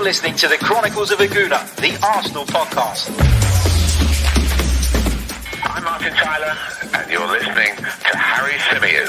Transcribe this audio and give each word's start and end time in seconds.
You're 0.00 0.06
listening 0.06 0.36
to 0.36 0.48
the 0.48 0.56
Chronicles 0.56 1.10
of 1.10 1.20
a 1.20 1.26
Gooner, 1.26 1.76
the 1.76 1.94
Arsenal 2.02 2.46
podcast. 2.46 3.10
I'm 5.62 5.84
Martin 5.84 6.14
Tyler, 6.14 6.56
and 6.94 7.10
you're 7.10 7.28
listening 7.28 7.76
to 7.76 8.16
Harry 8.16 8.54
Symeou. 8.54 9.04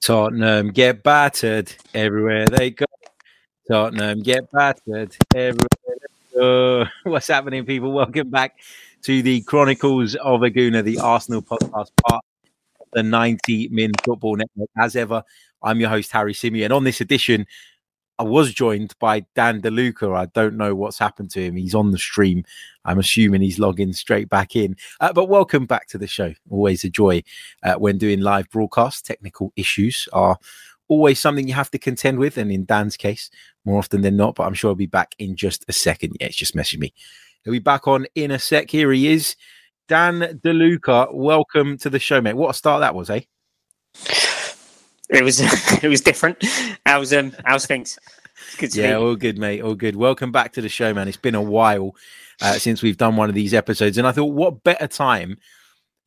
Tottenham 0.00 0.70
get 0.70 1.02
battered 1.02 1.70
everywhere 1.92 2.46
they 2.46 2.70
go. 2.70 2.86
Tottenham 3.68 4.22
get 4.22 4.50
battered. 4.50 5.16
What's 7.04 7.28
happening, 7.28 7.64
people? 7.64 7.92
Welcome 7.92 8.30
back 8.30 8.58
to 9.02 9.22
the 9.22 9.42
Chronicles 9.42 10.16
of 10.16 10.42
a 10.42 10.50
Gooner, 10.50 10.82
the 10.82 10.98
Arsenal 10.98 11.42
podcast 11.42 11.90
part 12.08 12.24
of 12.80 12.88
the 12.92 13.04
90 13.04 13.68
Min 13.68 13.92
Football 14.04 14.36
Network. 14.36 14.68
As 14.76 14.96
ever, 14.96 15.22
I'm 15.62 15.78
your 15.78 15.90
host, 15.90 16.10
Harry 16.10 16.34
Symeou. 16.34 16.74
On 16.74 16.82
this 16.82 17.00
edition, 17.00 17.46
I 18.18 18.24
was 18.24 18.52
joined 18.52 18.94
by 18.98 19.24
Dan 19.36 19.60
De 19.60 19.70
Luca. 19.70 20.10
I 20.12 20.26
don't 20.26 20.56
know 20.56 20.74
what's 20.74 20.98
happened 20.98 21.30
to 21.32 21.40
him. 21.40 21.54
He's 21.54 21.74
on 21.74 21.92
the 21.92 21.98
stream. 21.98 22.44
I'm 22.84 22.98
assuming 22.98 23.42
he's 23.42 23.60
logging 23.60 23.92
straight 23.92 24.28
back 24.28 24.56
in. 24.56 24.76
Uh, 25.00 25.12
but 25.12 25.28
welcome 25.28 25.66
back 25.66 25.86
to 25.88 25.98
the 25.98 26.08
show. 26.08 26.34
Always 26.50 26.82
a 26.82 26.90
joy 26.90 27.22
uh, 27.62 27.74
when 27.74 27.96
doing 27.96 28.20
live 28.20 28.50
broadcasts. 28.50 29.02
Technical 29.02 29.52
issues 29.56 30.08
are 30.12 30.38
always 30.92 31.18
something 31.18 31.48
you 31.48 31.54
have 31.54 31.70
to 31.70 31.78
contend 31.78 32.18
with. 32.18 32.36
And 32.36 32.52
in 32.52 32.66
Dan's 32.66 32.98
case, 32.98 33.30
more 33.64 33.78
often 33.78 34.02
than 34.02 34.16
not, 34.16 34.34
but 34.34 34.44
I'm 34.44 34.54
sure 34.54 34.70
he'll 34.70 34.76
be 34.76 34.86
back 34.86 35.14
in 35.18 35.36
just 35.36 35.64
a 35.68 35.72
second. 35.72 36.16
Yeah, 36.20 36.26
it's 36.26 36.36
just 36.36 36.54
messaging 36.54 36.80
me. 36.80 36.92
He'll 37.44 37.52
be 37.52 37.58
back 37.58 37.88
on 37.88 38.06
in 38.14 38.30
a 38.30 38.38
sec. 38.38 38.70
Here 38.70 38.92
he 38.92 39.08
is. 39.08 39.34
Dan 39.88 40.40
De 40.42 40.52
Luca, 40.52 41.08
welcome 41.10 41.78
to 41.78 41.90
the 41.90 41.98
show, 41.98 42.20
mate. 42.20 42.36
What 42.36 42.50
a 42.50 42.54
start 42.54 42.80
that 42.80 42.94
was, 42.94 43.10
eh? 43.10 43.22
It 45.08 45.22
was 45.22 45.40
it 45.82 45.88
was 45.88 46.02
different. 46.02 46.44
How's 46.86 47.12
um 47.12 47.32
how's 47.44 47.66
things? 47.66 47.98
Good 48.58 48.72
to 48.72 48.82
yeah, 48.82 48.94
all 48.94 49.16
good, 49.16 49.38
mate. 49.38 49.62
All 49.62 49.74
good. 49.74 49.96
Welcome 49.96 50.30
back 50.30 50.52
to 50.52 50.60
the 50.60 50.68
show, 50.68 50.92
man. 50.92 51.08
It's 51.08 51.16
been 51.16 51.34
a 51.34 51.42
while 51.42 51.94
uh, 52.40 52.54
since 52.54 52.82
we've 52.82 52.96
done 52.96 53.16
one 53.16 53.28
of 53.28 53.34
these 53.34 53.54
episodes, 53.54 53.98
and 53.98 54.06
I 54.06 54.12
thought, 54.12 54.32
what 54.32 54.62
better 54.62 54.86
time 54.86 55.38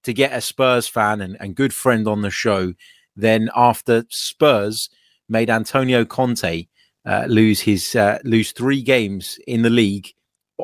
to 0.03 0.13
get 0.13 0.33
a 0.33 0.41
Spurs 0.41 0.88
fan 0.88 1.22
and, 1.22 1.38
and 1.39 1.56
good 1.56 1.73
friend 1.73 2.08
on 2.08 2.22
the 2.22 2.30
show 2.30 2.73
than 3.16 3.49
after 3.55 4.03
Spurs 4.09 4.89
made 5.30 5.49
Antonio 5.49 6.05
Conte 6.05 6.67
uh, 7.05 7.25
lose 7.27 7.59
his 7.61 7.95
uh, 7.95 8.19
lose 8.23 8.52
three 8.52 8.81
games 8.81 9.39
in 9.47 9.61
the 9.61 9.69
league 9.69 10.09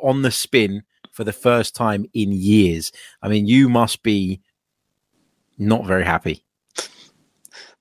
on 0.01 0.21
the 0.21 0.31
spin 0.31 0.83
for 1.11 1.23
the 1.23 1.33
first 1.33 1.75
time 1.75 2.05
in 2.13 2.31
years. 2.31 2.91
I 3.21 3.27
mean, 3.27 3.45
you 3.47 3.69
must 3.69 4.01
be 4.03 4.41
not 5.57 5.85
very 5.85 6.05
happy. 6.05 6.43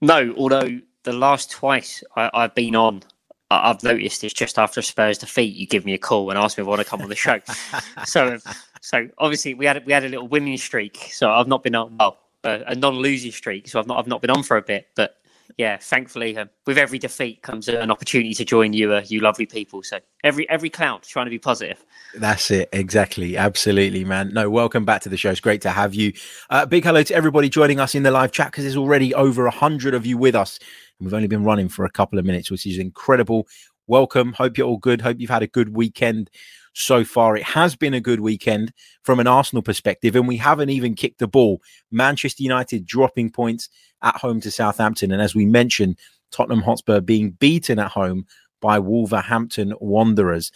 No, 0.01 0.35
although 0.37 0.81
the 1.05 1.13
last 1.13 1.51
twice 1.51 2.03
I, 2.17 2.31
I've 2.35 2.55
been 2.55 2.75
on, 2.75 3.03
I, 3.51 3.71
I've 3.71 3.83
noticed 3.83 4.25
it's 4.25 4.35
just 4.35 4.59
after 4.59 4.83
Spurs 4.83 5.19
defeat, 5.19 5.55
you 5.55 5.67
give 5.67 5.85
me 5.85 5.95
a 5.95 5.99
call 5.99 6.31
and 6.31 6.39
ask 6.39 6.59
me 6.59 6.63
if 6.63 6.67
I 6.67 6.71
want 6.71 6.81
to 6.83 6.87
come 6.87 7.03
on 7.03 7.09
the 7.09 7.15
show. 7.15 7.39
so, 8.05 8.39
so 8.81 9.09
obviously 9.19 9.55
we 9.55 9.67
had 9.67 9.79
a- 9.79 9.83
we 9.87 9.93
had 9.93 10.05
a 10.05 10.09
little 10.09 10.29
winning 10.29 10.59
streak, 10.59 11.09
so 11.13 11.31
I've 11.31 11.49
not 11.49 11.63
been 11.63 11.75
on 11.75 11.97
well 11.99 12.19
a, 12.45 12.63
a 12.69 12.75
non-losing 12.75 13.33
streak, 13.33 13.69
so 13.69 13.79
I've 13.79 13.87
not 13.87 13.99
I've 13.99 14.07
not 14.07 14.21
been 14.21 14.31
on 14.31 14.43
for 14.43 14.57
a 14.57 14.63
bit, 14.63 14.89
but. 14.95 15.17
Yeah, 15.59 15.79
thankfully, 15.79 16.39
um, 16.39 16.49
with 16.65 16.79
every 16.79 17.01
defeat 17.01 17.43
comes 17.43 17.69
an 17.69 17.91
opportunity 17.91 18.35
to 18.35 18.45
join 18.45 18.73
you, 18.73 18.93
uh, 18.93 19.03
you 19.09 19.21
lovely 19.21 19.47
people. 19.47 19.83
So 19.83 19.99
every 20.23 20.49
every 20.49 20.71
cloud 20.71 21.03
trying 21.03 21.27
to 21.27 21.31
be 21.31 21.41
positive. 21.41 21.85
That's 22.15 22.53
it. 22.53 22.69
Exactly. 22.73 23.37
Absolutely, 23.37 24.05
man. 24.05 24.33
No, 24.33 24.49
welcome 24.49 24.85
back 24.85 25.03
to 25.03 25.09
the 25.09 25.17
show. 25.17 25.31
It's 25.31 25.41
great 25.41 25.61
to 25.63 25.71
have 25.71 25.93
you. 25.93 26.13
Uh, 26.51 26.67
big 26.67 26.85
hello 26.85 27.03
to 27.03 27.15
everybody 27.15 27.49
joining 27.49 27.81
us 27.81 27.97
in 27.97 28.05
the 28.05 28.13
live 28.13 28.31
chat 28.31 28.53
because 28.53 28.63
there's 28.63 28.77
already 28.77 29.13
over 29.13 29.47
a 29.47 29.51
hundred 29.51 29.93
of 29.93 30.07
you 30.07 30.17
with 30.17 30.37
us. 30.37 30.61
And 30.99 31.07
we've 31.07 31.15
only 31.15 31.29
been 31.29 31.45
running 31.45 31.69
for 31.69 31.85
a 31.85 31.91
couple 31.91 32.19
of 32.19 32.25
minutes, 32.25 32.49
which 32.51 32.65
is 32.65 32.79
incredible. 32.79 33.49
Welcome. 33.91 34.35
Hope 34.35 34.57
you're 34.57 34.69
all 34.69 34.77
good. 34.77 35.01
Hope 35.01 35.19
you've 35.19 35.31
had 35.31 35.43
a 35.43 35.49
good 35.49 35.75
weekend 35.75 36.31
so 36.75 37.03
far. 37.03 37.37
It 37.37 37.43
has 37.43 37.75
been 37.75 37.93
a 37.93 38.01
good 38.01 38.21
weekend 38.21 38.73
from 39.03 39.19
an 39.19 39.27
Arsenal 39.27 39.65
perspective, 39.65 40.15
and 40.15 40.29
we 40.29 40.37
haven't 40.37 40.71
even 40.71 40.95
kicked 40.95 41.19
the 41.19 41.27
ball. 41.27 41.61
Manchester 41.91 42.45
United 42.45 42.87
dropping 42.87 43.31
points 43.31 43.69
at 44.01 44.15
home 44.15 44.41
to 44.43 44.51
Southampton. 44.53 45.11
And 45.11 45.21
as 45.21 45.35
we 45.35 45.45
mentioned, 45.45 45.99
Tottenham 46.31 46.63
Hotspur 46.63 47.01
being 47.01 47.33
beaten 47.33 47.81
at 47.81 47.91
home 47.91 48.27
by 48.61 48.79
Wolverhampton 48.79 49.75
Wanderers 49.81 50.53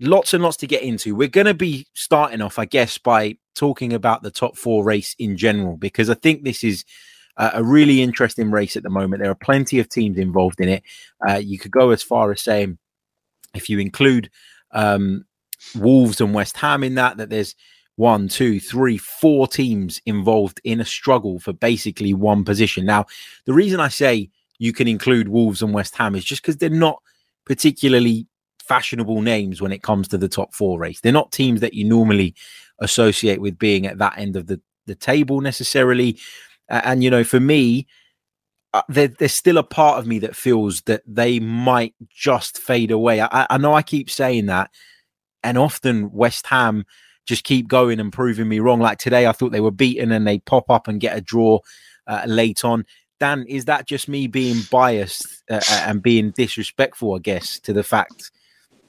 lots 0.00 0.32
and 0.32 0.42
lots 0.42 0.56
to 0.56 0.66
get 0.66 0.82
into. 0.82 1.14
We're 1.14 1.28
going 1.28 1.46
to 1.46 1.54
be 1.54 1.86
starting 1.92 2.40
off, 2.40 2.58
I 2.58 2.64
guess, 2.64 2.96
by 2.96 3.36
talking 3.54 3.92
about 3.92 4.22
the 4.22 4.30
top 4.30 4.56
four 4.56 4.84
race 4.84 5.14
in 5.18 5.36
general, 5.36 5.76
because 5.76 6.08
I 6.08 6.14
think 6.14 6.44
this 6.44 6.64
is 6.64 6.86
uh, 7.36 7.50
a 7.54 7.64
really 7.64 8.02
interesting 8.02 8.50
race 8.50 8.76
at 8.76 8.82
the 8.82 8.90
moment. 8.90 9.22
There 9.22 9.30
are 9.30 9.36
plenty 9.36 9.78
of 9.78 9.88
teams 9.88 10.18
involved 10.18 10.60
in 10.60 10.68
it. 10.68 10.82
Uh, 11.26 11.36
you 11.36 11.58
could 11.58 11.70
go 11.70 11.90
as 11.90 12.02
far 12.02 12.30
as 12.30 12.40
saying, 12.40 12.78
if 13.54 13.68
you 13.68 13.78
include 13.78 14.30
um, 14.72 15.24
Wolves 15.76 16.20
and 16.20 16.34
West 16.34 16.56
Ham 16.56 16.84
in 16.84 16.94
that, 16.96 17.16
that 17.16 17.30
there's 17.30 17.54
one, 17.96 18.28
two, 18.28 18.58
three, 18.58 18.96
four 18.96 19.46
teams 19.46 20.00
involved 20.06 20.60
in 20.64 20.80
a 20.80 20.84
struggle 20.84 21.38
for 21.38 21.52
basically 21.52 22.14
one 22.14 22.44
position. 22.44 22.84
Now, 22.84 23.06
the 23.44 23.52
reason 23.52 23.80
I 23.80 23.88
say 23.88 24.30
you 24.58 24.72
can 24.72 24.88
include 24.88 25.28
Wolves 25.28 25.62
and 25.62 25.74
West 25.74 25.96
Ham 25.96 26.14
is 26.14 26.24
just 26.24 26.42
because 26.42 26.56
they're 26.56 26.70
not 26.70 27.02
particularly 27.44 28.26
fashionable 28.62 29.20
names 29.20 29.60
when 29.60 29.72
it 29.72 29.82
comes 29.82 30.08
to 30.08 30.18
the 30.18 30.28
top 30.28 30.54
four 30.54 30.78
race. 30.78 31.00
They're 31.00 31.12
not 31.12 31.32
teams 31.32 31.60
that 31.60 31.74
you 31.74 31.84
normally 31.84 32.34
associate 32.78 33.40
with 33.40 33.58
being 33.58 33.86
at 33.86 33.98
that 33.98 34.16
end 34.16 34.36
of 34.36 34.46
the, 34.46 34.60
the 34.86 34.94
table 34.94 35.40
necessarily. 35.40 36.18
Uh, 36.72 36.80
and, 36.82 37.04
you 37.04 37.10
know, 37.10 37.22
for 37.22 37.38
me, 37.38 37.86
uh, 38.74 38.82
there, 38.88 39.08
there's 39.08 39.34
still 39.34 39.58
a 39.58 39.62
part 39.62 39.98
of 39.98 40.06
me 40.06 40.18
that 40.18 40.34
feels 40.34 40.80
that 40.82 41.02
they 41.06 41.38
might 41.38 41.94
just 42.08 42.58
fade 42.58 42.90
away. 42.90 43.20
I, 43.20 43.46
I 43.48 43.58
know 43.58 43.74
I 43.74 43.82
keep 43.82 44.10
saying 44.10 44.46
that. 44.46 44.70
And 45.44 45.58
often 45.58 46.10
West 46.10 46.46
Ham 46.46 46.84
just 47.26 47.44
keep 47.44 47.68
going 47.68 48.00
and 48.00 48.12
proving 48.12 48.48
me 48.48 48.58
wrong. 48.60 48.80
Like 48.80 48.98
today, 48.98 49.26
I 49.26 49.32
thought 49.32 49.52
they 49.52 49.60
were 49.60 49.70
beaten 49.70 50.10
and 50.10 50.26
they 50.26 50.38
pop 50.38 50.70
up 50.70 50.88
and 50.88 51.00
get 51.00 51.16
a 51.16 51.20
draw 51.20 51.58
uh, 52.06 52.24
late 52.26 52.64
on. 52.64 52.86
Dan, 53.20 53.44
is 53.48 53.66
that 53.66 53.86
just 53.86 54.08
me 54.08 54.26
being 54.26 54.62
biased 54.70 55.44
uh, 55.50 55.60
and 55.86 56.02
being 56.02 56.30
disrespectful, 56.30 57.14
I 57.14 57.18
guess, 57.18 57.60
to 57.60 57.72
the 57.72 57.84
fact 57.84 58.32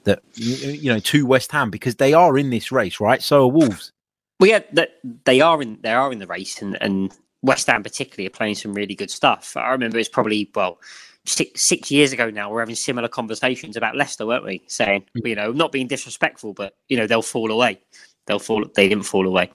that, 0.04 0.20
you 0.34 0.70
you 0.70 0.92
know, 0.92 0.98
to 1.00 1.26
West 1.26 1.52
Ham, 1.52 1.70
because 1.70 1.96
they 1.96 2.14
are 2.14 2.36
in 2.38 2.50
this 2.50 2.72
race, 2.72 3.00
right? 3.00 3.22
So 3.22 3.44
are 3.44 3.48
Wolves. 3.48 3.92
Well, 4.40 4.50
yeah, 4.50 4.84
they 5.24 5.40
are 5.40 5.62
in 5.62 5.78
they 5.82 5.92
are 5.92 6.10
in 6.10 6.18
the 6.18 6.26
race, 6.26 6.60
and, 6.60 6.76
and 6.82 7.16
West 7.44 7.66
Ham 7.66 7.82
particularly 7.82 8.26
are 8.26 8.30
playing 8.30 8.54
some 8.54 8.72
really 8.72 8.94
good 8.94 9.10
stuff. 9.10 9.56
I 9.56 9.70
remember 9.70 9.98
it's 9.98 10.08
probably 10.08 10.50
well 10.54 10.80
six 11.26 11.62
six 11.62 11.90
years 11.90 12.12
ago 12.12 12.30
now. 12.30 12.50
We're 12.50 12.60
having 12.60 12.74
similar 12.74 13.06
conversations 13.06 13.76
about 13.76 13.96
Leicester, 13.96 14.26
weren't 14.26 14.44
we? 14.44 14.62
Saying 14.66 15.04
you 15.14 15.34
know 15.34 15.52
not 15.52 15.70
being 15.70 15.86
disrespectful, 15.86 16.54
but 16.54 16.74
you 16.88 16.96
know 16.96 17.06
they'll 17.06 17.22
fall 17.22 17.50
away. 17.50 17.80
They'll 18.26 18.38
fall. 18.38 18.64
They 18.74 18.88
didn't 18.88 19.04
fall 19.04 19.26
away. 19.26 19.50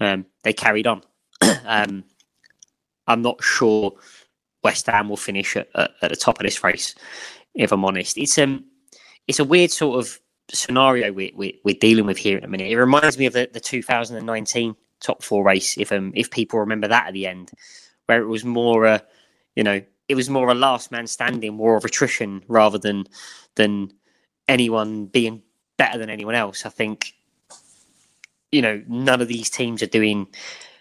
Um, 0.00 0.24
they 0.44 0.54
carried 0.54 0.86
on. 0.86 1.02
um, 1.66 2.04
I'm 3.06 3.20
not 3.20 3.42
sure 3.42 3.92
West 4.64 4.86
Ham 4.86 5.10
will 5.10 5.18
finish 5.18 5.56
at, 5.56 5.68
at, 5.74 5.90
at 6.00 6.10
the 6.10 6.16
top 6.16 6.40
of 6.40 6.44
this 6.44 6.64
race. 6.64 6.94
If 7.54 7.70
I'm 7.70 7.84
honest, 7.84 8.16
it's 8.16 8.38
um 8.38 8.64
it's 9.28 9.40
a 9.40 9.44
weird 9.44 9.70
sort 9.70 9.98
of 9.98 10.18
scenario 10.52 11.12
we, 11.12 11.32
we, 11.36 11.60
we're 11.64 11.76
dealing 11.80 12.06
with 12.06 12.16
here 12.16 12.36
at 12.36 12.42
the 12.42 12.48
minute. 12.48 12.70
It 12.70 12.78
reminds 12.78 13.18
me 13.18 13.26
of 13.26 13.32
the, 13.32 13.50
the 13.52 13.60
2019 13.60 14.76
top 15.06 15.22
four 15.22 15.44
race, 15.44 15.78
if 15.78 15.92
um, 15.92 16.12
if 16.14 16.30
people 16.30 16.60
remember 16.60 16.88
that 16.88 17.08
at 17.08 17.12
the 17.12 17.26
end, 17.26 17.50
where 18.06 18.20
it 18.20 18.26
was 18.26 18.44
more 18.44 18.86
a, 18.86 19.02
you 19.54 19.62
know, 19.62 19.80
it 20.08 20.14
was 20.14 20.28
more 20.30 20.50
a 20.50 20.54
last 20.54 20.90
man 20.90 21.06
standing 21.06 21.58
war 21.58 21.76
of 21.76 21.84
attrition 21.84 22.42
rather 22.48 22.78
than 22.78 23.04
than 23.54 23.92
anyone 24.48 25.06
being 25.06 25.42
better 25.76 25.98
than 25.98 26.10
anyone 26.10 26.34
else. 26.34 26.66
I 26.66 26.70
think, 26.70 27.14
you 28.50 28.62
know, 28.62 28.82
none 28.88 29.20
of 29.20 29.28
these 29.28 29.50
teams 29.50 29.82
are 29.82 29.86
doing 29.86 30.26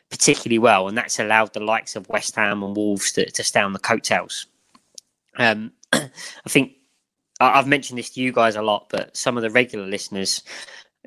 particularly 0.10 0.60
well, 0.60 0.88
and 0.88 0.98
that's 0.98 1.19
allowed 1.19 1.54
the 1.54 1.60
likes 1.60 1.95
of 1.95 2.10
West 2.10 2.36
Ham 2.36 2.63
and 2.63 2.75
Wolves 2.75 3.12
to, 3.13 3.30
to 3.30 3.44
stay 3.44 3.62
on 3.62 3.74
the 3.74 3.80
coattails. 3.80 4.48
Um, 5.38 5.71
I 5.94 6.10
think 6.48 6.74
I've 7.39 7.68
mentioned 7.68 8.00
this 8.00 8.12
to 8.12 8.21
you 8.21 8.31
guys 8.31 8.56
a 8.56 8.62
lot, 8.62 8.88
but 8.89 9.16
some 9.18 9.36
of 9.36 9.44
the 9.44 9.50
regular 9.50 9.86
listeners, 9.86 10.44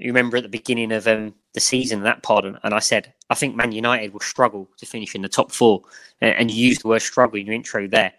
you 0.01 0.09
remember 0.09 0.37
at 0.37 0.43
the 0.43 0.49
beginning 0.49 0.93
of 0.93 1.07
um, 1.07 1.35
the 1.55 1.61
season, 1.61 2.03
that 2.03 2.23
pod, 2.23 2.45
and, 2.45 2.59
and 2.63 2.75
I 2.75 2.79
said, 2.79 3.13
I 3.31 3.35
think 3.35 3.57
Man 3.57 3.73
United 3.73 4.13
will 4.13 4.21
struggle 4.21 4.69
to 4.79 4.87
finish 4.87 5.15
in 5.15 5.23
the 5.23 5.29
top 5.29 5.53
four. 5.53 5.83
And, 6.21 6.35
and 6.35 6.51
you 6.51 6.69
used 6.69 6.83
the 6.83 6.89
word 6.89 7.03
struggle 7.03 7.39
in 7.39 7.47
your 7.47 7.55
intro 7.55 7.87
there. 7.87 8.13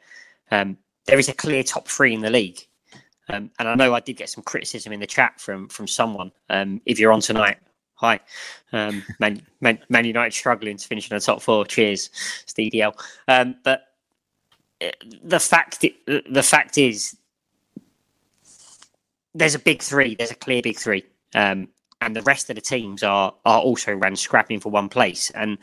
Um, 0.51 0.77
there 1.05 1.19
is 1.19 1.29
a 1.29 1.33
clear 1.33 1.63
top 1.63 1.87
three 1.87 2.13
in 2.13 2.21
the 2.21 2.29
league. 2.29 2.59
Um, 3.29 3.51
and 3.59 3.67
I 3.67 3.75
know 3.75 3.93
I 3.93 3.99
did 3.99 4.17
get 4.17 4.29
some 4.29 4.43
criticism 4.43 4.91
in 4.91 4.99
the 4.99 5.07
chat 5.07 5.39
from 5.39 5.69
from 5.69 5.87
someone. 5.87 6.31
Um, 6.49 6.81
if 6.85 6.99
you're 6.99 7.11
on 7.11 7.21
tonight, 7.21 7.57
hi. 7.93 8.19
Um, 8.73 9.03
Man, 9.19 9.41
Man, 9.61 9.79
Man 9.89 10.05
United 10.05 10.33
struggling 10.33 10.77
to 10.77 10.87
finish 10.87 11.09
in 11.09 11.15
the 11.15 11.21
top 11.21 11.41
four. 11.41 11.65
Cheers, 11.65 12.09
it's 12.43 12.53
EDL. 12.53 12.93
Um, 13.27 13.55
but 13.63 13.83
uh, 14.81 14.87
the 15.23 15.39
fact 15.39 15.81
the 16.07 16.43
fact 16.43 16.77
is 16.77 17.15
there's 19.35 19.55
a 19.55 19.59
big 19.59 19.83
three. 19.83 20.15
There's 20.15 20.31
a 20.31 20.35
clear 20.35 20.61
big 20.61 20.79
three, 20.79 21.03
um, 21.35 21.67
and 22.01 22.15
the 22.15 22.21
rest 22.21 22.49
of 22.49 22.55
the 22.55 22.61
teams 22.61 23.03
are 23.03 23.33
are 23.45 23.59
also 23.59 23.93
ran 23.93 24.15
scrapping 24.15 24.59
for 24.59 24.69
one 24.69 24.89
place. 24.89 25.31
And 25.31 25.57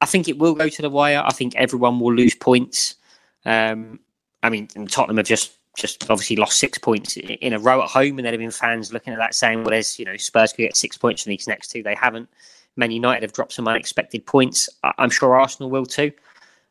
I 0.00 0.06
think 0.06 0.28
it 0.28 0.38
will 0.38 0.54
go 0.54 0.68
to 0.68 0.82
the 0.82 0.90
wire. 0.90 1.22
I 1.24 1.32
think 1.32 1.54
everyone 1.56 2.00
will 2.00 2.14
lose 2.14 2.34
points. 2.34 2.96
Um, 3.44 4.00
I 4.42 4.50
mean, 4.50 4.68
Tottenham 4.88 5.16
have 5.16 5.26
just 5.26 5.52
just 5.76 6.10
obviously 6.10 6.36
lost 6.36 6.58
six 6.58 6.78
points 6.78 7.16
in 7.16 7.52
a 7.52 7.58
row 7.58 7.82
at 7.82 7.90
home, 7.90 8.18
and 8.18 8.24
there'd 8.24 8.32
have 8.32 8.40
been 8.40 8.50
fans 8.50 8.92
looking 8.92 9.12
at 9.12 9.18
that 9.18 9.34
saying, 9.34 9.58
"Well, 9.62 9.70
there's 9.70 9.98
you 9.98 10.04
know 10.04 10.16
Spurs 10.16 10.52
could 10.52 10.62
get 10.62 10.76
six 10.76 10.96
points 10.96 11.22
from 11.22 11.30
these 11.30 11.46
next 11.46 11.68
two. 11.68 11.82
They 11.82 11.94
haven't. 11.94 12.28
Man 12.76 12.90
United 12.90 13.22
have 13.22 13.32
dropped 13.32 13.52
some 13.52 13.68
unexpected 13.68 14.26
points. 14.26 14.68
I'm 14.98 15.10
sure 15.10 15.34
Arsenal 15.34 15.70
will 15.70 15.86
too. 15.86 16.12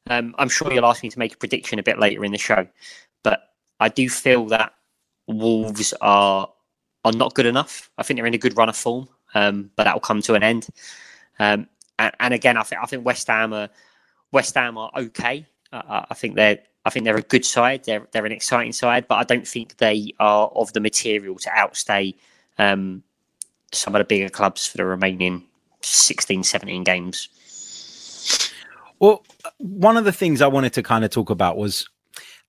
Um, 0.08 0.36
I'm 0.38 0.50
sure 0.50 0.72
you'll 0.72 0.86
ask 0.86 1.02
me 1.02 1.10
to 1.10 1.20
make 1.20 1.34
a 1.34 1.38
prediction 1.38 1.80
a 1.80 1.84
bit 1.84 1.98
later 1.98 2.24
in 2.24 2.32
the 2.32 2.38
show, 2.38 2.68
but 3.24 3.54
I 3.80 3.90
do 3.90 4.08
feel 4.08 4.46
that 4.48 4.74
Wolves 5.28 5.94
are 6.02 6.48
are 7.06 7.14
not 7.14 7.34
good 7.36 7.46
enough. 7.46 7.90
I 7.98 8.04
think 8.04 8.18
they're 8.18 8.26
in 8.26 8.34
a 8.34 8.40
good 8.40 8.58
run 8.58 8.68
of 8.68 8.76
form, 8.76 9.08
um, 9.34 9.72
but 9.76 9.86
that 9.86 9.94
will 9.94 10.02
come 10.02 10.22
to 10.24 10.34
an 10.34 10.44
end. 10.44 10.68
Um, 11.40 11.68
and, 11.98 12.14
and, 12.20 12.34
again, 12.34 12.58
I 12.58 12.64
think 12.64 12.82
I 12.82 12.86
think 12.86 13.06
West 13.06 13.28
Ham 13.28 13.54
are 13.54 13.70
West 14.32 14.56
Ham 14.56 14.78
are 14.78 14.92
okay. 14.98 15.46
Uh, 15.72 16.06
I 16.10 16.14
think 16.14 16.36
they're 16.36 16.60
I 16.84 16.90
think 16.90 17.06
they're 17.06 17.16
a 17.16 17.22
good 17.22 17.46
side. 17.46 17.86
They're 17.86 18.08
they're 18.12 18.26
an 18.26 18.32
exciting 18.32 18.74
side, 18.74 19.08
but 19.08 19.16
I 19.16 19.24
don't 19.24 19.48
think 19.48 19.78
they 19.78 20.12
are 20.20 20.48
of 20.48 20.74
the 20.74 20.82
material 20.82 21.36
to 21.36 21.50
outstay 21.52 22.16
um, 22.58 23.04
some 23.72 23.96
of 23.96 24.00
the 24.00 24.06
bigger 24.06 24.30
clubs 24.30 24.68
for 24.68 24.78
the 24.78 24.86
remaining 24.86 25.44
16, 25.82 26.44
17 26.44 26.84
games. 26.84 27.30
Well, 29.00 29.24
one 29.58 29.98
of 29.98 30.06
the 30.06 30.12
things 30.12 30.42
I 30.42 30.48
wanted 30.48 30.74
to 30.74 30.84
kind 30.84 31.04
of 31.04 31.12
talk 31.12 31.30
about 31.30 31.58
was, 31.58 31.88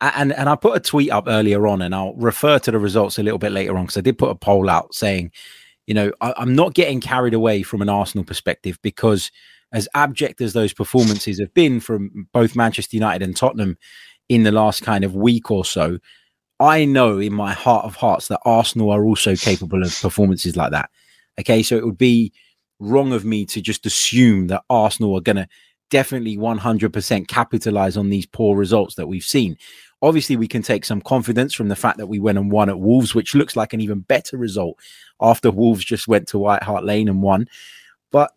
and 0.01 0.33
and 0.33 0.49
I 0.49 0.57
put 0.57 0.77
a 0.77 0.81
tweet 0.81 1.11
up 1.11 1.25
earlier 1.27 1.67
on, 1.67 1.83
and 1.83 1.95
I'll 1.95 2.15
refer 2.15 2.59
to 2.61 2.71
the 2.71 2.79
results 2.79 3.19
a 3.19 3.23
little 3.23 3.39
bit 3.39 3.53
later 3.53 3.77
on 3.77 3.85
because 3.85 3.97
I 3.97 4.03
did 4.03 4.19
put 4.19 4.31
a 4.31 4.35
poll 4.35 4.69
out 4.69 4.95
saying, 4.95 5.33
you 5.87 5.95
know, 5.95 6.13
I, 6.21 6.35
I'm 6.37 6.55
not 6.55 6.75
getting 6.75 7.01
carried 7.01 7.35
away 7.35 7.63
from 7.63 7.83
an 7.83 7.89
Arsenal 7.89 8.25
perspective 8.25 8.79
because 8.83 9.31
as 9.73 9.89
abject 9.95 10.41
as 10.41 10.53
those 10.53 10.73
performances 10.73 11.41
have 11.41 11.53
been 11.55 11.81
from 11.81 12.29
both 12.33 12.57
Manchester 12.57 12.97
United 12.97 13.25
and 13.25 13.37
Tottenham 13.37 13.77
in 14.29 14.43
the 14.43 14.53
last 14.53 14.83
kind 14.83 15.05
of 15.05 15.15
week 15.15 15.51
or 15.51 15.65
so, 15.65 15.99
I 16.61 16.85
know 16.85 17.19
in 17.19 17.33
my 17.33 17.53
heart 17.53 17.85
of 17.85 17.97
hearts 17.97 18.29
that 18.29 18.41
Arsenal 18.45 18.91
are 18.91 19.05
also 19.05 19.37
capable 19.37 19.83
of 19.83 19.99
performances 20.01 20.57
like 20.57 20.73
that. 20.73 20.91
Okay, 21.39 21.63
so 21.63 21.77
it 21.77 21.85
would 21.85 21.99
be 21.99 22.33
wrong 22.81 23.13
of 23.13 23.25
me 23.25 23.45
to 23.47 23.61
just 23.61 23.87
assume 23.87 24.47
that 24.49 24.63
Arsenal 24.71 25.17
are 25.17 25.21
going 25.23 25.37
to 25.37 25.49
definitely 25.91 26.37
100% 26.37 27.29
capitalize 27.29 27.97
on 27.97 28.11
these 28.11 28.27
poor 28.27 28.57
results 28.57 28.95
that 28.97 29.07
we've 29.07 29.25
seen. 29.25 29.57
Obviously, 30.03 30.37
we 30.37 30.49
can 30.49 30.63
take 30.63 30.85
some 30.85 31.01
confidence 31.01 31.55
from 31.55 31.69
the 31.69 31.77
fact 31.77 31.97
that 31.99 32.07
we 32.07 32.19
went 32.19 32.39
and 32.39 32.51
won 32.51 32.69
at 32.69 32.79
Wolves, 32.79 33.15
which 33.15 33.35
looks 33.35 33.57
like 33.57 33.73
an 33.73 33.81
even 33.81 34.01
better 34.01 34.37
result 34.37 34.79
after 35.21 35.51
Wolves 35.51 35.85
just 35.85 36.07
went 36.07 36.29
to 36.29 36.39
White 36.39 36.63
Hart 36.63 36.85
Lane 36.85 37.09
and 37.09 37.23
won. 37.23 37.49
But 38.13 38.33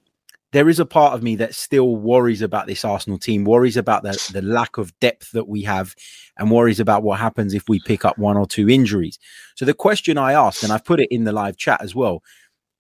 there 0.52 0.70
is 0.70 0.80
a 0.80 0.86
part 0.86 1.14
of 1.14 1.22
me 1.22 1.36
that 1.36 1.54
still 1.54 1.96
worries 1.98 2.42
about 2.42 2.66
this 2.66 2.84
Arsenal 2.84 3.20
team, 3.20 3.44
worries 3.44 3.78
about 3.78 4.04
the, 4.04 4.30
the 4.34 4.42
lack 4.42 4.78
of 4.78 4.98
depth 5.00 5.32
that 5.34 5.48
we 5.48 5.62
have, 5.64 5.94
and 6.38 6.50
worries 6.50 6.80
about 6.80 7.04
what 7.04 7.20
happens 7.20 7.54
if 7.54 7.68
we 7.68 7.80
pick 7.86 8.06
up 8.06 8.18
one 8.18 8.38
or 8.38 8.48
two 8.48 8.70
injuries. 8.70 9.20
So, 9.56 9.66
the 9.66 9.74
question 9.74 10.18
I 10.18 10.34
asked, 10.34 10.64
and 10.64 10.72
I've 10.72 10.86
put 10.86 11.02
it 11.02 11.10
in 11.12 11.26
the 11.26 11.34
live 11.34 11.58
chat 11.58 11.82
as 11.82 11.94
well, 11.94 12.24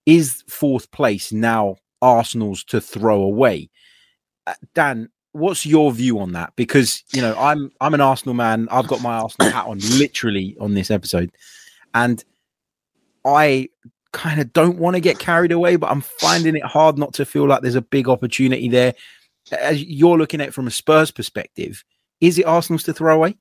is 0.06 0.44
fourth 0.48 0.90
place 0.92 1.31
now 1.31 1.76
Arsenal's 2.02 2.64
to 2.66 2.81
throw 2.81 3.22
away? 3.22 3.70
Uh, 4.48 4.56
Dan, 4.74 5.10
what's 5.31 5.66
your 5.66 5.92
view 5.92 6.20
on 6.20 6.34
that? 6.34 6.54
Because 6.56 7.04
you 7.14 7.22
know, 7.22 7.36
I'm 7.38 7.72
I'm 7.81 7.94
an 7.94 8.02
Arsenal 8.02 8.34
man. 8.34 8.68
I've 8.72 8.88
got 8.88 9.02
my 9.02 9.18
Arsenal 9.18 9.52
hat 9.52 9.66
on 9.66 9.80
literally 9.98 10.56
on 10.60 10.74
this 10.74 10.92
episode, 10.92 11.31
and 11.94 12.24
I 13.26 13.70
kind 14.12 14.42
of 14.42 14.52
don't 14.54 14.78
want 14.78 14.96
to 14.96 15.00
get 15.00 15.20
carried 15.20 15.52
away, 15.52 15.76
but 15.76 15.92
I'm 15.92 16.02
finding 16.02 16.56
it 16.56 16.64
hard 16.64 16.98
not 16.98 17.14
to 17.16 17.26
feel 17.26 17.48
like 17.48 17.62
there's 17.62 17.76
a 17.76 17.81
big 17.81 18.10
opportunity 18.10 18.70
there. 18.70 18.94
As 19.52 19.84
you're 19.84 20.18
looking 20.18 20.42
at 20.42 20.50
it 20.50 20.54
from 20.54 20.68
a 20.68 20.72
Spurs 20.72 21.12
perspective, 21.12 21.84
is 22.22 22.38
it 22.38 22.46
Arsenal's 22.46 22.84
to 22.84 22.94
throw 22.94 23.16
away? 23.16 23.38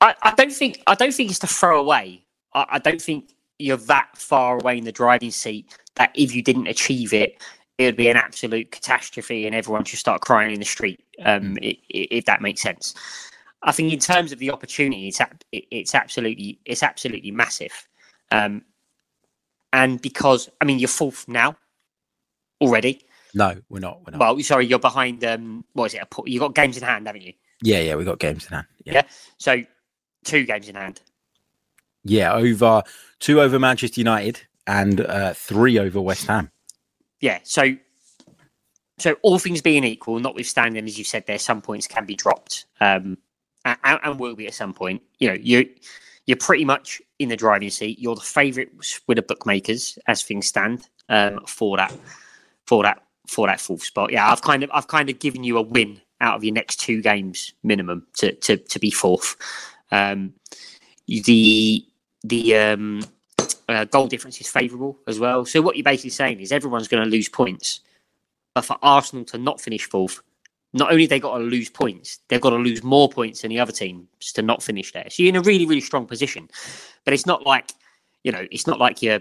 I, 0.00 0.14
I 0.22 0.34
don't 0.34 0.52
think 0.52 0.82
I 0.86 0.94
don't 0.94 1.14
think 1.14 1.30
it's 1.30 1.38
to 1.40 1.46
throw 1.46 1.80
away. 1.80 2.24
I, 2.54 2.66
I 2.72 2.78
don't 2.78 3.00
think 3.00 3.34
you're 3.58 3.76
that 3.76 4.16
far 4.16 4.58
away 4.58 4.78
in 4.78 4.84
the 4.84 4.92
driving 4.92 5.30
seat 5.30 5.78
that 5.94 6.10
if 6.14 6.34
you 6.34 6.42
didn't 6.42 6.66
achieve 6.66 7.12
it, 7.12 7.40
it 7.82 7.86
would 7.86 7.96
be 7.96 8.08
an 8.08 8.16
absolute 8.16 8.70
catastrophe 8.70 9.46
and 9.46 9.54
everyone 9.54 9.84
should 9.84 9.98
start 9.98 10.20
crying 10.20 10.52
in 10.52 10.58
the 10.58 10.66
street. 10.66 11.04
Um, 11.24 11.56
mm. 11.56 11.78
if 11.88 12.24
that 12.24 12.40
makes 12.40 12.60
sense. 12.60 12.94
I 13.62 13.72
think 13.72 13.92
in 13.92 13.98
terms 13.98 14.32
of 14.32 14.38
the 14.38 14.50
opportunity, 14.50 15.08
it's 15.08 15.20
it's 15.52 15.94
absolutely 15.94 16.58
it's 16.64 16.82
absolutely 16.82 17.30
massive. 17.30 17.88
Um, 18.30 18.64
and 19.72 20.00
because 20.02 20.50
I 20.60 20.64
mean 20.64 20.78
you're 20.78 20.88
fourth 20.88 21.28
now 21.28 21.56
already. 22.60 23.02
No, 23.34 23.56
we're 23.68 23.80
not. 23.80 24.00
We're 24.04 24.16
not. 24.16 24.20
Well, 24.20 24.40
sorry, 24.40 24.66
you're 24.66 24.78
behind. 24.78 25.24
Um, 25.24 25.64
what 25.72 25.86
is 25.86 25.94
it? 25.94 26.02
You 26.26 26.40
got 26.40 26.54
games 26.54 26.76
in 26.76 26.82
hand, 26.82 27.06
haven't 27.06 27.22
you? 27.22 27.32
Yeah, 27.62 27.80
yeah, 27.80 27.94
we've 27.94 28.06
got 28.06 28.18
games 28.18 28.46
in 28.46 28.54
hand. 28.54 28.66
Yeah. 28.84 28.92
yeah. 28.94 29.02
So 29.38 29.62
two 30.24 30.44
games 30.44 30.68
in 30.68 30.74
hand. 30.74 31.00
Yeah, 32.04 32.34
over 32.34 32.82
two 33.20 33.40
over 33.40 33.58
Manchester 33.58 34.00
United 34.00 34.40
and 34.66 35.00
uh, 35.00 35.34
three 35.34 35.78
over 35.78 36.00
West 36.00 36.26
Ham. 36.26 36.50
Yeah. 37.22 37.38
So, 37.44 37.76
so 38.98 39.16
all 39.22 39.38
things 39.38 39.62
being 39.62 39.84
equal, 39.84 40.18
notwithstanding, 40.18 40.84
as 40.84 40.98
you 40.98 41.04
said, 41.04 41.26
there 41.26 41.38
some 41.38 41.62
points 41.62 41.86
can 41.86 42.04
be 42.04 42.14
dropped, 42.14 42.66
um, 42.80 43.16
and, 43.64 44.20
will 44.20 44.36
be 44.36 44.48
at 44.48 44.54
some 44.54 44.74
point. 44.74 45.00
You 45.18 45.28
know, 45.28 45.38
you 45.40 45.70
you're 46.26 46.36
pretty 46.36 46.64
much 46.64 47.00
in 47.18 47.30
the 47.30 47.36
driving 47.36 47.70
seat. 47.70 47.98
You're 47.98 48.16
the 48.16 48.20
favourite 48.20 48.70
with 49.06 49.16
the 49.16 49.22
bookmakers 49.22 49.98
as 50.06 50.22
things 50.22 50.46
stand 50.46 50.88
um, 51.08 51.40
for 51.46 51.76
that 51.78 51.96
for 52.66 52.82
that 52.82 53.02
for 53.28 53.46
that 53.46 53.60
fourth 53.60 53.84
spot. 53.84 54.12
Yeah, 54.12 54.30
I've 54.30 54.42
kind 54.42 54.62
of 54.62 54.70
I've 54.74 54.88
kind 54.88 55.08
of 55.08 55.18
given 55.20 55.44
you 55.44 55.56
a 55.56 55.62
win 55.62 56.00
out 56.20 56.36
of 56.36 56.44
your 56.44 56.54
next 56.54 56.76
two 56.80 57.02
games 57.02 57.54
minimum 57.62 58.06
to 58.14 58.32
to, 58.32 58.56
to 58.56 58.78
be 58.78 58.90
fourth. 58.90 59.36
Um, 59.92 60.34
the 61.06 61.86
the 62.24 62.56
um, 62.56 63.02
uh, 63.76 63.84
goal 63.84 64.06
difference 64.06 64.40
is 64.40 64.48
favourable 64.48 64.98
as 65.06 65.18
well. 65.18 65.44
So 65.44 65.62
what 65.62 65.76
you're 65.76 65.84
basically 65.84 66.10
saying 66.10 66.40
is 66.40 66.52
everyone's 66.52 66.88
going 66.88 67.02
to 67.02 67.10
lose 67.10 67.28
points, 67.28 67.80
but 68.54 68.64
for 68.64 68.76
Arsenal 68.82 69.24
to 69.26 69.38
not 69.38 69.60
finish 69.60 69.84
fourth, 69.88 70.20
not 70.74 70.90
only 70.90 71.06
they 71.06 71.20
got 71.20 71.36
to 71.36 71.44
lose 71.44 71.68
points, 71.68 72.20
they've 72.28 72.40
got 72.40 72.50
to 72.50 72.56
lose 72.56 72.82
more 72.82 73.08
points 73.08 73.42
than 73.42 73.50
the 73.50 73.60
other 73.60 73.72
teams 73.72 74.06
to 74.32 74.42
not 74.42 74.62
finish 74.62 74.92
there. 74.92 75.06
So 75.10 75.22
you're 75.22 75.30
in 75.30 75.36
a 75.36 75.42
really, 75.42 75.66
really 75.66 75.80
strong 75.80 76.06
position. 76.06 76.48
But 77.04 77.14
it's 77.14 77.26
not 77.26 77.44
like, 77.44 77.72
you 78.24 78.32
know, 78.32 78.46
it's 78.50 78.66
not 78.66 78.78
like 78.78 79.02
you're 79.02 79.20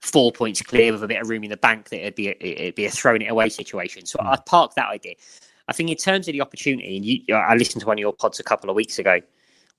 four 0.00 0.32
points 0.32 0.62
clear 0.62 0.92
with 0.92 1.02
a 1.02 1.08
bit 1.08 1.20
of 1.20 1.28
room 1.28 1.44
in 1.44 1.50
the 1.50 1.56
bank 1.56 1.90
that 1.90 2.00
it'd 2.00 2.14
be 2.14 2.28
a, 2.28 2.36
it'd 2.40 2.74
be 2.74 2.86
a 2.86 2.90
throwing 2.90 3.22
it 3.22 3.30
away 3.30 3.48
situation. 3.48 4.06
So. 4.06 4.18
I'd 4.20 4.44
park 4.46 4.74
that 4.74 4.88
idea. 4.88 5.14
I 5.68 5.72
think 5.72 5.90
in 5.90 5.96
terms 5.96 6.28
of 6.28 6.32
the 6.32 6.40
opportunity, 6.40 6.96
and 6.96 7.04
you, 7.04 7.34
I 7.34 7.54
listened 7.54 7.82
to 7.82 7.86
one 7.86 7.98
of 7.98 8.00
your 8.00 8.12
pods 8.12 8.40
a 8.40 8.42
couple 8.42 8.70
of 8.70 8.76
weeks 8.76 8.98
ago 8.98 9.20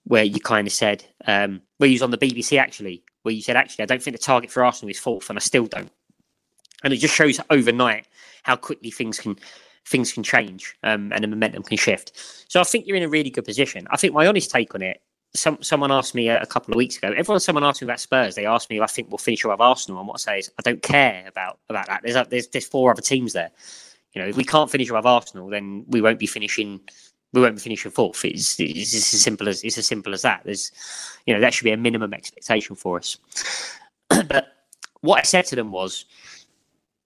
where 0.09 0.23
you 0.23 0.39
kind 0.39 0.65
of 0.65 0.73
said, 0.73 1.05
um, 1.27 1.61
where 1.77 1.87
you 1.87 1.93
was 1.93 2.01
on 2.01 2.09
the 2.09 2.17
BBC 2.17 2.57
actually, 2.57 3.03
where 3.21 3.33
you 3.33 3.43
said, 3.43 3.55
actually, 3.55 3.83
I 3.83 3.85
don't 3.85 4.01
think 4.01 4.17
the 4.17 4.21
target 4.21 4.49
for 4.49 4.65
Arsenal 4.65 4.89
is 4.89 4.97
fourth, 4.97 5.29
and 5.29 5.37
I 5.37 5.39
still 5.39 5.67
don't. 5.67 5.91
And 6.83 6.91
it 6.91 6.97
just 6.97 7.13
shows 7.13 7.39
overnight 7.51 8.07
how 8.41 8.55
quickly 8.55 8.89
things 8.89 9.19
can 9.19 9.37
things 9.85 10.11
can 10.11 10.23
change 10.23 10.75
um, 10.83 11.11
and 11.13 11.23
the 11.23 11.27
momentum 11.27 11.61
can 11.61 11.77
shift. 11.77 12.11
So 12.47 12.59
I 12.59 12.63
think 12.63 12.87
you're 12.87 12.97
in 12.97 13.03
a 13.03 13.09
really 13.09 13.29
good 13.29 13.45
position. 13.45 13.87
I 13.91 13.97
think 13.97 14.13
my 14.13 14.25
honest 14.25 14.49
take 14.49 14.73
on 14.73 14.81
it. 14.81 14.99
Some 15.35 15.61
someone 15.61 15.91
asked 15.91 16.15
me 16.15 16.27
a, 16.29 16.41
a 16.41 16.47
couple 16.47 16.73
of 16.73 16.77
weeks 16.77 16.97
ago. 16.97 17.13
Everyone, 17.15 17.39
someone 17.39 17.63
asked 17.63 17.83
me 17.83 17.85
about 17.85 17.99
Spurs. 17.99 18.33
They 18.33 18.47
asked 18.47 18.71
me 18.71 18.77
if 18.77 18.81
I 18.81 18.87
think 18.87 19.11
we'll 19.11 19.19
finish 19.19 19.43
above 19.43 19.61
Arsenal. 19.61 19.99
And 19.99 20.07
what 20.07 20.15
I 20.15 20.23
say 20.23 20.39
is, 20.39 20.51
I 20.57 20.63
don't 20.63 20.81
care 20.81 21.23
about 21.27 21.59
about 21.69 21.85
that. 21.85 22.01
There's 22.03 22.27
there's 22.29 22.47
there's 22.47 22.67
four 22.67 22.89
other 22.89 23.03
teams 23.03 23.33
there. 23.33 23.51
You 24.13 24.23
know, 24.23 24.27
if 24.27 24.37
we 24.37 24.43
can't 24.43 24.71
finish 24.71 24.89
above 24.89 25.05
Arsenal, 25.05 25.49
then 25.49 25.85
we 25.87 26.01
won't 26.01 26.17
be 26.17 26.25
finishing. 26.25 26.81
We 27.33 27.41
won't 27.41 27.55
be 27.55 27.61
finishing 27.61 27.91
fourth. 27.91 28.25
It's, 28.25 28.59
it's, 28.59 28.93
it's 28.93 29.13
as 29.13 29.21
simple 29.21 29.47
as 29.47 29.63
it's 29.63 29.77
as 29.77 29.85
simple 29.85 30.13
as 30.13 30.23
that. 30.23 30.41
There's, 30.45 30.71
you 31.25 31.33
know, 31.33 31.39
that 31.39 31.53
should 31.53 31.65
be 31.65 31.71
a 31.71 31.77
minimum 31.77 32.13
expectation 32.13 32.75
for 32.75 32.97
us. 32.97 33.17
but 34.09 34.47
what 35.01 35.19
I 35.19 35.23
said 35.23 35.45
to 35.47 35.55
them 35.55 35.71
was, 35.71 36.05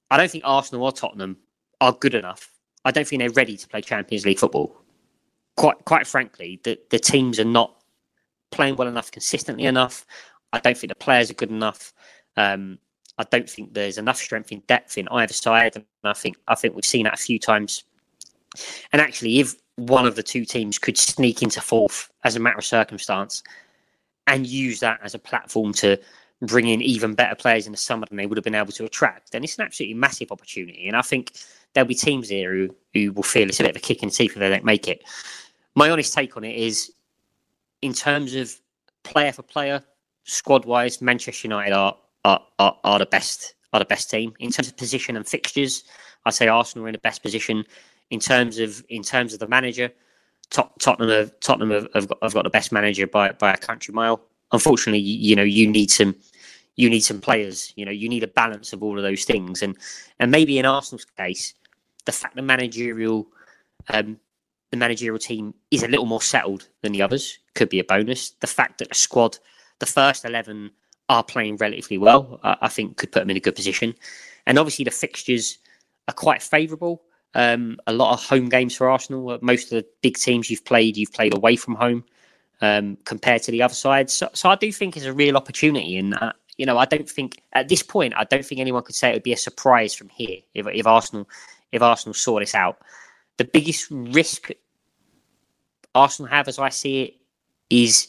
I 0.09 0.17
don't 0.17 0.31
think 0.31 0.43
Arsenal 0.45 0.85
or 0.85 0.91
Tottenham 0.91 1.37
are 1.81 1.91
good 1.91 2.15
enough 2.15 2.53
I 2.85 2.91
don't 2.91 3.07
think 3.07 3.21
they're 3.21 3.29
ready 3.31 3.57
to 3.57 3.67
play 3.67 3.81
Champions 3.81 4.25
League 4.25 4.39
football. 4.39 4.75
Quite 5.55 5.85
quite 5.85 6.07
frankly, 6.07 6.59
the, 6.63 6.79
the 6.89 6.99
teams 6.99 7.39
are 7.39 7.45
not 7.45 7.75
playing 8.51 8.75
well 8.75 8.87
enough, 8.87 9.11
consistently 9.11 9.65
enough. 9.65 10.05
I 10.51 10.59
don't 10.59 10.77
think 10.77 10.89
the 10.89 10.95
players 10.95 11.31
are 11.31 11.35
good 11.35 11.51
enough. 11.51 11.93
Um, 12.37 12.79
I 13.17 13.23
don't 13.23 13.49
think 13.49 13.73
there's 13.73 13.97
enough 13.97 14.17
strength 14.17 14.51
in 14.51 14.61
depth 14.67 14.97
in 14.97 15.07
either 15.09 15.33
side, 15.33 15.75
and 15.75 15.85
I 16.03 16.13
think 16.13 16.37
I 16.47 16.55
think 16.55 16.75
we've 16.75 16.85
seen 16.85 17.03
that 17.05 17.13
a 17.13 17.17
few 17.17 17.39
times. 17.39 17.83
And 18.91 19.01
actually, 19.01 19.39
if 19.39 19.55
one 19.75 20.05
of 20.05 20.15
the 20.15 20.23
two 20.23 20.45
teams 20.45 20.77
could 20.77 20.97
sneak 20.97 21.41
into 21.41 21.61
fourth 21.61 22.11
as 22.23 22.35
a 22.35 22.39
matter 22.39 22.59
of 22.59 22.65
circumstance, 22.65 23.43
and 24.27 24.47
use 24.47 24.79
that 24.79 24.99
as 25.03 25.13
a 25.13 25.19
platform 25.19 25.73
to 25.73 25.97
bring 26.41 26.67
in 26.67 26.81
even 26.81 27.13
better 27.13 27.35
players 27.35 27.65
in 27.65 27.71
the 27.71 27.77
summer 27.77 28.05
than 28.05 28.17
they 28.17 28.25
would 28.25 28.37
have 28.37 28.43
been 28.43 28.55
able 28.55 28.71
to 28.71 28.85
attract, 28.85 29.31
then 29.31 29.43
it's 29.43 29.57
an 29.57 29.65
absolutely 29.65 29.93
massive 29.93 30.31
opportunity. 30.31 30.87
And 30.87 30.95
I 30.95 31.01
think 31.01 31.33
there'll 31.73 31.87
be 31.87 31.95
teams 31.95 32.29
here 32.29 32.53
who, 32.53 32.75
who 32.93 33.11
will 33.13 33.23
feel 33.23 33.47
it's 33.47 33.59
a 33.59 33.63
bit 33.63 33.71
of 33.71 33.77
a 33.77 33.79
kick 33.79 34.03
in 34.03 34.09
the 34.09 34.15
teeth 34.15 34.31
if 34.33 34.39
they 34.39 34.49
don't 34.49 34.65
make 34.65 34.87
it. 34.87 35.03
My 35.75 35.89
honest 35.89 36.13
take 36.13 36.35
on 36.37 36.43
it 36.43 36.55
is, 36.55 36.91
in 37.81 37.93
terms 37.93 38.35
of 38.35 38.53
player 39.03 39.31
for 39.31 39.43
player, 39.43 39.83
squad 40.23 40.65
wise, 40.65 41.01
Manchester 41.01 41.47
United 41.47 41.73
are, 41.73 41.97
are 42.23 42.41
are 42.59 42.77
are 42.83 42.99
the 42.99 43.05
best 43.05 43.55
are 43.73 43.79
the 43.79 43.85
best 43.85 44.09
team 44.09 44.33
in 44.39 44.51
terms 44.51 44.67
of 44.67 44.77
position 44.77 45.17
and 45.17 45.27
fixtures. 45.27 45.83
I'd 46.25 46.33
say 46.33 46.47
Arsenal 46.47 46.85
are 46.85 46.89
in 46.89 46.93
the 46.93 46.99
best 46.99 47.21
position 47.21 47.65
in 48.09 48.19
terms 48.19 48.59
of 48.59 48.83
in 48.89 49.03
terms 49.03 49.33
of 49.33 49.39
the 49.39 49.47
manager. 49.47 49.91
Tot- 50.49 50.79
Tottenham 50.79 51.09
have 51.09 51.39
Tottenham 51.39 51.71
have, 51.71 51.87
have, 51.95 52.07
got, 52.07 52.17
have 52.21 52.33
got 52.33 52.43
the 52.43 52.49
best 52.49 52.71
manager 52.71 53.07
by 53.07 53.31
by 53.31 53.53
a 53.53 53.57
country 53.57 53.93
mile. 53.93 54.21
Unfortunately, 54.51 54.99
you, 54.99 55.29
you 55.29 55.35
know 55.35 55.43
you 55.43 55.67
need 55.67 55.89
some 55.89 56.15
you 56.75 56.89
need 56.89 57.01
some 57.01 57.21
players. 57.21 57.73
You 57.75 57.85
know 57.85 57.91
you 57.91 58.09
need 58.09 58.23
a 58.23 58.27
balance 58.27 58.73
of 58.73 58.83
all 58.83 58.97
of 58.97 59.03
those 59.03 59.23
things, 59.25 59.63
and 59.63 59.75
and 60.19 60.29
maybe 60.29 60.59
in 60.59 60.65
Arsenal's 60.65 61.05
case, 61.17 61.53
the 62.05 62.11
fact 62.11 62.35
the 62.35 62.41
managerial 62.41 63.27
um, 63.89 64.19
the 64.71 64.77
managerial 64.77 65.19
team 65.19 65.53
is 65.71 65.83
a 65.83 65.87
little 65.87 66.05
more 66.05 66.21
settled 66.21 66.67
than 66.81 66.91
the 66.91 67.01
others 67.01 67.39
could 67.55 67.69
be 67.69 67.79
a 67.79 67.83
bonus. 67.83 68.31
The 68.31 68.47
fact 68.47 68.79
that 68.79 68.89
the 68.89 68.95
squad, 68.95 69.37
the 69.79 69.85
first 69.85 70.25
eleven, 70.25 70.71
are 71.09 71.23
playing 71.23 71.57
relatively 71.57 71.97
well, 71.97 72.39
I, 72.43 72.57
I 72.63 72.67
think 72.69 72.97
could 72.97 73.11
put 73.11 73.21
them 73.21 73.29
in 73.29 73.37
a 73.37 73.41
good 73.41 73.55
position. 73.55 73.95
And 74.45 74.59
obviously, 74.59 74.85
the 74.85 74.91
fixtures 74.91 75.57
are 76.07 76.13
quite 76.13 76.43
favourable. 76.43 77.01
Um, 77.35 77.77
a 77.87 77.93
lot 77.93 78.13
of 78.13 78.23
home 78.23 78.49
games 78.49 78.75
for 78.75 78.89
Arsenal. 78.89 79.39
Most 79.41 79.71
of 79.71 79.81
the 79.81 79.85
big 80.01 80.17
teams 80.17 80.49
you've 80.49 80.65
played, 80.65 80.97
you've 80.97 81.13
played 81.13 81.35
away 81.35 81.55
from 81.55 81.75
home 81.75 82.03
um, 82.61 82.97
compared 83.05 83.43
to 83.43 83.51
the 83.51 83.61
other 83.61 83.73
side. 83.73 84.09
So, 84.09 84.29
so 84.33 84.49
I 84.49 84.55
do 84.55 84.71
think 84.71 84.95
it's 84.95 85.05
a 85.05 85.13
real 85.13 85.35
opportunity. 85.35 85.97
And 85.97 86.13
uh, 86.15 86.33
you 86.57 86.65
know, 86.65 86.77
I 86.77 86.85
don't 86.85 87.09
think 87.09 87.41
at 87.53 87.69
this 87.69 87.83
point, 87.83 88.13
I 88.15 88.23
don't 88.23 88.45
think 88.45 88.61
anyone 88.61 88.83
could 88.83 88.95
say 88.95 89.09
it 89.09 89.13
would 89.13 89.23
be 89.23 89.33
a 89.33 89.37
surprise 89.37 89.93
from 89.93 90.09
here 90.09 90.39
if, 90.53 90.67
if 90.67 90.87
Arsenal 90.87 91.27
if 91.71 91.81
Arsenal 91.81 92.13
saw 92.13 92.39
this 92.39 92.55
out. 92.55 92.77
The 93.37 93.45
biggest 93.45 93.87
risk 93.89 94.51
Arsenal 95.95 96.29
have, 96.29 96.47
as 96.47 96.59
I 96.59 96.69
see 96.69 97.03
it, 97.03 97.15
is 97.69 98.07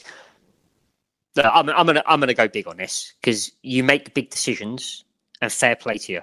I'm, 1.37 1.69
I'm 1.71 1.87
gonna 1.87 2.03
I'm 2.07 2.21
gonna 2.21 2.35
go 2.35 2.49
big 2.49 2.69
on 2.69 2.77
this 2.77 3.15
because 3.21 3.51
you 3.63 3.83
make 3.83 4.15
big 4.15 4.31
decisions 4.31 5.05
and 5.41 5.51
fair 5.51 5.77
play 5.77 5.99
to 5.99 6.13
you. 6.13 6.21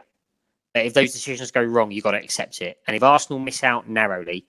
If 0.73 0.93
those 0.93 1.11
decisions 1.11 1.51
go 1.51 1.63
wrong, 1.63 1.91
you've 1.91 2.03
got 2.03 2.11
to 2.11 2.23
accept 2.23 2.61
it. 2.61 2.79
And 2.87 2.95
if 2.95 3.03
Arsenal 3.03 3.39
miss 3.39 3.63
out 3.63 3.89
narrowly, 3.89 4.45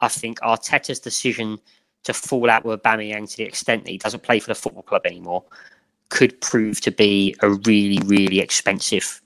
I 0.00 0.08
think 0.08 0.38
Arteta's 0.40 1.00
decision 1.00 1.58
to 2.04 2.14
fall 2.14 2.48
out 2.48 2.64
with 2.64 2.82
Aubameyang 2.82 3.28
to 3.30 3.36
the 3.36 3.42
extent 3.42 3.84
that 3.84 3.90
he 3.90 3.98
doesn't 3.98 4.22
play 4.22 4.38
for 4.38 4.48
the 4.48 4.54
football 4.54 4.82
club 4.82 5.02
anymore 5.04 5.44
could 6.08 6.40
prove 6.40 6.80
to 6.82 6.92
be 6.92 7.34
a 7.42 7.50
really, 7.50 7.98
really 8.06 8.38
expensive, 8.38 9.20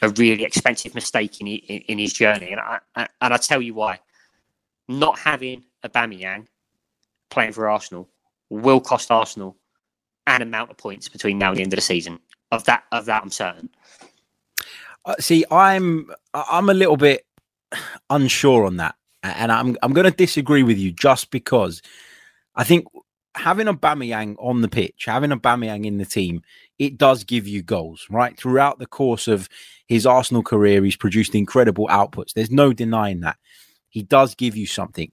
a 0.00 0.08
really 0.10 0.44
expensive 0.44 0.94
mistake 0.94 1.40
in 1.40 1.46
in, 1.46 1.98
his 1.98 2.14
journey. 2.14 2.52
And 2.52 2.60
I, 2.60 2.78
I 2.94 3.08
and 3.20 3.34
I 3.34 3.36
tell 3.36 3.60
you 3.60 3.74
why. 3.74 4.00
Not 4.88 5.18
having 5.18 5.64
Aubameyang 5.84 6.46
playing 7.28 7.52
for 7.52 7.68
Arsenal 7.68 8.08
will 8.48 8.80
cost 8.80 9.10
Arsenal 9.10 9.56
an 10.26 10.42
amount 10.42 10.70
of 10.70 10.76
points 10.76 11.08
between 11.08 11.38
now 11.38 11.50
and 11.50 11.58
the 11.58 11.62
end 11.62 11.72
of 11.72 11.76
the 11.76 11.82
season. 11.82 12.20
Of 12.52 12.64
that, 12.64 12.84
of 12.92 13.04
that, 13.06 13.22
I'm 13.22 13.30
certain. 13.30 13.68
Uh, 15.06 15.14
see, 15.20 15.44
I'm 15.50 16.10
I'm 16.34 16.68
a 16.68 16.74
little 16.74 16.96
bit 16.96 17.24
unsure 18.10 18.66
on 18.66 18.76
that, 18.78 18.96
and 19.22 19.52
I'm 19.52 19.76
I'm 19.82 19.92
going 19.92 20.10
to 20.10 20.16
disagree 20.16 20.64
with 20.64 20.78
you 20.78 20.90
just 20.92 21.30
because 21.30 21.80
I 22.56 22.64
think 22.64 22.86
having 23.36 23.68
a 23.68 23.74
Aubameyang 23.74 24.34
on 24.40 24.62
the 24.62 24.68
pitch, 24.68 25.04
having 25.06 25.30
a 25.30 25.36
Aubameyang 25.36 25.86
in 25.86 25.98
the 25.98 26.04
team, 26.04 26.42
it 26.78 26.98
does 26.98 27.22
give 27.22 27.46
you 27.46 27.62
goals, 27.62 28.06
right? 28.10 28.36
Throughout 28.36 28.80
the 28.80 28.86
course 28.86 29.28
of 29.28 29.48
his 29.86 30.06
Arsenal 30.06 30.42
career, 30.42 30.82
he's 30.82 30.96
produced 30.96 31.34
incredible 31.34 31.86
outputs. 31.86 32.32
There's 32.32 32.50
no 32.50 32.72
denying 32.72 33.20
that. 33.20 33.36
He 33.90 34.02
does 34.02 34.34
give 34.34 34.56
you 34.56 34.66
something. 34.66 35.12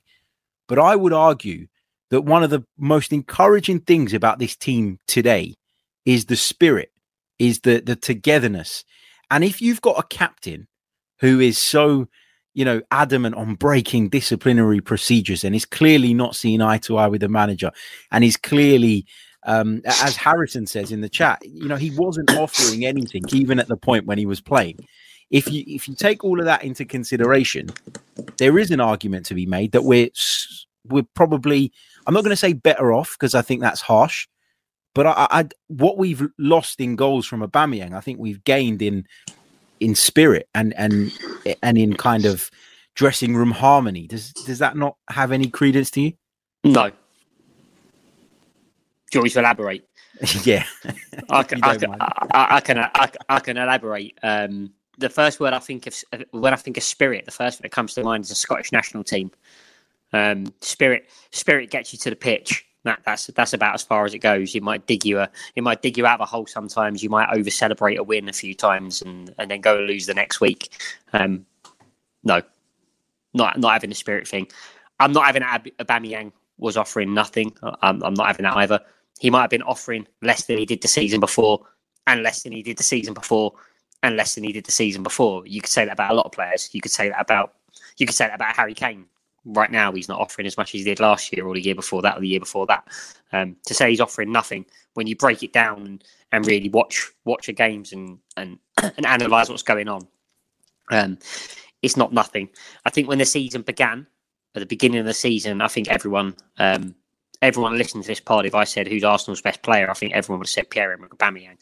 But 0.67 0.79
I 0.79 0.95
would 0.95 1.13
argue 1.13 1.67
that 2.09 2.21
one 2.21 2.43
of 2.43 2.49
the 2.49 2.63
most 2.77 3.13
encouraging 3.13 3.81
things 3.81 4.13
about 4.13 4.39
this 4.39 4.55
team 4.55 4.99
today 5.07 5.55
is 6.05 6.25
the 6.25 6.35
spirit, 6.35 6.91
is 7.37 7.59
the 7.59 7.79
the 7.79 7.95
togetherness. 7.95 8.83
And 9.31 9.43
if 9.43 9.61
you've 9.61 9.81
got 9.81 9.99
a 9.99 10.07
captain 10.07 10.67
who 11.19 11.39
is 11.39 11.57
so, 11.57 12.07
you 12.53 12.65
know, 12.65 12.81
adamant 12.91 13.35
on 13.35 13.55
breaking 13.55 14.09
disciplinary 14.09 14.81
procedures 14.81 15.43
and 15.43 15.55
is 15.55 15.65
clearly 15.65 16.13
not 16.13 16.35
seeing 16.35 16.61
eye 16.61 16.77
to 16.79 16.97
eye 16.97 17.07
with 17.07 17.21
the 17.21 17.29
manager, 17.29 17.71
and 18.11 18.23
is 18.23 18.37
clearly 18.37 19.05
um, 19.45 19.81
as 19.85 20.15
Harrison 20.15 20.65
says 20.67 20.91
in 20.91 21.01
the 21.01 21.09
chat, 21.09 21.41
you 21.45 21.67
know, 21.67 21.75
he 21.75 21.91
wasn't 21.91 22.35
offering 22.35 22.85
anything 22.85 23.23
even 23.31 23.59
at 23.59 23.67
the 23.67 23.77
point 23.77 24.05
when 24.05 24.17
he 24.17 24.25
was 24.25 24.41
playing. 24.41 24.87
If 25.31 25.51
you 25.51 25.63
if 25.67 25.87
you 25.87 25.95
take 25.95 26.23
all 26.23 26.39
of 26.39 26.45
that 26.45 26.63
into 26.63 26.85
consideration, 26.85 27.69
there 28.37 28.57
is 28.59 28.71
an 28.71 28.79
argument 28.79 29.25
to 29.27 29.33
be 29.33 29.45
made 29.45 29.71
that 29.71 29.83
we're 29.83 30.09
we're 30.85 31.07
probably 31.15 31.71
I'm 32.05 32.13
not 32.13 32.23
going 32.23 32.31
to 32.31 32.37
say 32.37 32.53
better 32.53 32.93
off 32.93 33.15
because 33.17 33.33
I 33.33 33.41
think 33.41 33.61
that's 33.61 33.81
harsh, 33.81 34.27
but 34.93 35.07
I, 35.07 35.27
I 35.29 35.47
what 35.67 35.97
we've 35.97 36.27
lost 36.37 36.79
in 36.79 36.95
goals 36.95 37.25
from 37.25 37.41
Aubameyang, 37.41 37.93
I 37.93 38.01
think 38.01 38.19
we've 38.19 38.43
gained 38.43 38.81
in 38.81 39.05
in 39.79 39.95
spirit 39.95 40.47
and 40.53 40.73
and 40.77 41.11
and 41.61 41.77
in 41.77 41.95
kind 41.95 42.25
of 42.25 42.49
dressing 42.95 43.35
room 43.35 43.51
harmony. 43.51 44.07
Does 44.07 44.31
does 44.33 44.59
that 44.59 44.77
not 44.77 44.97
have 45.09 45.31
any 45.31 45.49
credence 45.49 45.91
to 45.91 46.01
you? 46.01 46.13
No. 46.63 46.89
Do 46.89 46.95
you 49.17 49.19
want 49.19 49.25
me 49.25 49.29
to 49.31 49.39
elaborate? 49.39 49.87
yeah, 50.43 50.65
I 51.29 51.43
can, 51.43 51.63
I 51.63 51.75
can, 51.75 51.95
I, 51.99 52.07
I, 52.31 52.59
can, 52.61 52.77
I, 52.79 53.11
I 53.29 53.39
can 53.39 53.57
elaborate. 53.57 54.17
Um, 54.23 54.73
the 54.97 55.09
first 55.09 55.39
word 55.39 55.53
I 55.53 55.59
think 55.59 55.87
of 55.87 55.95
when 56.31 56.53
I 56.53 56.55
think 56.55 56.77
of 56.77 56.83
spirit, 56.83 57.25
the 57.25 57.31
first 57.31 57.59
thing 57.59 57.63
that 57.63 57.71
comes 57.71 57.93
to 57.95 58.03
mind 58.03 58.23
is 58.23 58.31
a 58.31 58.35
Scottish 58.35 58.71
national 58.71 59.03
team. 59.03 59.31
Um, 60.13 60.53
spirit, 60.61 61.09
spirit 61.31 61.71
gets 61.71 61.93
you 61.93 61.99
to 61.99 62.09
the 62.09 62.15
pitch. 62.15 62.65
That, 62.83 62.99
that's 63.05 63.27
that's 63.27 63.53
about 63.53 63.75
as 63.75 63.83
far 63.83 64.05
as 64.05 64.13
it 64.13 64.19
goes. 64.19 64.55
It 64.55 64.63
might 64.63 64.87
dig 64.87 65.05
you 65.05 65.19
a, 65.19 65.29
it 65.55 65.63
might 65.63 65.81
dig 65.81 65.97
you 65.97 66.05
out 66.05 66.19
of 66.19 66.21
a 66.21 66.25
hole 66.25 66.45
sometimes. 66.47 67.01
You 67.01 67.09
might 67.09 67.33
over 67.35 67.49
celebrate 67.49 67.97
a 67.97 68.03
win 68.03 68.27
a 68.27 68.33
few 68.33 68.53
times 68.53 69.01
and 69.01 69.33
and 69.37 69.49
then 69.49 69.61
go 69.61 69.77
and 69.77 69.87
lose 69.87 70.05
the 70.05 70.13
next 70.13 70.41
week. 70.41 70.69
Um, 71.13 71.45
no, 72.23 72.41
not 73.33 73.57
not 73.57 73.73
having 73.73 73.89
the 73.89 73.95
spirit 73.95 74.27
thing. 74.27 74.47
I'm 74.99 75.13
not 75.13 75.25
having 75.25 75.43
Ab- 75.43 75.77
Aubameyang 75.79 76.33
was 76.57 76.77
offering 76.77 77.13
nothing. 77.13 77.55
I'm, 77.81 78.03
I'm 78.03 78.13
not 78.13 78.27
having 78.27 78.43
that 78.43 78.55
either. 78.57 78.79
He 79.19 79.29
might 79.29 79.41
have 79.41 79.49
been 79.49 79.63
offering 79.63 80.07
less 80.21 80.45
than 80.45 80.57
he 80.57 80.65
did 80.65 80.81
the 80.81 80.87
season 80.87 81.19
before, 81.19 81.65
and 82.07 82.21
less 82.21 82.43
than 82.43 82.51
he 82.51 82.61
did 82.63 82.77
the 82.77 82.83
season 82.83 83.13
before, 83.13 83.53
and 84.01 84.17
less 84.17 84.35
than 84.35 84.43
he 84.43 84.51
did 84.51 84.65
the 84.65 84.71
season 84.71 85.03
before. 85.03 85.45
You 85.47 85.61
could 85.61 85.71
say 85.71 85.85
that 85.85 85.93
about 85.93 86.11
a 86.11 86.15
lot 86.15 86.25
of 86.25 86.31
players. 86.31 86.69
You 86.73 86.81
could 86.81 86.91
say 86.91 87.09
that 87.09 87.21
about 87.21 87.53
you 87.97 88.05
could 88.05 88.15
say 88.15 88.27
that 88.27 88.35
about 88.35 88.55
Harry 88.55 88.73
Kane 88.73 89.05
right 89.45 89.71
now 89.71 89.91
he's 89.91 90.07
not 90.07 90.19
offering 90.19 90.47
as 90.47 90.57
much 90.57 90.73
as 90.73 90.79
he 90.79 90.83
did 90.83 90.99
last 90.99 91.35
year 91.35 91.45
or 91.45 91.53
the 91.53 91.61
year 91.61 91.75
before 91.75 92.01
that 92.01 92.17
or 92.17 92.21
the 92.21 92.27
year 92.27 92.39
before 92.39 92.65
that. 92.67 92.87
Um, 93.31 93.55
to 93.65 93.73
say 93.73 93.89
he's 93.89 94.01
offering 94.01 94.31
nothing 94.31 94.65
when 94.93 95.07
you 95.07 95.15
break 95.15 95.43
it 95.43 95.53
down 95.53 95.85
and, 95.85 96.03
and 96.31 96.47
really 96.47 96.69
watch 96.69 97.11
watch 97.25 97.47
the 97.47 97.53
games 97.53 97.93
and 97.93 98.19
and 98.37 98.59
and 98.77 99.05
analyze 99.05 99.49
what's 99.49 99.63
going 99.63 99.87
on, 99.87 100.07
um, 100.91 101.17
it's 101.81 101.97
not 101.97 102.13
nothing. 102.13 102.49
I 102.85 102.89
think 102.89 103.07
when 103.07 103.17
the 103.17 103.25
season 103.25 103.61
began 103.63 104.07
at 104.55 104.59
the 104.59 104.65
beginning 104.65 104.99
of 104.99 105.05
the 105.05 105.13
season, 105.13 105.61
I 105.61 105.67
think 105.67 105.89
everyone 105.89 106.35
um, 106.57 106.95
everyone 107.41 107.77
listening 107.77 108.03
to 108.03 108.07
this 108.07 108.19
pod, 108.19 108.45
if 108.45 108.55
I 108.55 108.63
said 108.63 108.87
who's 108.87 109.03
Arsenal's 109.03 109.41
best 109.41 109.61
player, 109.61 109.89
I 109.89 109.93
think 109.93 110.13
everyone 110.13 110.39
would 110.39 110.47
have 110.47 110.51
said 110.51 110.69
Pierre 110.69 110.93
Emerick 110.93 111.17
Aubameyang. 111.17 111.57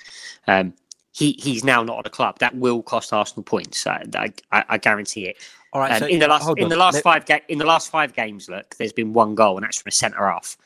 Um, 0.48 0.74
he 1.14 1.34
he's 1.40 1.64
now 1.64 1.84
not 1.84 2.00
at 2.00 2.04
the 2.06 2.10
club. 2.10 2.40
That 2.40 2.56
will 2.56 2.82
cost 2.84 3.12
Arsenal 3.12 3.44
points. 3.44 3.86
I, 3.86 4.04
I, 4.52 4.64
I 4.70 4.78
guarantee 4.78 5.28
it. 5.28 5.38
All 5.74 5.82
right. 5.82 5.92
Um, 5.94 6.00
so, 6.00 6.06
in 6.08 6.20
the 6.20 6.28
last 6.28 6.48
in 6.58 6.64
on. 6.64 6.70
the 6.70 6.76
last 6.76 6.96
Let- 6.96 7.04
five 7.04 7.26
ga- 7.26 7.42
in 7.48 7.58
the 7.58 7.66
last 7.66 7.90
five 7.90 8.14
games, 8.14 8.50
look, 8.50 8.76
there's 8.78 8.94
been 8.94 9.14
one 9.14 9.36
goal, 9.36 9.58
and 9.58 9.64
that's 9.64 9.82
from 9.82 9.90
a 9.90 9.92
centre 9.92 10.30
half. 10.30 10.58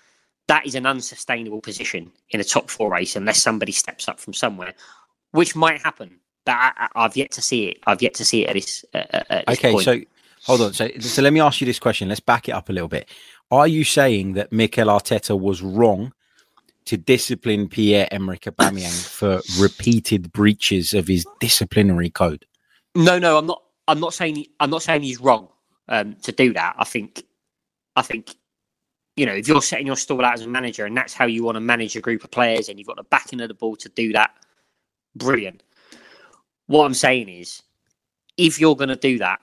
That 0.47 0.65
is 0.65 0.75
an 0.75 0.85
unsustainable 0.85 1.61
position 1.61 2.11
in 2.29 2.39
a 2.39 2.43
top 2.43 2.69
four 2.69 2.91
race 2.91 3.15
unless 3.15 3.41
somebody 3.41 3.71
steps 3.71 4.07
up 4.07 4.19
from 4.19 4.33
somewhere, 4.33 4.73
which 5.31 5.55
might 5.55 5.81
happen. 5.81 6.19
But 6.45 6.53
I, 6.55 6.89
have 6.95 7.17
yet 7.17 7.31
to 7.31 7.41
see 7.41 7.65
it. 7.69 7.79
I've 7.87 8.01
yet 8.01 8.13
to 8.15 8.25
see 8.25 8.43
it 8.45 8.49
at 8.49 8.53
this. 8.53 8.85
Uh, 8.93 8.97
at 9.29 9.45
this 9.47 9.57
Okay, 9.57 9.71
point. 9.71 9.83
so 9.85 9.99
hold 10.43 10.61
on. 10.61 10.73
So, 10.73 10.87
so 10.99 11.21
let 11.23 11.33
me 11.33 11.39
ask 11.39 11.61
you 11.61 11.65
this 11.65 11.79
question. 11.79 12.07
Let's 12.07 12.19
back 12.19 12.47
it 12.47 12.51
up 12.51 12.69
a 12.69 12.73
little 12.73 12.87
bit. 12.87 13.09
Are 13.49 13.67
you 13.67 13.83
saying 13.83 14.33
that 14.33 14.51
Mikel 14.51 14.87
Arteta 14.87 15.39
was 15.39 15.63
wrong 15.63 16.13
to 16.85 16.97
discipline 16.97 17.67
Pierre 17.67 18.07
Emerick 18.11 18.41
Aubameyang 18.41 19.07
for 19.07 19.41
repeated 19.59 20.31
breaches 20.31 20.93
of 20.93 21.07
his 21.07 21.25
disciplinary 21.39 22.11
code? 22.11 22.45
No, 22.93 23.17
no, 23.17 23.39
I'm 23.39 23.47
not. 23.47 23.63
I'm 23.87 23.99
not 23.99 24.13
saying. 24.13 24.45
I'm 24.59 24.69
not 24.69 24.83
saying 24.83 25.03
he's 25.03 25.19
wrong 25.19 25.49
um, 25.87 26.15
to 26.23 26.31
do 26.31 26.53
that. 26.53 26.75
I 26.77 26.85
think. 26.85 27.23
I 27.95 28.01
think. 28.01 28.35
You 29.15 29.25
know, 29.25 29.33
if 29.33 29.47
you're 29.47 29.61
setting 29.61 29.87
your 29.87 29.95
stall 29.95 30.25
out 30.25 30.33
as 30.33 30.41
a 30.41 30.47
manager 30.47 30.85
and 30.85 30.97
that's 30.97 31.13
how 31.13 31.25
you 31.25 31.41
want 31.41 31.55
to 31.55 31.61
manage 31.61 31.95
a 31.95 32.01
group 32.01 32.25
of 32.25 32.31
players, 32.31 32.67
and 32.67 32.77
you've 32.77 32.87
got 32.87 32.97
the 32.97 33.03
backing 33.03 33.39
of 33.39 33.47
the 33.47 33.53
ball 33.53 33.77
to 33.77 33.87
do 33.89 34.11
that, 34.11 34.31
brilliant. 35.15 35.63
What 36.67 36.85
I'm 36.85 36.93
saying 36.93 37.29
is, 37.29 37.61
if 38.37 38.59
you're 38.59 38.75
going 38.75 38.89
to 38.89 38.97
do 38.97 39.19
that, 39.19 39.39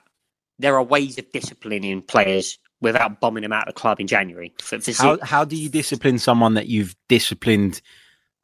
there 0.59 0.75
are 0.75 0.83
ways 0.83 1.17
of 1.17 1.31
disciplining 1.31 2.03
players 2.03 2.59
without 2.81 3.19
bombing 3.19 3.41
them 3.41 3.53
out 3.53 3.67
of 3.67 3.73
the 3.73 3.79
club 3.79 3.99
in 3.99 4.07
January. 4.07 4.53
For, 4.61 4.79
for 4.79 4.91
How 4.91 5.17
how 5.23 5.45
do 5.45 5.55
you 5.55 5.69
discipline 5.69 6.19
someone 6.19 6.53
that 6.53 6.67
you've 6.67 6.95
disciplined 7.07 7.81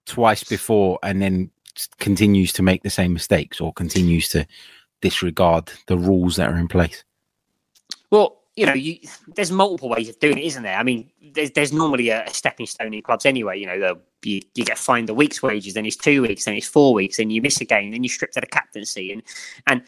twice 0.05 0.43
before 0.43 0.97
and 1.03 1.21
then 1.21 1.51
continues 1.99 2.51
to 2.53 2.63
make 2.63 2.83
the 2.83 2.89
same 2.89 3.13
mistakes 3.13 3.61
or 3.61 3.71
continues 3.73 4.29
to 4.29 4.47
disregard 5.01 5.71
the 5.87 5.97
rules 5.97 6.35
that 6.35 6.49
are 6.49 6.57
in 6.57 6.67
place? 6.67 7.03
Well, 8.11 8.39
you 8.55 8.65
know, 8.65 8.73
you, 8.73 8.97
there's 9.35 9.51
multiple 9.51 9.89
ways 9.89 10.09
of 10.09 10.19
doing 10.19 10.37
it, 10.37 10.43
isn't 10.43 10.63
there? 10.63 10.77
I 10.77 10.83
mean, 10.83 11.09
there's 11.33 11.51
there's 11.51 11.71
normally 11.71 12.09
a, 12.09 12.25
a 12.25 12.33
stepping 12.33 12.65
stone 12.65 12.93
in 12.93 13.01
clubs 13.01 13.25
anyway. 13.25 13.57
You 13.57 13.67
know, 13.67 13.99
you, 14.23 14.41
you 14.55 14.65
get 14.65 14.77
fined 14.77 15.09
a 15.09 15.13
week's 15.13 15.41
wages, 15.41 15.75
then 15.75 15.85
it's 15.85 15.95
two 15.95 16.21
weeks, 16.21 16.45
then 16.45 16.55
it's 16.55 16.67
four 16.67 16.93
weeks, 16.93 17.17
then 17.17 17.29
you 17.29 17.41
miss 17.41 17.61
a 17.61 17.65
game, 17.65 17.91
then 17.91 18.03
you're 18.03 18.09
stripped 18.09 18.35
of 18.35 18.41
the 18.41 18.47
captaincy. 18.47 19.13
And 19.13 19.23
and 19.67 19.83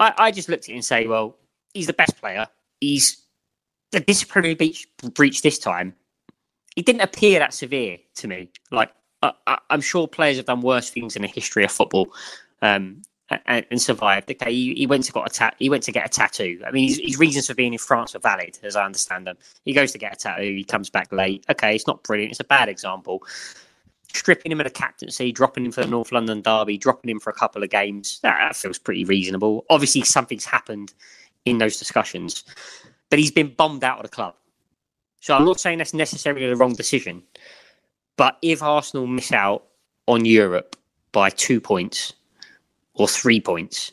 I, 0.00 0.14
I 0.16 0.30
just 0.30 0.48
looked 0.48 0.64
at 0.64 0.70
it 0.70 0.74
and 0.74 0.84
say, 0.84 1.06
well, 1.06 1.36
he's 1.74 1.86
the 1.86 1.92
best 1.92 2.16
player. 2.18 2.46
He's 2.80 3.22
the 3.92 4.00
disciplinary 4.00 4.54
breach, 4.54 4.86
breach 5.14 5.42
this 5.42 5.58
time. 5.58 5.94
It 6.76 6.86
didn't 6.86 7.02
appear 7.02 7.38
that 7.40 7.54
severe 7.54 7.98
to 8.16 8.28
me. 8.28 8.50
Like 8.70 8.90
I, 9.22 9.58
am 9.70 9.80
sure 9.80 10.06
players 10.06 10.36
have 10.36 10.46
done 10.46 10.60
worse 10.60 10.90
things 10.90 11.16
in 11.16 11.22
the 11.22 11.28
history 11.28 11.64
of 11.64 11.72
football. 11.72 12.08
Um, 12.62 13.02
and, 13.30 13.66
and, 13.70 13.80
survived. 13.80 14.30
Okay, 14.30 14.52
he, 14.52 14.74
he 14.74 14.86
went 14.86 15.04
to 15.04 15.12
got 15.12 15.30
a 15.30 15.32
ta- 15.32 15.54
he 15.58 15.68
went 15.68 15.82
to 15.84 15.92
get 15.92 16.06
a 16.06 16.08
tattoo. 16.08 16.60
I 16.66 16.70
mean, 16.70 16.88
his, 16.88 16.98
his, 16.98 17.18
reasons 17.18 17.46
for 17.46 17.54
being 17.54 17.72
in 17.72 17.78
France 17.78 18.14
were 18.14 18.20
valid, 18.20 18.58
as 18.62 18.76
I 18.76 18.84
understand 18.84 19.26
them. 19.26 19.36
He 19.64 19.72
goes 19.72 19.92
to 19.92 19.98
get 19.98 20.14
a 20.14 20.16
tattoo. 20.16 20.54
He 20.54 20.64
comes 20.64 20.90
back 20.90 21.12
late. 21.12 21.44
Okay, 21.50 21.74
it's 21.74 21.86
not 21.86 22.02
brilliant. 22.02 22.32
It's 22.32 22.40
a 22.40 22.44
bad 22.44 22.68
example. 22.68 23.22
Stripping 24.14 24.52
him 24.52 24.60
of 24.60 24.64
the 24.64 24.70
captaincy, 24.70 25.32
dropping 25.32 25.66
him 25.66 25.72
for 25.72 25.82
the 25.82 25.90
North 25.90 26.12
London 26.12 26.40
derby, 26.40 26.78
dropping 26.78 27.10
him 27.10 27.20
for 27.20 27.30
a 27.30 27.34
couple 27.34 27.62
of 27.62 27.68
games. 27.68 28.20
That, 28.22 28.38
that 28.38 28.56
feels 28.56 28.78
pretty 28.78 29.04
reasonable. 29.04 29.66
Obviously, 29.68 30.02
something's 30.02 30.46
happened 30.46 30.94
in 31.44 31.58
those 31.58 31.78
discussions, 31.78 32.44
but 33.10 33.18
he's 33.18 33.30
been 33.30 33.52
bombed 33.54 33.84
out 33.84 33.98
of 33.98 34.02
the 34.04 34.08
club. 34.08 34.34
So 35.20 35.36
I'm 35.36 35.44
not 35.44 35.60
saying 35.60 35.78
that's 35.78 35.94
necessarily 35.94 36.46
the 36.46 36.56
wrong 36.56 36.74
decision, 36.74 37.22
but 38.16 38.38
if 38.40 38.62
Arsenal 38.62 39.06
miss 39.06 39.32
out 39.32 39.64
on 40.06 40.24
Europe 40.24 40.76
by 41.12 41.28
two 41.28 41.60
points 41.60 42.14
or 42.98 43.08
three 43.08 43.40
points, 43.40 43.92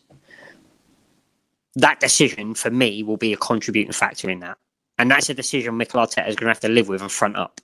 that 1.75 1.99
decision 1.99 2.55
for 2.55 2.71
me 2.71 3.03
will 3.03 3.17
be 3.17 3.33
a 3.33 3.37
contributing 3.37 3.93
factor 3.93 4.29
in 4.29 4.39
that. 4.39 4.57
And 4.97 5.11
that's 5.11 5.29
a 5.29 5.33
decision 5.33 5.77
Mikel 5.77 6.01
Arteta 6.01 6.27
is 6.27 6.35
going 6.35 6.45
to 6.45 6.53
have 6.53 6.59
to 6.61 6.69
live 6.69 6.87
with 6.87 7.01
and 7.01 7.11
front 7.11 7.35
up. 7.35 7.59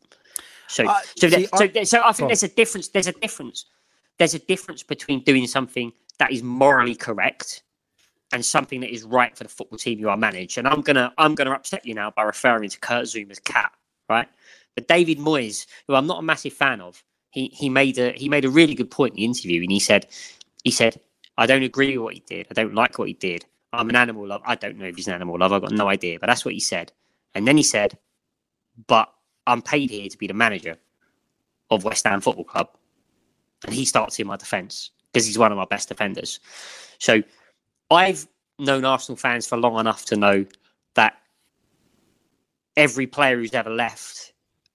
So, 0.67 0.85
uh, 0.85 0.99
so, 1.17 1.29
see, 1.29 1.47
so, 1.47 1.69
I, 1.75 1.83
so 1.83 2.01
I 2.03 2.11
think 2.13 2.29
there's 2.29 2.43
a 2.43 2.47
difference. 2.47 2.89
There's 2.89 3.07
a 3.07 3.13
difference. 3.13 3.65
There's 4.17 4.33
a 4.33 4.39
difference 4.39 4.83
between 4.83 5.23
doing 5.23 5.47
something 5.47 5.91
that 6.19 6.31
is 6.31 6.43
morally 6.43 6.95
correct 6.95 7.63
and 8.33 8.45
something 8.45 8.79
that 8.81 8.93
is 8.93 9.03
right 9.03 9.35
for 9.35 9.43
the 9.43 9.49
football 9.49 9.77
team 9.77 9.99
you 9.99 10.09
are 10.09 10.17
managed. 10.17 10.57
And 10.57 10.67
I'm 10.67 10.81
gonna 10.81 11.13
I'm 11.17 11.35
gonna 11.35 11.51
upset 11.51 11.85
you 11.85 11.93
now 11.93 12.11
by 12.11 12.23
referring 12.23 12.69
to 12.69 12.79
Kurt 12.79 13.05
Zouma's 13.05 13.39
cat, 13.39 13.71
right? 14.09 14.27
But 14.75 14.87
David 14.87 15.17
Moyes, 15.17 15.65
who 15.87 15.95
I'm 15.95 16.07
not 16.07 16.19
a 16.19 16.21
massive 16.21 16.53
fan 16.53 16.79
of, 16.79 17.03
he 17.31 17.47
he 17.47 17.69
made 17.69 17.97
a 17.97 18.11
he 18.11 18.29
made 18.29 18.45
a 18.45 18.49
really 18.49 18.75
good 18.75 18.91
point 18.91 19.13
in 19.13 19.17
the 19.17 19.25
interview, 19.25 19.61
and 19.61 19.71
he 19.71 19.79
said 19.79 20.07
he 20.63 20.71
said 20.71 20.99
I 21.41 21.47
don't 21.47 21.63
agree 21.63 21.97
with 21.97 22.03
what 22.03 22.13
he 22.13 22.19
did. 22.27 22.45
I 22.51 22.53
don't 22.53 22.75
like 22.75 22.99
what 22.99 23.07
he 23.07 23.15
did. 23.15 23.45
I'm 23.73 23.89
an 23.89 23.95
animal 23.95 24.27
lover. 24.27 24.43
I 24.45 24.53
don't 24.53 24.77
know 24.77 24.85
if 24.85 24.95
he's 24.95 25.07
an 25.07 25.15
animal 25.15 25.39
lover. 25.39 25.55
I've 25.55 25.63
got 25.63 25.71
no 25.71 25.87
idea, 25.87 26.19
but 26.19 26.27
that's 26.27 26.45
what 26.45 26.53
he 26.53 26.59
said. 26.59 26.91
And 27.33 27.47
then 27.47 27.57
he 27.57 27.63
said, 27.63 27.97
but 28.85 29.11
I'm 29.47 29.63
paid 29.63 29.89
here 29.89 30.07
to 30.07 30.17
be 30.19 30.27
the 30.27 30.35
manager 30.35 30.77
of 31.71 31.83
West 31.83 32.05
Ham 32.05 32.21
Football 32.21 32.43
Club. 32.43 32.69
And 33.65 33.73
he 33.73 33.85
starts 33.85 34.19
in 34.19 34.27
my 34.27 34.35
defence 34.35 34.91
because 35.11 35.25
he's 35.25 35.39
one 35.39 35.51
of 35.51 35.57
my 35.57 35.65
best 35.65 35.89
defenders. 35.89 36.39
So 36.99 37.23
I've 37.89 38.27
known 38.59 38.85
Arsenal 38.85 39.17
fans 39.17 39.47
for 39.47 39.57
long 39.57 39.79
enough 39.79 40.05
to 40.05 40.17
know 40.17 40.45
that 40.93 41.17
every 42.77 43.07
player 43.07 43.37
who's 43.37 43.55
ever 43.55 43.71
left 43.71 44.30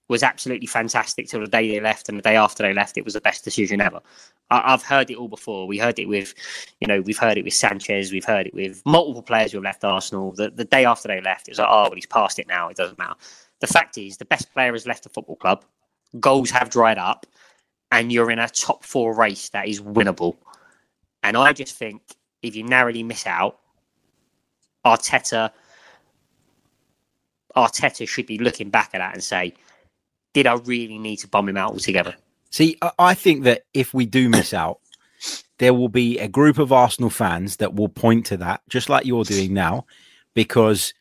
was 0.09 0.23
absolutely 0.23 0.67
fantastic 0.67 1.29
till 1.29 1.41
the 1.41 1.47
day 1.47 1.69
they 1.69 1.81
left, 1.81 2.09
and 2.09 2.19
the 2.19 2.23
day 2.23 2.37
after 2.37 2.63
they 2.63 2.73
left, 2.73 2.97
it 2.97 3.05
was 3.05 3.15
the 3.15 3.21
best 3.21 3.45
decision 3.45 3.81
ever. 3.81 4.01
I, 4.51 4.71
have 4.71 4.83
heard 4.83 5.11
it 5.11 5.17
all 5.17 5.29
before. 5.29 5.67
We 5.67 5.79
heard 5.79 5.99
it 5.99 6.07
with, 6.07 6.35
you 6.81 6.87
know, 6.87 7.01
we've 7.01 7.19
heard 7.19 7.37
it 7.37 7.45
with 7.45 7.55
Sanchez, 7.55 8.13
we've 8.13 8.25
heard 8.25 8.47
it 8.47 8.55
with 8.55 8.83
multiple 8.87 9.23
players 9.23 9.53
who 9.53 9.59
have 9.59 9.65
left 9.65 9.85
Arsenal. 9.85 10.33
The, 10.33 10.51
the 10.51 10.65
day 10.65 10.85
after 10.85 11.09
they 11.09 11.21
left, 11.21 11.49
it 11.49 11.53
was 11.53 11.59
like, 11.59 11.69
oh, 11.69 11.83
well, 11.85 11.95
he's 11.95 12.07
passed 12.07 12.39
it 12.39 12.47
now. 12.47 12.69
It 12.69 12.77
doesn't 12.77 12.99
matter. 12.99 13.15
The 13.61 13.67
fact 13.67 13.99
is, 13.99 14.17
the 14.17 14.25
best 14.25 14.53
player 14.53 14.73
has 14.73 14.87
left 14.87 15.03
the 15.03 15.09
football 15.09 15.37
club. 15.37 15.65
Goals 16.21 16.51
have 16.51 16.71
dried 16.71 16.99
up, 16.99 17.27
and 17.91 18.13
you're 18.13 18.31
in 18.31 18.39
a 18.39 18.49
top 18.49 18.85
four 18.85 19.15
race 19.15 19.49
that 19.51 19.69
is 19.69 19.81
winnable. 19.81 20.37
And 21.23 21.37
I 21.37 21.53
just 21.53 21.75
think 21.75 22.03
if 22.43 22.55
you 22.55 22.63
narrowly 22.63 23.03
miss 23.03 23.27
out, 23.27 23.59
Arteta, 24.85 25.51
Arteta 27.57 28.07
should 28.07 28.27
be 28.27 28.39
looking 28.39 28.71
back 28.71 28.91
at 28.93 28.99
that 28.99 29.15
and 29.15 29.25
say, 29.25 29.55
did 30.37 30.47
I 30.47 30.57
really 30.67 30.99
need 30.99 31.17
to 31.21 31.29
bomb 31.29 31.49
him 31.49 31.57
out 31.57 31.71
altogether? 31.71 32.15
See, 32.51 32.77
I 32.99 33.15
think 33.15 33.45
that 33.45 33.63
if 33.73 33.95
we 33.95 34.05
do 34.05 34.29
miss 34.29 34.53
out, 34.53 34.81
there 35.57 35.73
will 35.73 35.89
be 35.89 36.19
a 36.19 36.29
group 36.29 36.59
of 36.59 36.73
Arsenal 36.73 37.09
fans 37.09 37.57
that 37.57 37.75
will 37.75 37.89
point 37.89 38.27
to 38.27 38.37
that, 38.37 38.61
just 38.69 38.91
like 38.91 39.07
you're 39.07 39.25
doing 39.25 39.55
now, 39.55 39.87
because, 40.35 40.93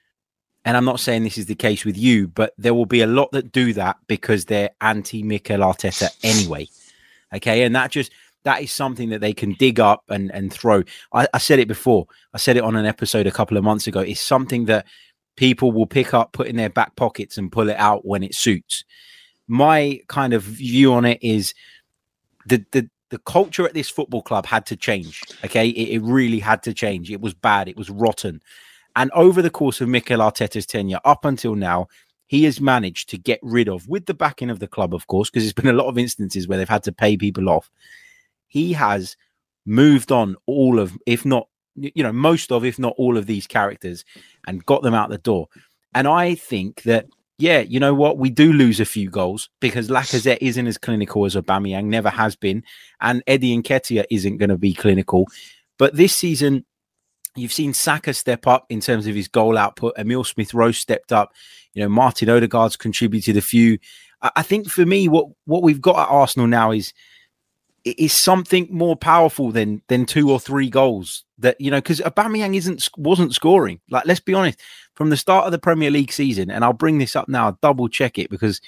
and 0.63 0.77
I'm 0.77 0.85
not 0.85 1.01
saying 1.01 1.23
this 1.23 1.37
is 1.37 1.47
the 1.47 1.53
case 1.53 1.83
with 1.83 1.97
you, 1.97 2.29
but 2.29 2.53
there 2.57 2.73
will 2.73 2.85
be 2.85 3.01
a 3.01 3.07
lot 3.07 3.33
that 3.33 3.51
do 3.51 3.73
that 3.73 3.97
because 4.07 4.45
they're 4.45 4.69
anti 4.79 5.21
Mikel 5.21 5.59
Arteta 5.59 6.15
anyway. 6.23 6.69
Okay. 7.33 7.63
And 7.63 7.75
that 7.75 7.91
just, 7.91 8.13
that 8.43 8.61
is 8.61 8.71
something 8.71 9.09
that 9.09 9.19
they 9.19 9.33
can 9.33 9.51
dig 9.59 9.81
up 9.81 10.05
and, 10.07 10.31
and 10.31 10.53
throw. 10.53 10.81
I, 11.11 11.27
I 11.33 11.39
said 11.39 11.59
it 11.59 11.67
before. 11.67 12.07
I 12.33 12.37
said 12.37 12.55
it 12.55 12.63
on 12.63 12.77
an 12.77 12.85
episode 12.85 13.27
a 13.27 13.31
couple 13.31 13.57
of 13.57 13.65
months 13.65 13.85
ago. 13.85 13.99
It's 13.99 14.21
something 14.21 14.63
that 14.67 14.85
people 15.35 15.73
will 15.73 15.87
pick 15.87 16.13
up, 16.13 16.31
put 16.31 16.47
in 16.47 16.55
their 16.55 16.69
back 16.69 16.95
pockets, 16.95 17.37
and 17.37 17.51
pull 17.51 17.67
it 17.67 17.77
out 17.77 18.05
when 18.05 18.23
it 18.23 18.33
suits. 18.33 18.85
My 19.47 19.99
kind 20.07 20.33
of 20.33 20.43
view 20.43 20.93
on 20.93 21.05
it 21.05 21.19
is 21.21 21.53
the 22.45 22.65
the 22.71 22.89
the 23.09 23.19
culture 23.19 23.65
at 23.65 23.73
this 23.73 23.89
football 23.89 24.21
club 24.21 24.45
had 24.45 24.65
to 24.65 24.75
change. 24.75 25.21
Okay, 25.43 25.69
it, 25.69 25.95
it, 25.95 26.01
really 26.01 26.39
had 26.39 26.63
to 26.63 26.73
change. 26.73 27.11
It 27.11 27.21
was 27.21 27.35
bad. 27.35 27.69
It 27.69 27.77
was 27.77 27.91
rotten. 27.91 28.41
And 28.95 29.11
over 29.11 29.43
the 29.43 29.51
course 29.51 29.79
of 29.79 29.87
Mikel 29.87 30.19
Arteta's 30.19 30.65
tenure, 30.65 30.99
up 31.05 31.23
until 31.23 31.53
now, 31.53 31.87
he 32.25 32.45
has 32.45 32.59
managed 32.59 33.09
to 33.09 33.19
get 33.19 33.39
rid 33.43 33.69
of, 33.69 33.87
with 33.87 34.07
the 34.07 34.15
backing 34.15 34.49
of 34.49 34.57
the 34.57 34.67
club, 34.67 34.95
of 34.95 35.05
course, 35.05 35.29
because 35.29 35.43
there's 35.43 35.53
been 35.53 35.67
a 35.67 35.73
lot 35.73 35.87
of 35.87 35.99
instances 35.99 36.47
where 36.47 36.57
they've 36.57 36.67
had 36.67 36.81
to 36.83 36.91
pay 36.91 37.15
people 37.15 37.47
off 37.47 37.69
he 38.55 38.71
has 38.71 39.17
moved 39.65 40.13
on 40.13 40.37
all 40.45 40.79
of, 40.79 40.97
if 41.05 41.25
not, 41.25 41.49
you 41.75 42.01
know, 42.01 42.13
most 42.13 42.53
of, 42.53 42.63
if 42.63 42.79
not 42.79 42.93
all 42.97 43.17
of 43.17 43.25
these 43.25 43.47
characters 43.47 44.05
and 44.47 44.65
got 44.65 44.81
them 44.81 44.93
out 44.93 45.09
the 45.09 45.17
door. 45.17 45.49
And 45.93 46.07
I 46.07 46.35
think 46.35 46.83
that, 46.83 47.07
yeah, 47.37 47.59
you 47.59 47.79
know 47.79 47.93
what? 47.93 48.17
We 48.17 48.29
do 48.29 48.53
lose 48.53 48.79
a 48.79 48.85
few 48.85 49.09
goals 49.09 49.49
because 49.59 49.89
Lacazette 49.89 50.37
isn't 50.41 50.67
as 50.67 50.77
clinical 50.77 51.25
as 51.25 51.35
Aubameyang, 51.35 51.85
never 51.85 52.09
has 52.09 52.35
been. 52.35 52.63
And 53.01 53.23
Eddie 53.27 53.57
Nketiah 53.57 54.05
isn't 54.09 54.37
going 54.37 54.49
to 54.49 54.57
be 54.57 54.73
clinical. 54.73 55.27
But 55.77 55.95
this 55.95 56.15
season, 56.15 56.65
You've 57.35 57.53
seen 57.53 57.73
Saka 57.73 58.13
step 58.13 58.47
up 58.47 58.65
in 58.69 58.79
terms 58.79 59.07
of 59.07 59.15
his 59.15 59.27
goal 59.27 59.57
output. 59.57 59.93
Emil 59.97 60.23
Smith 60.23 60.53
Rowe 60.53 60.71
stepped 60.71 61.11
up. 61.11 61.33
You 61.73 61.83
know, 61.83 61.89
Martin 61.89 62.29
Odegaard's 62.29 62.77
contributed 62.77 63.35
a 63.35 63.41
few. 63.41 63.77
I 64.21 64.41
think 64.41 64.69
for 64.69 64.85
me, 64.85 65.09
what 65.09 65.27
what 65.43 65.61
we've 65.61 65.81
got 65.81 65.99
at 65.99 66.11
Arsenal 66.11 66.47
now 66.47 66.71
is 66.71 66.93
is 67.83 68.13
something 68.13 68.67
more 68.71 68.95
powerful 68.95 69.51
than 69.51 69.81
than 69.89 70.05
two 70.05 70.31
or 70.31 70.39
three 70.39 70.69
goals 70.69 71.25
that 71.37 71.59
you 71.59 71.69
know 71.69 71.77
because 71.77 71.99
Aubameyang 71.99 72.55
isn't 72.55 72.89
wasn't 72.97 73.35
scoring 73.35 73.79
like 73.91 74.05
let's 74.07 74.21
be 74.21 74.33
honest 74.33 74.59
from 74.95 75.09
the 75.09 75.17
start 75.17 75.45
of 75.45 75.51
the 75.51 75.59
Premier 75.59 75.91
League 75.91 76.11
season 76.11 76.49
and 76.49 76.63
I'll 76.63 76.73
bring 76.73 76.97
this 76.97 77.15
up 77.15 77.29
now 77.29 77.45
I'll 77.45 77.59
double 77.61 77.87
check 77.87 78.17
it 78.17 78.29
because 78.29 78.61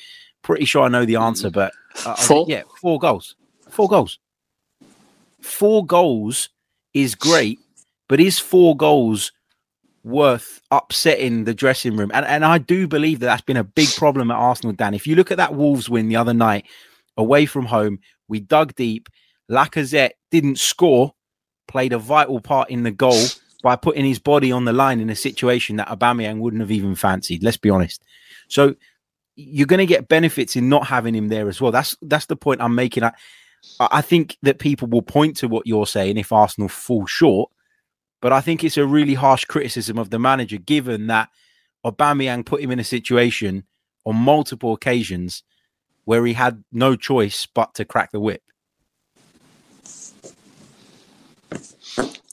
pretty 0.44 0.66
sure 0.66 0.84
I 0.84 0.90
know 0.90 1.06
the 1.06 1.16
answer 1.16 1.50
but 1.50 1.74
uh, 2.06 2.16
four? 2.16 2.46
yeah 2.48 2.63
four 2.80 3.00
goals. 3.00 3.36
Four 3.70 3.90
goals. 3.90 4.20
Four 5.42 5.86
goals 5.86 6.50
is 6.94 7.16
great 7.16 7.60
but 8.08 8.20
is 8.20 8.40
four 8.40 8.76
goals 8.78 9.32
worth 10.04 10.62
upsetting 10.72 11.44
the 11.44 11.54
dressing 11.54 11.98
room? 11.98 12.12
And 12.13 12.26
and 12.26 12.46
I 12.46 12.58
do 12.60 12.88
believe 12.88 13.20
that 13.20 13.26
that's 13.26 13.42
been 13.42 13.58
a 13.58 13.63
big 13.63 13.90
problem 13.96 14.32
at 14.32 14.38
Arsenal 14.38 14.74
Dan. 14.74 14.94
If 14.94 15.08
you 15.08 15.16
look 15.16 15.32
at 15.32 15.38
that 15.38 15.56
Wolves 15.56 15.90
win 15.90 16.08
the 16.08 16.16
other 16.16 16.34
night 16.34 16.66
away 17.18 17.46
from 17.46 17.66
home 17.66 18.00
we 18.28 18.40
dug 18.40 18.76
deep. 18.76 19.10
Lacazette 19.50 20.12
didn't 20.32 20.60
score, 20.60 21.13
played 21.68 21.94
a 21.94 21.98
vital 21.98 22.42
part 22.42 22.70
in 22.70 22.84
the 22.84 22.92
goal 22.92 23.24
by 23.63 23.76
putting 23.76 24.06
his 24.06 24.20
body 24.20 24.52
on 24.52 24.65
the 24.65 24.74
line 24.74 25.00
in 25.00 25.10
a 25.10 25.15
situation 25.15 25.78
that 25.78 25.88
Aubameyang 25.88 26.39
wouldn't 26.39 26.62
have 26.62 26.72
even 26.72 26.96
fancied. 26.96 27.43
Let's 27.43 27.58
be 27.58 27.70
honest. 27.70 28.04
So 28.48 28.76
you're 29.36 29.67
going 29.67 29.80
to 29.80 29.86
get 29.86 30.08
benefits 30.08 30.56
in 30.56 30.70
not 30.70 30.88
having 30.88 31.15
him 31.15 31.30
there 31.30 31.48
as 31.48 31.62
well. 31.62 31.72
That's 31.72 31.96
that's 32.02 32.26
the 32.26 32.36
point 32.36 32.62
I'm 32.62 32.76
making. 32.76 33.04
I, 33.04 33.13
I 33.80 34.02
think 34.02 34.38
that 34.43 34.60
people 34.60 34.88
will 34.88 35.02
point 35.02 35.38
to 35.38 35.48
what 35.48 35.67
you're 35.67 35.88
saying 35.88 36.17
if 36.17 36.32
Arsenal 36.32 36.70
fall 36.70 37.06
short, 37.06 37.52
but 38.22 38.34
I 38.34 38.41
think 38.41 38.63
it's 38.63 38.78
a 38.78 38.86
really 38.86 39.13
harsh 39.13 39.46
criticism 39.46 39.98
of 39.98 40.10
the 40.10 40.20
manager, 40.20 40.58
given 40.58 41.08
that 41.08 41.30
Aubameyang 41.86 42.46
put 42.46 42.62
him 42.62 42.72
in 42.72 42.80
a 42.80 42.84
situation 42.84 43.63
on 44.06 44.15
multiple 44.15 44.74
occasions 44.74 45.43
where 46.06 46.26
he 46.26 46.34
had 46.34 46.63
no 46.72 46.96
choice 46.96 47.46
but 47.46 47.74
to 47.76 47.86
crack 47.86 48.12
the 48.12 48.20
whip. 48.20 48.41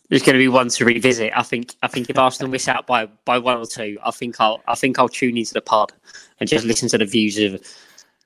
There's 0.09 0.23
going 0.23 0.35
to 0.35 0.39
be 0.39 0.49
one 0.49 0.69
to 0.69 0.85
revisit. 0.85 1.33
I 1.35 1.43
think. 1.43 1.75
I 1.83 1.89
think 1.89 2.11
if 2.11 2.19
Arsenal 2.19 2.51
miss 2.51 2.69
out 2.69 2.87
by 2.87 3.07
by 3.25 3.39
one 3.39 3.59
or 3.59 3.67
two, 3.67 3.99
I 4.05 4.11
think 4.11 4.41
I'll 4.41 4.63
I 4.69 4.75
think 4.75 4.99
I'll 4.99 5.09
tune 5.09 5.37
into 5.37 5.55
the 5.55 5.63
pod 5.63 5.93
and 6.41 6.49
just 6.49 6.65
listen 6.67 6.89
to 6.91 6.99
the 6.99 7.07
views 7.07 7.39
of 7.39 7.63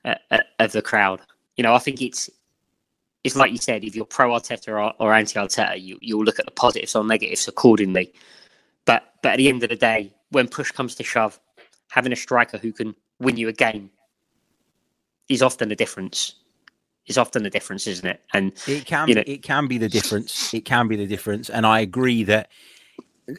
uh, 0.05 0.15
uh 0.31 0.39
of 0.59 0.73
the 0.73 0.81
crowd. 0.81 1.21
You 1.55 1.63
know, 1.63 1.73
I 1.73 1.79
think 1.79 2.01
it's 2.01 2.29
it's 3.23 3.35
like 3.35 3.51
you 3.51 3.57
said. 3.57 3.83
If 3.83 3.95
you're 3.95 4.05
pro 4.05 4.31
Arteta 4.31 4.69
or, 4.69 4.93
or 4.99 5.13
anti 5.13 5.39
Arteta, 5.39 5.81
you 5.81 5.97
you'll 6.01 6.23
look 6.23 6.39
at 6.39 6.45
the 6.45 6.51
positives 6.51 6.95
or 6.95 7.03
negatives 7.03 7.47
accordingly. 7.47 8.13
But 8.85 9.13
but 9.23 9.33
at 9.33 9.37
the 9.37 9.47
end 9.47 9.63
of 9.63 9.69
the 9.69 9.75
day, 9.75 10.13
when 10.31 10.47
push 10.47 10.71
comes 10.71 10.95
to 10.95 11.03
shove, 11.03 11.39
having 11.89 12.11
a 12.11 12.17
striker 12.17 12.57
who 12.57 12.71
can 12.71 12.95
win 13.19 13.37
you 13.37 13.47
a 13.47 13.53
game 13.53 13.89
is 15.29 15.41
often 15.41 15.69
the 15.69 15.75
difference. 15.75 16.35
Is 17.09 17.17
often 17.17 17.43
the 17.43 17.49
difference, 17.49 17.87
isn't 17.87 18.07
it? 18.07 18.21
And 18.33 18.53
It 18.67 18.85
can 18.85 19.09
you 19.09 19.15
know- 19.15 19.23
it 19.27 19.43
can 19.43 19.67
be 19.67 19.77
the 19.77 19.89
difference. 19.89 20.53
It 20.53 20.63
can 20.63 20.87
be 20.87 20.95
the 20.95 21.07
difference, 21.07 21.49
and 21.49 21.65
I 21.65 21.81
agree 21.81 22.23
that. 22.23 22.49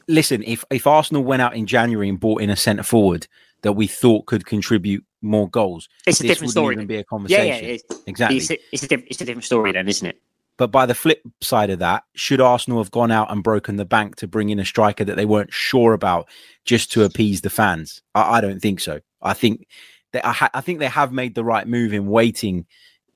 Listen, 0.06 0.44
if 0.46 0.64
if 0.70 0.86
Arsenal 0.86 1.24
went 1.24 1.42
out 1.42 1.56
in 1.56 1.66
January 1.66 2.08
and 2.08 2.20
bought 2.20 2.42
in 2.42 2.50
a 2.50 2.56
centre 2.56 2.84
forward 2.84 3.26
that 3.62 3.72
we 3.72 3.88
thought 3.88 4.26
could 4.26 4.46
contribute 4.46 5.04
more 5.20 5.48
goals, 5.50 5.88
it's 6.06 6.20
a 6.20 6.26
different 6.26 6.52
story. 6.52 6.74
even 6.74 6.86
be 6.86 6.96
a 6.96 7.04
conversation. 7.04 7.46
yeah, 7.46 7.54
it's, 7.54 7.84
exactly. 8.06 8.36
it's, 8.36 8.50
a, 8.50 8.58
it's, 8.72 8.82
a 8.84 8.94
it's 9.08 9.20
a 9.20 9.24
different 9.24 9.44
story 9.44 9.72
then, 9.72 9.88
isn't 9.88 10.06
it? 10.06 10.20
But 10.56 10.70
by 10.70 10.86
the 10.86 10.94
flip 10.94 11.22
side 11.40 11.70
of 11.70 11.78
that, 11.80 12.04
should 12.14 12.40
Arsenal 12.40 12.82
have 12.82 12.90
gone 12.92 13.10
out 13.10 13.32
and 13.32 13.42
broken 13.42 13.76
the 13.76 13.84
bank 13.84 14.16
to 14.16 14.28
bring 14.28 14.50
in 14.50 14.60
a 14.60 14.64
striker 14.64 15.04
that 15.04 15.16
they 15.16 15.24
weren't 15.24 15.52
sure 15.52 15.92
about 15.94 16.28
just 16.64 16.92
to 16.92 17.02
appease 17.02 17.40
the 17.40 17.50
fans? 17.50 18.02
I, 18.14 18.36
I 18.36 18.40
don't 18.40 18.60
think 18.60 18.78
so. 18.78 19.00
I 19.22 19.32
think 19.32 19.66
that 20.12 20.24
I, 20.24 20.32
ha- 20.32 20.50
I 20.54 20.60
think 20.60 20.78
they 20.78 20.86
have 20.86 21.12
made 21.12 21.34
the 21.34 21.44
right 21.44 21.66
move 21.66 21.92
in 21.92 22.06
waiting, 22.06 22.66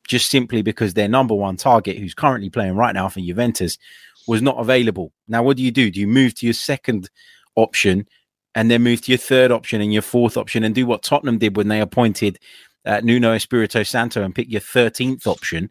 just 0.07 0.31
simply 0.31 0.63
because 0.63 0.95
their 0.95 1.09
number 1.09 1.35
one 1.35 1.57
target, 1.57 1.99
who's 1.99 2.15
currently 2.15 2.51
playing 2.51 2.77
right 2.77 2.95
now 2.95 3.09
for 3.09 3.21
Juventus, 3.21 3.79
was 4.27 4.43
not 4.43 4.59
available. 4.59 5.13
Now, 5.29 5.43
what 5.43 5.57
do 5.57 5.63
you 5.63 5.71
do? 5.71 5.91
Do 5.91 6.01
you 6.01 6.07
move 6.07 6.35
to 6.37 6.47
your 6.47 6.55
second 6.55 7.11
option 7.57 8.07
and 8.55 8.71
then 8.71 8.83
move 8.83 9.03
to 9.03 9.13
your 9.13 9.19
third 9.19 9.51
option 9.51 9.81
and 9.81 9.93
your 9.93 10.03
fourth 10.03 10.37
option 10.37 10.65
and 10.65 10.75
do 10.75 10.87
what 10.87 11.03
Tottenham 11.03 11.39
did 11.39 11.57
when 11.57 11.69
they 11.69 11.81
appointed 11.81 12.39
uh, 12.87 13.01
Nuno 13.03 13.33
Espirito 13.33 13.83
Santo 13.83 14.23
and 14.23 14.35
pick 14.35 14.51
your 14.51 14.61
13th 14.61 15.27
option? 15.27 15.71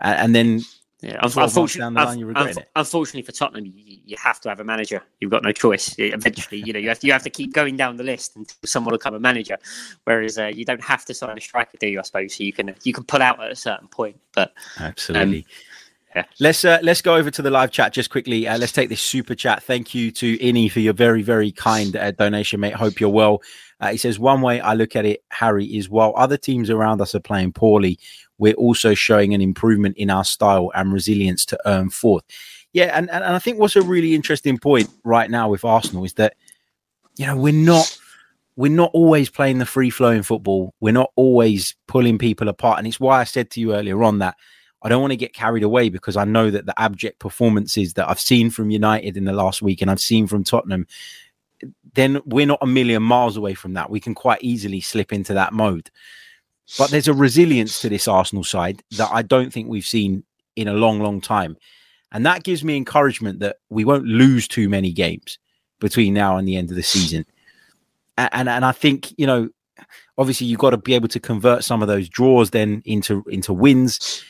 a- 0.00 0.06
and 0.06 0.34
then 0.34 0.60
Yeah, 1.02 1.18
unfortunately, 1.20 1.94
line, 1.94 2.18
you 2.20 2.26
regret 2.26 2.56
it. 2.56 2.70
unfortunately 2.76 3.22
for 3.22 3.32
Tottenham, 3.32 3.66
you, 3.66 3.98
you 4.04 4.16
have 4.22 4.40
to 4.42 4.48
have 4.48 4.60
a 4.60 4.64
manager. 4.64 5.02
You've 5.20 5.32
got 5.32 5.42
no 5.42 5.50
choice. 5.50 5.94
Eventually, 5.98 6.62
you 6.64 6.72
know, 6.72 6.78
you 6.78 6.88
have 6.88 7.00
to, 7.00 7.06
you 7.08 7.12
have 7.12 7.24
to 7.24 7.30
keep 7.30 7.52
going 7.52 7.76
down 7.76 7.96
the 7.96 8.04
list 8.04 8.36
until 8.36 8.56
someone 8.64 8.92
will 8.92 8.98
become 8.98 9.14
a 9.14 9.20
manager. 9.20 9.58
Whereas 10.04 10.38
uh, 10.38 10.46
you 10.46 10.64
don't 10.64 10.82
have 10.82 11.04
to 11.06 11.14
sign 11.14 11.36
a 11.36 11.40
striker, 11.40 11.76
do 11.80 11.88
you? 11.88 11.98
I 11.98 12.02
suppose 12.02 12.36
so 12.36 12.44
you 12.44 12.52
can 12.52 12.74
you 12.84 12.92
can 12.92 13.02
pull 13.02 13.20
out 13.20 13.42
at 13.42 13.50
a 13.50 13.56
certain 13.56 13.88
point. 13.88 14.20
But 14.32 14.52
Absolutely. 14.78 15.44
yeah. 16.14 16.24
Let's 16.38 16.64
uh, 16.64 16.78
let's 16.82 17.02
go 17.02 17.16
over 17.16 17.32
to 17.32 17.42
the 17.42 17.50
live 17.50 17.72
chat 17.72 17.92
just 17.92 18.10
quickly. 18.10 18.46
Uh, 18.46 18.56
let's 18.58 18.72
take 18.72 18.88
this 18.88 19.02
super 19.02 19.34
chat. 19.34 19.64
Thank 19.64 19.96
you 19.96 20.12
to 20.12 20.38
Innie 20.38 20.70
for 20.70 20.78
your 20.78 20.94
very 20.94 21.22
very 21.22 21.50
kind 21.50 21.96
uh, 21.96 22.12
donation, 22.12 22.60
mate. 22.60 22.74
Hope 22.74 23.00
you're 23.00 23.10
well. 23.10 23.42
Uh, 23.80 23.90
he 23.90 23.96
says 23.96 24.20
one 24.20 24.40
way 24.40 24.60
I 24.60 24.74
look 24.74 24.94
at 24.94 25.04
it, 25.04 25.24
Harry, 25.30 25.64
is 25.66 25.90
while 25.90 26.14
other 26.16 26.36
teams 26.36 26.70
around 26.70 27.00
us 27.00 27.16
are 27.16 27.20
playing 27.20 27.52
poorly, 27.52 27.98
we're 28.42 28.54
also 28.54 28.92
showing 28.92 29.34
an 29.34 29.40
improvement 29.40 29.96
in 29.96 30.10
our 30.10 30.24
style 30.24 30.72
and 30.74 30.92
resilience 30.92 31.46
to 31.46 31.58
earn 31.64 31.90
fourth. 31.90 32.24
Yeah, 32.72 32.90
and, 32.98 33.08
and 33.10 33.22
and 33.22 33.36
I 33.36 33.38
think 33.38 33.60
what's 33.60 33.76
a 33.76 33.82
really 33.82 34.16
interesting 34.16 34.58
point 34.58 34.90
right 35.04 35.30
now 35.30 35.48
with 35.48 35.64
Arsenal 35.64 36.02
is 36.04 36.14
that 36.14 36.34
you 37.16 37.26
know 37.26 37.36
we're 37.36 37.52
not 37.52 37.96
we're 38.56 38.72
not 38.72 38.90
always 38.92 39.30
playing 39.30 39.58
the 39.58 39.66
free 39.66 39.90
flowing 39.90 40.24
football. 40.24 40.74
We're 40.80 40.92
not 40.92 41.12
always 41.14 41.76
pulling 41.86 42.18
people 42.18 42.48
apart, 42.48 42.78
and 42.78 42.88
it's 42.88 42.98
why 42.98 43.20
I 43.20 43.24
said 43.24 43.48
to 43.52 43.60
you 43.60 43.76
earlier 43.76 44.02
on 44.02 44.18
that 44.18 44.34
I 44.82 44.88
don't 44.88 45.00
want 45.00 45.12
to 45.12 45.16
get 45.16 45.34
carried 45.34 45.62
away 45.62 45.88
because 45.88 46.16
I 46.16 46.24
know 46.24 46.50
that 46.50 46.66
the 46.66 46.80
abject 46.80 47.20
performances 47.20 47.94
that 47.94 48.10
I've 48.10 48.18
seen 48.18 48.50
from 48.50 48.70
United 48.70 49.16
in 49.16 49.24
the 49.24 49.32
last 49.32 49.62
week 49.62 49.80
and 49.80 49.90
I've 49.90 50.00
seen 50.00 50.26
from 50.26 50.42
Tottenham, 50.42 50.88
then 51.94 52.20
we're 52.26 52.46
not 52.46 52.58
a 52.60 52.66
million 52.66 53.04
miles 53.04 53.36
away 53.36 53.54
from 53.54 53.74
that. 53.74 53.88
We 53.88 54.00
can 54.00 54.14
quite 54.14 54.42
easily 54.42 54.80
slip 54.80 55.12
into 55.12 55.34
that 55.34 55.52
mode. 55.52 55.90
But 56.78 56.90
there's 56.90 57.08
a 57.08 57.14
resilience 57.14 57.80
to 57.82 57.88
this 57.88 58.08
Arsenal 58.08 58.44
side 58.44 58.82
that 58.92 59.10
I 59.12 59.22
don't 59.22 59.52
think 59.52 59.68
we've 59.68 59.86
seen 59.86 60.24
in 60.56 60.68
a 60.68 60.72
long, 60.74 61.00
long 61.00 61.20
time. 61.20 61.56
And 62.12 62.24
that 62.26 62.44
gives 62.44 62.64
me 62.64 62.76
encouragement 62.76 63.40
that 63.40 63.56
we 63.70 63.84
won't 63.84 64.04
lose 64.06 64.48
too 64.48 64.68
many 64.68 64.92
games 64.92 65.38
between 65.80 66.14
now 66.14 66.36
and 66.36 66.46
the 66.46 66.56
end 66.56 66.70
of 66.70 66.76
the 66.76 66.82
season. 66.82 67.24
A- 68.18 68.34
And 68.34 68.48
and 68.48 68.64
I 68.64 68.72
think, 68.72 69.12
you 69.18 69.26
know, 69.26 69.48
obviously 70.18 70.46
you've 70.46 70.60
got 70.60 70.70
to 70.70 70.76
be 70.78 70.94
able 70.94 71.08
to 71.08 71.20
convert 71.20 71.64
some 71.64 71.82
of 71.82 71.88
those 71.88 72.08
draws 72.08 72.50
then 72.50 72.82
into 72.84 73.24
into 73.28 73.52
wins 73.52 74.22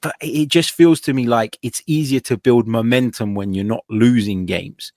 but 0.00 0.14
it 0.20 0.48
just 0.48 0.70
feels 0.70 1.00
to 1.02 1.12
me 1.12 1.26
like 1.26 1.58
it's 1.62 1.82
easier 1.86 2.20
to 2.20 2.36
build 2.38 2.66
momentum 2.66 3.34
when 3.34 3.52
you're 3.52 3.64
not 3.64 3.84
losing 3.90 4.46
games. 4.46 4.92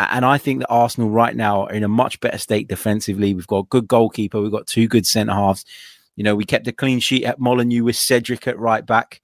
And 0.00 0.24
I 0.24 0.38
think 0.38 0.60
that 0.60 0.68
Arsenal 0.70 1.10
right 1.10 1.36
now 1.36 1.66
are 1.66 1.72
in 1.72 1.84
a 1.84 1.88
much 1.88 2.18
better 2.20 2.38
state 2.38 2.68
defensively. 2.68 3.34
We've 3.34 3.46
got 3.46 3.58
a 3.58 3.68
good 3.68 3.86
goalkeeper. 3.86 4.40
We've 4.40 4.50
got 4.50 4.66
two 4.66 4.88
good 4.88 5.06
centre 5.06 5.34
halves. 5.34 5.64
You 6.16 6.24
know, 6.24 6.34
we 6.34 6.44
kept 6.44 6.66
a 6.68 6.72
clean 6.72 7.00
sheet 7.00 7.24
at 7.24 7.38
Molineux 7.38 7.84
with 7.84 7.96
Cedric 7.96 8.46
at 8.46 8.58
right 8.58 8.84
back. 8.84 9.20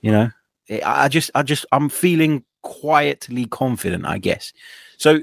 You 0.00 0.12
know, 0.12 0.30
eh, 0.68 0.80
I 0.84 1.04
I 1.04 1.08
just, 1.08 1.30
I 1.34 1.42
just, 1.42 1.66
I'm 1.72 1.88
feeling 1.88 2.44
quietly 2.62 3.46
confident, 3.46 4.06
I 4.06 4.18
guess. 4.18 4.52
So 4.96 5.22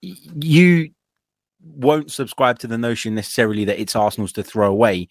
you 0.00 0.90
won't 1.60 2.10
subscribe 2.10 2.58
to 2.60 2.66
the 2.66 2.78
notion 2.78 3.14
necessarily 3.14 3.64
that 3.66 3.80
it's 3.80 3.96
Arsenal's 3.96 4.32
to 4.32 4.42
throw 4.42 4.70
away 4.70 5.08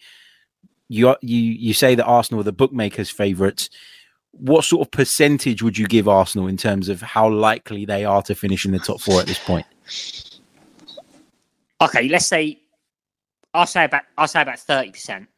you 0.88 1.14
you 1.20 1.38
you 1.38 1.74
say 1.74 1.94
that 1.94 2.04
Arsenal 2.04 2.40
are 2.40 2.44
the 2.44 2.52
bookmakers' 2.52 3.10
favourites. 3.10 3.70
What 4.32 4.64
sort 4.64 4.86
of 4.86 4.90
percentage 4.90 5.62
would 5.62 5.78
you 5.78 5.86
give 5.86 6.08
Arsenal 6.08 6.48
in 6.48 6.56
terms 6.56 6.88
of 6.88 7.00
how 7.00 7.28
likely 7.28 7.84
they 7.84 8.04
are 8.04 8.22
to 8.22 8.34
finish 8.34 8.64
in 8.64 8.72
the 8.72 8.78
top 8.78 9.00
four 9.00 9.20
at 9.20 9.26
this 9.26 9.38
point? 9.38 9.66
okay, 11.80 12.08
let's 12.08 12.26
say 12.26 12.58
I'll 13.54 13.66
say 13.66 13.84
about 13.84 14.02
I'll 14.16 14.28
say 14.28 14.42
about 14.42 14.58
thirty 14.58 14.90
percent, 14.90 15.28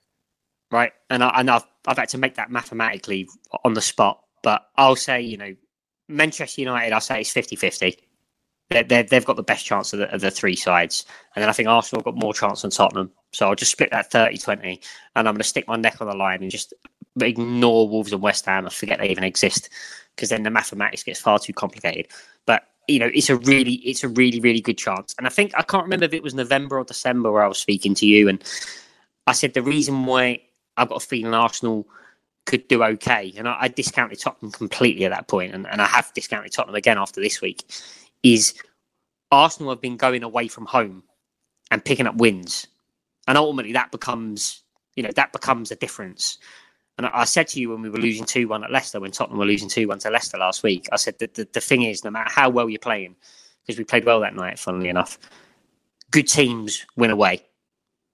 right? 0.70 0.92
And 1.08 1.22
I 1.24 1.28
and 1.40 1.50
I've 1.50 1.64
I've 1.86 1.98
had 1.98 2.08
to 2.10 2.18
make 2.18 2.34
that 2.36 2.50
mathematically 2.50 3.28
on 3.64 3.74
the 3.74 3.80
spot, 3.80 4.22
but 4.42 4.66
I'll 4.76 4.96
say 4.96 5.20
you 5.20 5.36
know 5.36 5.54
Manchester 6.10 6.60
United. 6.60 6.92
I'll 6.92 7.00
say 7.00 7.20
it's 7.20 7.32
50-50. 7.32 7.96
They're, 8.68 8.84
they're, 8.84 9.02
they've 9.02 9.24
got 9.24 9.36
the 9.36 9.42
best 9.42 9.64
chance 9.64 9.92
of 9.92 10.00
the, 10.00 10.12
of 10.14 10.20
the 10.20 10.30
three 10.30 10.56
sides, 10.56 11.04
and 11.34 11.42
then 11.42 11.48
I 11.48 11.52
think 11.52 11.68
Arsenal 11.68 12.02
got 12.02 12.14
more 12.16 12.34
chance 12.34 12.62
than 12.62 12.70
Tottenham. 12.70 13.10
So 13.32 13.48
I'll 13.48 13.54
just 13.54 13.72
split 13.72 13.90
that 13.90 14.12
30-20, 14.12 14.84
and 15.16 15.28
I'm 15.28 15.34
going 15.34 15.38
to 15.38 15.44
stick 15.44 15.66
my 15.66 15.76
neck 15.76 16.00
on 16.00 16.08
the 16.08 16.16
line 16.16 16.42
and 16.42 16.50
just 16.50 16.74
ignore 17.20 17.88
Wolves 17.88 18.12
and 18.12 18.22
West 18.22 18.46
Ham 18.46 18.64
and 18.64 18.72
forget 18.72 19.00
they 19.00 19.08
even 19.08 19.24
exist, 19.24 19.70
because 20.14 20.28
then 20.28 20.44
the 20.44 20.50
mathematics 20.50 21.02
gets 21.02 21.20
far 21.20 21.38
too 21.38 21.52
complicated. 21.52 22.08
But 22.46 22.62
you 22.88 22.98
know, 22.98 23.10
it's 23.12 23.30
a 23.30 23.36
really, 23.36 23.74
it's 23.74 24.02
a 24.02 24.08
really, 24.08 24.40
really 24.40 24.60
good 24.60 24.78
chance. 24.78 25.14
And 25.18 25.26
I 25.26 25.30
think 25.30 25.52
I 25.56 25.62
can't 25.62 25.84
remember 25.84 26.06
if 26.06 26.12
it 26.12 26.22
was 26.22 26.34
November 26.34 26.78
or 26.78 26.84
December 26.84 27.30
where 27.30 27.42
I 27.42 27.48
was 27.48 27.58
speaking 27.58 27.94
to 27.94 28.06
you, 28.06 28.28
and 28.28 28.42
I 29.26 29.32
said 29.32 29.54
the 29.54 29.62
reason 29.62 30.06
why 30.06 30.40
I've 30.76 30.88
got 30.88 31.02
a 31.02 31.06
feeling 31.06 31.34
Arsenal 31.34 31.86
could 32.46 32.66
do 32.68 32.82
okay, 32.82 33.32
and 33.36 33.48
I, 33.48 33.56
I 33.60 33.68
discounted 33.68 34.18
Tottenham 34.18 34.50
completely 34.50 35.04
at 35.04 35.12
that 35.12 35.28
point, 35.28 35.54
and, 35.54 35.66
and 35.66 35.80
I 35.80 35.86
have 35.86 36.12
discounted 36.14 36.52
Tottenham 36.52 36.74
again 36.74 36.98
after 36.98 37.20
this 37.20 37.40
week, 37.40 37.64
is 38.22 38.54
Arsenal 39.30 39.70
have 39.70 39.80
been 39.80 39.96
going 39.96 40.22
away 40.22 40.48
from 40.48 40.66
home 40.66 41.04
and 41.70 41.84
picking 41.84 42.06
up 42.06 42.16
wins, 42.16 42.66
and 43.28 43.38
ultimately 43.38 43.72
that 43.72 43.92
becomes, 43.92 44.62
you 44.96 45.02
know, 45.02 45.12
that 45.14 45.32
becomes 45.32 45.70
a 45.70 45.76
difference. 45.76 46.38
And 47.00 47.06
I 47.14 47.24
said 47.24 47.48
to 47.48 47.60
you 47.60 47.70
when 47.70 47.80
we 47.80 47.88
were 47.88 47.96
losing 47.96 48.26
2 48.26 48.46
1 48.46 48.62
at 48.62 48.70
Leicester, 48.70 49.00
when 49.00 49.10
Tottenham 49.10 49.38
were 49.38 49.46
losing 49.46 49.70
2 49.70 49.88
1 49.88 50.00
to 50.00 50.10
Leicester 50.10 50.36
last 50.36 50.62
week, 50.62 50.86
I 50.92 50.96
said 50.96 51.18
that 51.20 51.32
the, 51.32 51.48
the 51.50 51.60
thing 51.60 51.80
is, 51.80 52.04
no 52.04 52.10
matter 52.10 52.30
how 52.30 52.50
well 52.50 52.68
you're 52.68 52.78
playing, 52.78 53.16
because 53.62 53.78
we 53.78 53.84
played 53.84 54.04
well 54.04 54.20
that 54.20 54.34
night, 54.34 54.58
funnily 54.58 54.90
enough, 54.90 55.18
good 56.10 56.28
teams 56.28 56.84
win 56.96 57.10
away. 57.10 57.46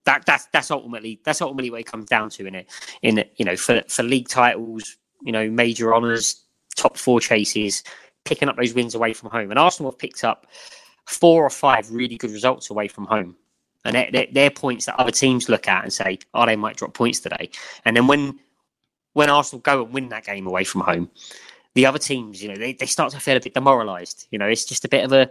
That, 0.04 0.24
that's 0.24 0.46
that's 0.52 0.70
ultimately 0.70 1.20
that's 1.24 1.42
ultimately 1.42 1.68
what 1.68 1.80
it 1.80 1.86
comes 1.86 2.06
down 2.06 2.30
to 2.30 2.46
in 2.46 2.54
it. 2.54 2.70
In 3.02 3.24
you 3.34 3.44
know, 3.44 3.56
for 3.56 3.82
for 3.88 4.04
league 4.04 4.28
titles, 4.28 4.96
you 5.20 5.32
know, 5.32 5.50
major 5.50 5.92
honours, 5.92 6.44
top 6.76 6.96
four 6.96 7.18
chases, 7.18 7.82
picking 8.24 8.48
up 8.48 8.56
those 8.56 8.72
wins 8.72 8.94
away 8.94 9.14
from 9.14 9.30
home. 9.30 9.50
And 9.50 9.58
Arsenal 9.58 9.90
have 9.90 9.98
picked 9.98 10.22
up 10.22 10.46
four 11.06 11.44
or 11.44 11.50
five 11.50 11.90
really 11.90 12.16
good 12.16 12.30
results 12.30 12.70
away 12.70 12.86
from 12.86 13.06
home. 13.06 13.34
And 13.84 13.96
they're, 13.96 14.28
they're 14.32 14.50
points 14.50 14.86
that 14.86 15.00
other 15.00 15.10
teams 15.10 15.48
look 15.48 15.66
at 15.66 15.82
and 15.82 15.92
say, 15.92 16.20
oh, 16.34 16.46
they 16.46 16.56
might 16.56 16.76
drop 16.76 16.94
points 16.94 17.18
today. 17.18 17.50
And 17.84 17.96
then 17.96 18.06
when 18.06 18.38
when 19.16 19.30
Arsenal 19.30 19.60
go 19.62 19.82
and 19.82 19.94
win 19.94 20.10
that 20.10 20.26
game 20.26 20.46
away 20.46 20.62
from 20.62 20.82
home, 20.82 21.10
the 21.72 21.86
other 21.86 21.98
teams, 21.98 22.42
you 22.42 22.50
know, 22.50 22.54
they, 22.54 22.74
they 22.74 22.84
start 22.84 23.12
to 23.12 23.18
feel 23.18 23.38
a 23.38 23.40
bit 23.40 23.54
demoralised. 23.54 24.26
You 24.30 24.38
know, 24.38 24.46
it's 24.46 24.66
just 24.66 24.84
a 24.84 24.88
bit 24.88 25.04
of 25.04 25.12
a 25.12 25.30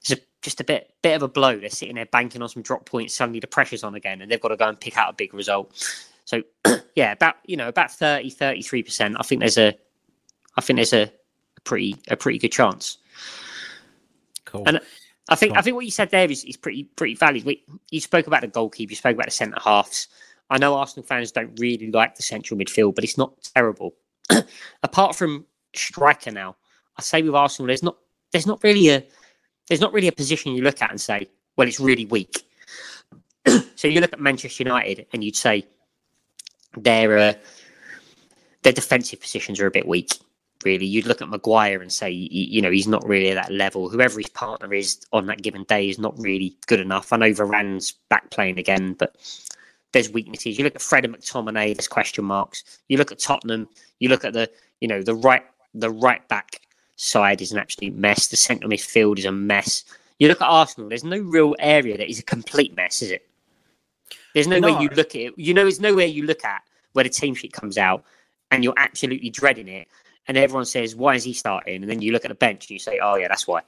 it's 0.00 0.10
a, 0.10 0.16
just 0.42 0.60
a 0.60 0.64
bit 0.64 0.92
bit 1.02 1.14
of 1.14 1.22
a 1.22 1.28
blow. 1.28 1.56
They're 1.56 1.70
sitting 1.70 1.94
there 1.94 2.06
banking 2.06 2.42
on 2.42 2.48
some 2.48 2.62
drop 2.62 2.84
points. 2.84 3.14
Suddenly 3.14 3.38
the 3.38 3.46
pressure's 3.46 3.84
on 3.84 3.94
again, 3.94 4.22
and 4.22 4.30
they've 4.30 4.40
got 4.40 4.48
to 4.48 4.56
go 4.56 4.66
and 4.68 4.78
pick 4.78 4.96
out 4.96 5.10
a 5.10 5.12
big 5.12 5.34
result. 5.34 5.72
So 6.24 6.42
yeah, 6.96 7.12
about 7.12 7.36
you 7.46 7.56
know 7.56 7.68
about 7.68 7.92
30, 7.92 8.28
33 8.28 8.82
percent. 8.82 9.16
I 9.16 9.22
think 9.22 9.38
there's 9.38 9.58
a 9.58 9.72
I 10.56 10.60
think 10.60 10.78
there's 10.78 10.92
a, 10.92 11.02
a 11.04 11.60
pretty 11.62 11.94
a 12.08 12.16
pretty 12.16 12.40
good 12.40 12.50
chance. 12.50 12.98
Cool. 14.46 14.64
And 14.66 14.80
I 15.28 15.36
think 15.36 15.52
Go 15.52 15.54
on. 15.54 15.58
I 15.58 15.62
think 15.62 15.76
what 15.76 15.84
you 15.84 15.92
said 15.92 16.10
there 16.10 16.28
is, 16.28 16.42
is 16.42 16.56
pretty 16.56 16.84
pretty 16.96 17.14
valid. 17.14 17.44
We, 17.44 17.62
you 17.92 18.00
spoke 18.00 18.26
about 18.26 18.40
the 18.40 18.48
goalkeeper, 18.48 18.90
you 18.90 18.96
spoke 18.96 19.14
about 19.14 19.26
the 19.26 19.30
centre 19.30 19.60
halves. 19.62 20.08
I 20.52 20.58
know 20.58 20.74
Arsenal 20.74 21.06
fans 21.06 21.32
don't 21.32 21.58
really 21.58 21.90
like 21.90 22.14
the 22.14 22.22
central 22.22 22.60
midfield, 22.60 22.94
but 22.94 23.04
it's 23.04 23.16
not 23.16 23.32
terrible. 23.54 23.94
Apart 24.82 25.16
from 25.16 25.46
striker 25.74 26.30
now, 26.30 26.56
I 26.98 27.02
say 27.02 27.22
with 27.22 27.34
Arsenal, 27.34 27.68
there's 27.68 27.82
not 27.82 27.96
there's 28.32 28.46
not 28.46 28.62
really 28.62 28.90
a 28.90 29.02
there's 29.68 29.80
not 29.80 29.94
really 29.94 30.08
a 30.08 30.12
position 30.12 30.52
you 30.52 30.62
look 30.62 30.82
at 30.82 30.90
and 30.90 31.00
say, 31.00 31.26
well, 31.56 31.66
it's 31.66 31.80
really 31.80 32.04
weak. 32.04 32.42
so 33.76 33.88
you 33.88 34.02
look 34.02 34.12
at 34.12 34.20
Manchester 34.20 34.62
United 34.62 35.06
and 35.14 35.24
you'd 35.24 35.36
say 35.36 35.66
their 36.76 37.16
uh, 37.16 37.32
their 38.62 38.74
defensive 38.74 39.22
positions 39.22 39.58
are 39.58 39.66
a 39.66 39.70
bit 39.70 39.88
weak. 39.88 40.18
Really, 40.66 40.84
you'd 40.84 41.06
look 41.06 41.22
at 41.22 41.30
Maguire 41.30 41.80
and 41.80 41.90
say, 41.90 42.10
you 42.10 42.60
know, 42.60 42.70
he's 42.70 42.86
not 42.86 43.08
really 43.08 43.30
at 43.30 43.42
that 43.42 43.52
level. 43.52 43.88
Whoever 43.88 44.20
his 44.20 44.28
partner 44.28 44.74
is 44.74 45.00
on 45.14 45.26
that 45.26 45.42
given 45.42 45.64
day 45.64 45.88
is 45.88 45.98
not 45.98 46.16
really 46.18 46.54
good 46.66 46.78
enough. 46.78 47.10
I 47.10 47.16
know 47.16 47.32
Varane's 47.32 47.94
back 48.10 48.30
playing 48.30 48.58
again, 48.58 48.92
but 48.92 49.16
there's 49.92 50.10
weaknesses. 50.10 50.58
You 50.58 50.64
look 50.64 50.74
at 50.74 50.82
Fred 50.82 51.04
and 51.04 51.16
McTominay, 51.16 51.74
there's 51.76 51.88
question 51.88 52.24
marks. 52.24 52.80
You 52.88 52.98
look 52.98 53.12
at 53.12 53.18
Tottenham, 53.18 53.68
you 54.00 54.08
look 54.08 54.24
at 54.24 54.32
the 54.32 54.50
you 54.80 54.88
know 54.88 55.02
the 55.02 55.14
right 55.14 55.44
the 55.74 55.90
right 55.90 56.26
back 56.28 56.60
side 56.96 57.40
is 57.40 57.52
an 57.52 57.58
absolute 57.58 57.94
mess. 57.94 58.28
The 58.28 58.36
central 58.36 58.70
midfield 58.70 59.18
is 59.18 59.24
a 59.24 59.32
mess. 59.32 59.84
You 60.18 60.28
look 60.28 60.40
at 60.40 60.46
Arsenal, 60.46 60.88
there's 60.88 61.04
no 61.04 61.18
real 61.18 61.56
area 61.58 61.96
that 61.96 62.08
is 62.08 62.18
a 62.18 62.22
complete 62.22 62.76
mess, 62.76 63.02
is 63.02 63.10
it? 63.10 63.26
There's 64.34 64.46
no, 64.46 64.58
No. 64.58 64.72
way 64.72 64.82
you 64.82 64.88
look 64.90 65.14
at 65.14 65.20
it. 65.20 65.34
You 65.36 65.52
know, 65.52 65.62
there's 65.62 65.80
nowhere 65.80 66.06
you 66.06 66.24
look 66.24 66.44
at 66.44 66.62
where 66.92 67.02
the 67.02 67.10
team 67.10 67.34
sheet 67.34 67.52
comes 67.52 67.76
out 67.76 68.04
and 68.50 68.62
you're 68.62 68.74
absolutely 68.76 69.30
dreading 69.30 69.66
it. 69.68 69.88
And 70.28 70.36
everyone 70.36 70.64
says, 70.64 70.94
why 70.94 71.16
is 71.16 71.24
he 71.24 71.32
starting? 71.32 71.82
And 71.82 71.90
then 71.90 72.00
you 72.00 72.12
look 72.12 72.24
at 72.24 72.28
the 72.28 72.36
bench 72.36 72.66
and 72.66 72.70
you 72.70 72.78
say, 72.78 73.00
oh, 73.02 73.16
yeah, 73.16 73.26
that's 73.28 73.48
why. 73.48 73.62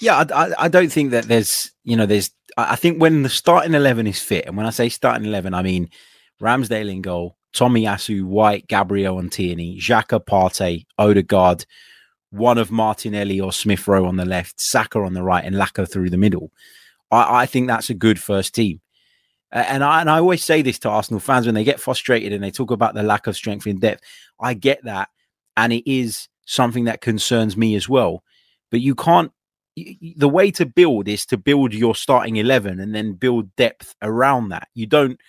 Yeah, 0.00 0.24
I, 0.34 0.52
I, 0.58 0.68
don't 0.68 0.92
think 0.92 1.10
that 1.10 1.24
there's, 1.24 1.72
you 1.84 1.96
know, 1.96 2.06
there's. 2.06 2.30
I 2.56 2.76
think 2.76 3.00
when 3.00 3.22
the 3.22 3.28
starting 3.28 3.74
eleven 3.74 4.06
is 4.06 4.20
fit, 4.20 4.46
and 4.46 4.56
when 4.56 4.66
I 4.66 4.70
say 4.70 4.88
starting 4.88 5.26
eleven, 5.26 5.54
I 5.54 5.62
mean 5.62 5.90
Ramsdale 6.40 6.90
in 6.90 7.02
goal, 7.02 7.36
Tomiyasu, 7.54 8.24
White, 8.24 8.68
Gabriel 8.68 9.18
and 9.18 9.32
Tierney, 9.32 9.78
Xhaka, 9.80 10.24
Partey, 10.24 10.86
Odegaard, 10.98 11.66
one 12.30 12.58
of 12.58 12.70
Martinelli 12.70 13.40
or 13.40 13.52
Smith 13.52 13.86
Rowe 13.88 14.06
on 14.06 14.16
the 14.16 14.24
left, 14.24 14.60
Saka 14.60 15.00
on 15.00 15.14
the 15.14 15.22
right, 15.22 15.44
and 15.44 15.56
Laka 15.56 15.90
through 15.90 16.10
the 16.10 16.16
middle. 16.16 16.52
I, 17.10 17.42
I 17.42 17.46
think 17.46 17.66
that's 17.66 17.90
a 17.90 17.94
good 17.94 18.20
first 18.20 18.54
team. 18.54 18.80
And 19.50 19.82
I 19.82 20.00
and 20.00 20.10
I 20.10 20.18
always 20.18 20.44
say 20.44 20.60
this 20.60 20.78
to 20.80 20.90
Arsenal 20.90 21.20
fans 21.20 21.46
when 21.46 21.54
they 21.54 21.64
get 21.64 21.80
frustrated 21.80 22.34
and 22.34 22.44
they 22.44 22.50
talk 22.50 22.70
about 22.70 22.94
the 22.94 23.02
lack 23.02 23.26
of 23.26 23.34
strength 23.34 23.66
in 23.66 23.78
depth. 23.78 24.02
I 24.38 24.52
get 24.54 24.84
that, 24.84 25.08
and 25.56 25.72
it 25.72 25.90
is 25.90 26.28
something 26.46 26.84
that 26.84 27.00
concerns 27.00 27.56
me 27.56 27.74
as 27.74 27.88
well. 27.88 28.22
But 28.70 28.80
you 28.80 28.94
can't. 28.94 29.32
The 30.16 30.28
way 30.28 30.50
to 30.52 30.66
build 30.66 31.08
is 31.08 31.26
to 31.26 31.36
build 31.36 31.74
your 31.74 31.94
starting 31.94 32.36
eleven 32.36 32.80
and 32.80 32.94
then 32.94 33.12
build 33.12 33.54
depth 33.56 33.94
around 34.02 34.48
that. 34.50 34.68
You 34.74 34.86
don't, 34.86 35.20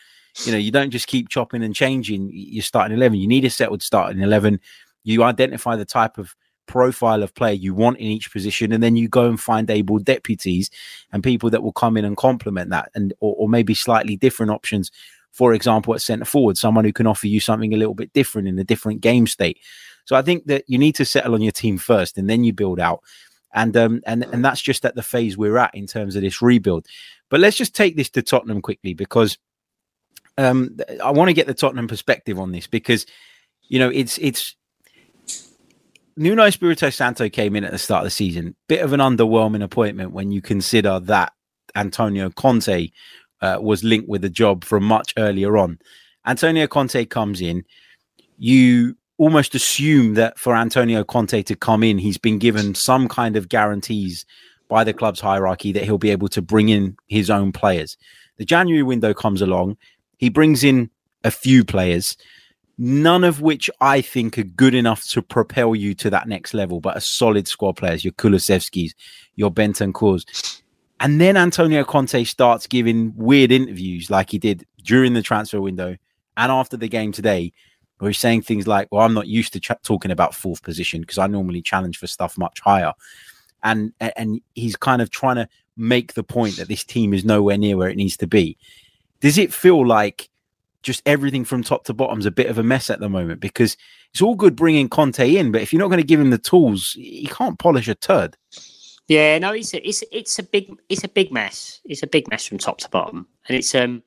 you 0.46 0.52
know, 0.52 0.58
you 0.58 0.72
don't 0.72 0.92
just 0.92 1.08
keep 1.08 1.30
chopping 1.30 1.64
and 1.64 1.76
changing 1.76 2.32
your 2.34 2.64
starting 2.64 2.96
eleven. 2.98 3.20
You 3.20 3.28
need 3.28 3.46
a 3.46 3.50
settled 3.50 3.82
starting 3.82 4.22
eleven. 4.22 4.60
You 5.04 5.24
identify 5.24 5.76
the 5.76 5.86
type 5.86 6.18
of 6.18 6.36
profile 6.68 7.24
of 7.24 7.34
player 7.34 7.54
you 7.54 7.74
want 7.74 7.98
in 7.98 8.06
each 8.06 8.32
position, 8.32 8.72
and 8.72 8.84
then 8.84 8.96
you 8.96 9.08
go 9.08 9.28
and 9.28 9.40
find 9.40 9.70
able 9.72 9.98
deputies 9.98 10.70
and 11.12 11.24
people 11.24 11.50
that 11.50 11.64
will 11.64 11.74
come 11.74 11.98
in 11.98 12.06
and 12.06 12.16
complement 12.16 12.70
that, 12.70 12.92
and 12.94 13.14
or, 13.20 13.36
or 13.40 13.50
maybe 13.50 13.74
slightly 13.74 14.16
different 14.16 14.52
options. 14.52 14.92
For 15.32 15.54
example, 15.54 15.94
at 15.94 16.02
centre 16.02 16.26
forward, 16.26 16.58
someone 16.58 16.86
who 16.86 16.94
can 16.94 17.08
offer 17.08 17.28
you 17.28 17.40
something 17.40 17.74
a 17.74 17.78
little 17.78 17.96
bit 17.96 18.14
different 18.14 18.48
in 18.48 18.60
a 18.60 18.64
different 18.64 19.02
game 19.02 19.28
state. 19.28 19.60
So 20.06 20.16
I 20.16 20.22
think 20.22 20.46
that 20.46 20.64
you 20.68 20.78
need 20.78 20.96
to 20.96 21.06
settle 21.06 21.36
on 21.36 21.42
your 21.42 21.52
team 21.52 21.78
first, 21.78 22.18
and 22.18 22.30
then 22.30 22.44
you 22.44 22.54
build 22.54 22.80
out. 22.80 23.02
And 23.54 23.76
um 23.76 24.02
and 24.06 24.24
and 24.24 24.46
that's 24.46 24.62
just 24.62 24.86
at 24.86 24.96
the 24.96 25.04
phase 25.04 25.38
we're 25.38 25.58
at 25.58 25.74
in 25.74 25.88
terms 25.88 26.16
of 26.16 26.22
this 26.22 26.42
rebuild. 26.42 26.86
But 27.30 27.40
let's 27.40 27.58
just 27.58 27.76
take 27.76 27.96
this 27.96 28.10
to 28.12 28.22
Tottenham 28.22 28.62
quickly 28.62 28.94
because 28.94 29.38
um 30.38 30.78
I 31.04 31.12
want 31.12 31.30
to 31.30 31.34
get 31.34 31.48
the 31.48 31.54
Tottenham 31.54 31.88
perspective 31.88 32.40
on 32.40 32.52
this 32.52 32.68
because 32.68 33.06
you 33.68 33.80
know 33.80 33.90
it's 33.90 34.18
it's 34.20 34.56
Nuno 36.20 36.44
Espirito 36.44 36.90
Santo 36.90 37.30
came 37.30 37.56
in 37.56 37.64
at 37.64 37.72
the 37.72 37.78
start 37.78 38.02
of 38.02 38.08
the 38.08 38.12
season. 38.12 38.54
Bit 38.68 38.82
of 38.82 38.92
an 38.92 39.00
underwhelming 39.00 39.64
appointment 39.64 40.12
when 40.12 40.32
you 40.32 40.42
consider 40.42 41.00
that 41.02 41.32
Antonio 41.76 42.30
Conte 42.30 42.90
uh, 43.42 43.58
was 43.62 43.86
linked 43.86 44.10
with 44.10 44.22
the 44.22 44.30
job 44.30 44.66
from 44.66 44.84
much 44.84 45.14
earlier 45.18 45.58
on. 45.58 45.80
Antonio 46.26 46.68
Conte 46.68 47.06
comes 47.06 47.40
in. 47.40 47.64
You 48.38 48.98
almost 49.19 49.53
assume 49.53 50.15
that 50.15 50.39
for 50.39 50.55
Antonio 50.55 51.03
Conte 51.03 51.43
to 51.43 51.55
come 51.55 51.84
in, 51.84 51.99
he's 51.99 52.17
been 52.17 52.39
given 52.39 52.73
some 52.73 53.08
kind 53.08 53.36
of 53.36 53.49
guarantees 53.49 54.25
by 54.67 54.84
the 54.84 54.93
club's 54.93 55.19
hierarchy 55.19 55.71
that 55.73 55.84
he'll 55.84 55.97
be 55.97 56.10
able 56.10 56.29
to 56.29 56.41
bring 56.41 56.69
in 56.69 56.97
his 57.08 57.29
own 57.29 57.51
players. 57.51 57.97
The 58.38 58.45
January 58.45 58.84
window 58.84 59.13
comes 59.13 59.41
along. 59.41 59.77
He 60.17 60.29
brings 60.29 60.63
in 60.63 60.89
a 61.23 61.32
few 61.32 61.63
players 61.63 62.17
none 62.82 63.25
of 63.25 63.41
which 63.41 63.69
I 63.82 63.99
think 63.99 64.38
are 64.38 64.43
good 64.43 64.73
enough 64.73 65.05
to 65.10 65.21
propel 65.21 65.75
you 65.75 65.93
to 65.95 66.10
that 66.12 66.29
next 66.29 66.53
level, 66.53 66.79
but 66.79 66.95
a 66.95 67.01
solid 67.01 67.45
squad 67.45 67.73
players, 67.73 68.05
your 68.05 68.13
Kulusevskis, 68.13 68.93
your 69.36 69.51
Bentancurs. 69.51 70.62
And 71.01 71.19
then 71.19 71.36
Antonio 71.36 71.84
Conte 71.84 72.23
starts 72.23 72.67
giving 72.67 73.13
weird 73.17 73.51
interviews 73.51 74.10
like 74.10 74.32
he 74.32 74.38
did 74.38 74.65
during 74.82 75.13
the 75.13 75.21
transfer 75.21 75.60
window 75.60 75.97
and 76.38 76.51
after 76.53 76.77
the 76.77 76.88
game 76.88 77.12
today, 77.12 77.51
where 78.00 78.10
he's 78.10 78.18
saying 78.20 78.42
things 78.42 78.68
like, 78.68 78.88
Well, 78.92 79.02
I'm 79.02 79.14
not 79.14 79.28
used 79.28 79.54
to 79.54 79.60
ch- 79.60 79.72
talking 79.84 80.12
about 80.12 80.36
fourth 80.36 80.64
position 80.64 81.02
because 81.02 81.18
I 81.18 81.28
normally 81.28 81.62
challenge 81.62 81.98
for 81.98 82.08
stuff 82.08 82.38
much 82.38 82.60
higher. 82.60 82.94
And, 83.62 83.94
and 84.00 84.42
he's 84.56 84.76
kind 84.76 85.02
of 85.02 85.10
trying 85.10 85.36
to 85.36 85.48
make 85.76 86.14
the 86.14 86.24
point 86.24 86.58
that 86.58 86.68
this 86.68 86.84
team 86.84 87.14
is 87.14 87.26
nowhere 87.26 87.58
near 87.58 87.78
where 87.78 87.90
it 87.90 87.98
needs 87.98 88.18
to 88.18 88.28
be. 88.28 88.58
Does 89.20 89.38
it 89.38 89.54
feel 89.54 89.86
like 89.86 90.30
just 90.82 91.02
everything 91.06 91.44
from 91.44 91.64
top 91.64 91.84
to 91.86 91.94
bottom 91.94 92.20
is 92.20 92.26
a 92.26 92.32
bit 92.32 92.48
of 92.48 92.58
a 92.58 92.64
mess 92.64 92.90
at 92.90 93.00
the 93.00 93.10
moment 93.10 93.42
because 93.42 93.76
it's 94.12 94.22
all 94.22 94.36
good 94.36 94.56
bringing 94.56 94.90
Conte 94.90 95.36
in, 95.36 95.52
but 95.52 95.62
if 95.62 95.74
you're 95.74 95.80
not 95.80 95.90
going 95.90 96.02
to 96.02 96.08
give 96.08 96.20
him 96.20 96.30
the 96.30 96.38
tools, 96.38 96.94
he 96.94 97.28
can't 97.32 97.60
polish 97.60 97.88
a 97.88 97.96
turd. 97.96 98.38
Yeah, 99.08 99.40
no, 99.40 99.52
it's 99.52 99.74
a, 99.74 99.88
it's 99.88 100.04
it's 100.12 100.38
a 100.38 100.44
big 100.44 100.72
it's 100.88 101.04
a 101.04 101.08
big 101.08 101.32
mess. 101.32 101.82
It's 101.84 102.04
a 102.04 102.08
big 102.08 102.30
mess 102.30 102.46
from 102.46 102.60
top 102.60 102.78
to 102.80 102.90
bottom, 102.90 103.28
and 103.48 103.58
it's 103.58 103.74
um 103.74 104.04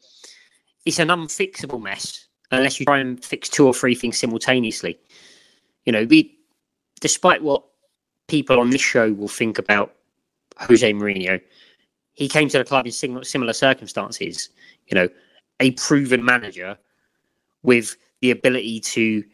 it's 0.87 1.01
an 1.01 1.09
unfixable 1.09 1.83
mess 1.83 2.29
unless 2.53 2.79
you 2.79 2.87
try 2.87 2.99
and 2.99 3.25
fix 3.25 3.49
two 3.49 3.67
or 3.67 3.75
three 3.75 3.95
things 3.95 4.19
simultaneously. 4.19 4.99
You 5.85 5.93
know, 5.93 6.05
we 6.05 6.39
despite 7.01 7.43
what 7.43 7.65
people 8.29 8.61
on 8.61 8.71
this 8.71 8.81
show 8.81 9.13
will 9.13 9.29
think 9.29 9.59
about 9.59 9.95
Jose 10.59 10.93
Mourinho, 10.93 11.41
he 12.13 12.29
came 12.29 12.49
to 12.49 12.59
the 12.59 12.65
club 12.65 12.87
in 12.87 12.93
similar, 12.93 13.53
circumstances. 13.53 14.51
You 14.87 14.95
know, 14.95 15.09
a 15.61 15.73
proven 15.73 16.25
manager 16.25 16.79
with 17.63 17.97
the 18.21 18.31
ability 18.31 18.81
to, 18.81 19.25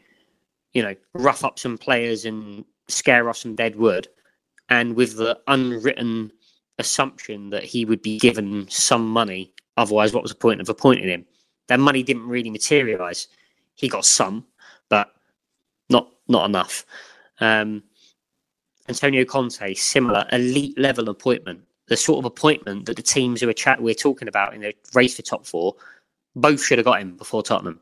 you 0.72 0.82
know, 0.82 0.94
rough 1.14 1.44
up 1.44 1.58
some 1.58 1.76
players 1.76 2.24
and 2.24 2.64
scare 2.88 3.28
off 3.28 3.36
some 3.36 3.54
dead 3.54 3.76
wood 3.76 4.08
and 4.70 4.94
with 4.94 5.16
the 5.16 5.38
unwritten 5.48 6.32
assumption 6.78 7.50
that 7.50 7.64
he 7.64 7.84
would 7.84 8.02
be 8.02 8.18
given 8.18 8.66
some 8.68 9.06
money. 9.08 9.52
Otherwise, 9.76 10.12
what 10.12 10.22
was 10.22 10.32
the 10.32 10.38
point 10.38 10.60
of 10.60 10.68
appointing 10.68 11.08
him? 11.08 11.26
That 11.68 11.80
money 11.80 12.02
didn't 12.02 12.28
really 12.28 12.50
materialize. 12.50 13.28
He 13.74 13.88
got 13.88 14.04
some, 14.04 14.46
but 14.88 15.12
not 15.88 16.10
not 16.26 16.46
enough. 16.46 16.84
Um, 17.40 17.84
Antonio 18.88 19.24
Conte, 19.24 19.74
similar 19.74 20.26
elite 20.32 20.78
level 20.78 21.08
appointment, 21.08 21.60
the 21.88 21.96
sort 21.96 22.18
of 22.18 22.24
appointment 22.24 22.86
that 22.86 22.96
the 22.96 23.02
teams 23.02 23.40
who 23.40 23.48
are 23.48 23.54
chat 23.54 23.82
we're 23.82 23.94
talking 23.94 24.28
about 24.28 24.54
in 24.54 24.62
the 24.62 24.74
race 24.94 25.14
for 25.16 25.22
top 25.22 25.46
four, 25.46 25.76
both 26.34 26.64
should 26.64 26.78
have 26.78 26.86
got 26.86 27.00
him 27.00 27.16
before 27.16 27.42
Tottenham. 27.42 27.80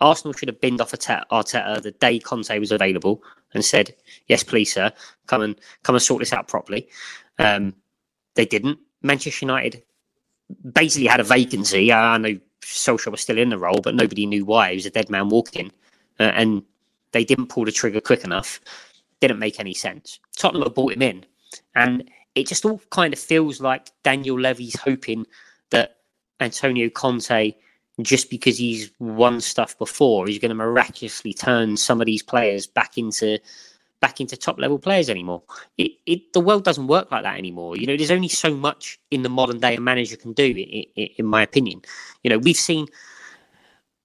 Arsenal 0.00 0.34
should 0.34 0.48
have 0.48 0.60
binned 0.60 0.80
off 0.80 0.92
Arteta 0.92 1.80
the 1.82 1.92
day 1.92 2.18
Conte 2.18 2.58
was 2.58 2.72
available 2.72 3.22
and 3.54 3.64
said, 3.64 3.94
"Yes, 4.26 4.42
please, 4.42 4.72
sir, 4.72 4.92
come 5.26 5.40
and 5.42 5.58
come 5.82 5.94
and 5.94 6.02
sort 6.02 6.20
this 6.20 6.32
out 6.32 6.48
properly." 6.48 6.88
Um, 7.38 7.74
they 8.34 8.44
didn't. 8.44 8.78
Manchester 9.02 9.46
United 9.46 9.82
basically 10.72 11.06
had 11.06 11.20
a 11.20 11.24
vacancy. 11.24 11.92
I 11.92 12.18
know 12.18 12.38
Solskjaer 12.64 13.12
was 13.12 13.20
still 13.20 13.38
in 13.38 13.50
the 13.50 13.58
role, 13.58 13.80
but 13.82 13.94
nobody 13.94 14.26
knew 14.26 14.44
why. 14.44 14.70
He 14.70 14.76
was 14.76 14.86
a 14.86 14.90
dead 14.90 15.10
man 15.10 15.28
walking, 15.28 15.70
uh, 16.18 16.32
and 16.34 16.62
they 17.12 17.24
didn't 17.24 17.48
pull 17.48 17.64
the 17.64 17.72
trigger 17.72 18.00
quick 18.00 18.24
enough. 18.24 18.60
Didn't 19.20 19.38
make 19.38 19.60
any 19.60 19.74
sense. 19.74 20.18
Tottenham 20.36 20.64
have 20.64 20.74
brought 20.74 20.92
him 20.92 21.02
in, 21.02 21.24
and 21.74 22.10
it 22.34 22.46
just 22.46 22.64
all 22.64 22.80
kind 22.90 23.12
of 23.12 23.18
feels 23.18 23.60
like 23.60 23.90
Daniel 24.02 24.38
Levy's 24.38 24.76
hoping 24.76 25.26
that 25.70 25.98
Antonio 26.40 26.88
Conte 26.90 27.54
just 28.02 28.28
because 28.28 28.58
he's 28.58 28.90
won 28.98 29.40
stuff 29.40 29.78
before, 29.78 30.26
he's 30.26 30.38
going 30.38 30.48
to 30.48 30.54
miraculously 30.54 31.32
turn 31.32 31.76
some 31.76 32.00
of 32.00 32.06
these 32.06 32.22
players 32.22 32.66
back 32.66 32.98
into 32.98 33.38
back 34.04 34.20
into 34.20 34.36
top 34.36 34.58
level 34.58 34.78
players 34.78 35.08
anymore. 35.08 35.42
It, 35.78 35.92
it 36.04 36.34
the 36.34 36.40
world 36.40 36.62
doesn't 36.62 36.88
work 36.88 37.10
like 37.10 37.22
that 37.22 37.38
anymore. 37.38 37.78
You 37.78 37.86
know, 37.86 37.96
there's 37.96 38.10
only 38.10 38.28
so 38.28 38.54
much 38.54 39.00
in 39.10 39.22
the 39.22 39.30
modern 39.30 39.60
day 39.60 39.76
a 39.76 39.80
manager 39.80 40.16
can 40.16 40.34
do, 40.34 40.44
in, 40.44 41.06
in, 41.16 41.24
my 41.24 41.40
opinion. 41.40 41.80
You 42.22 42.28
know, 42.28 42.36
we've 42.36 42.54
seen 42.54 42.86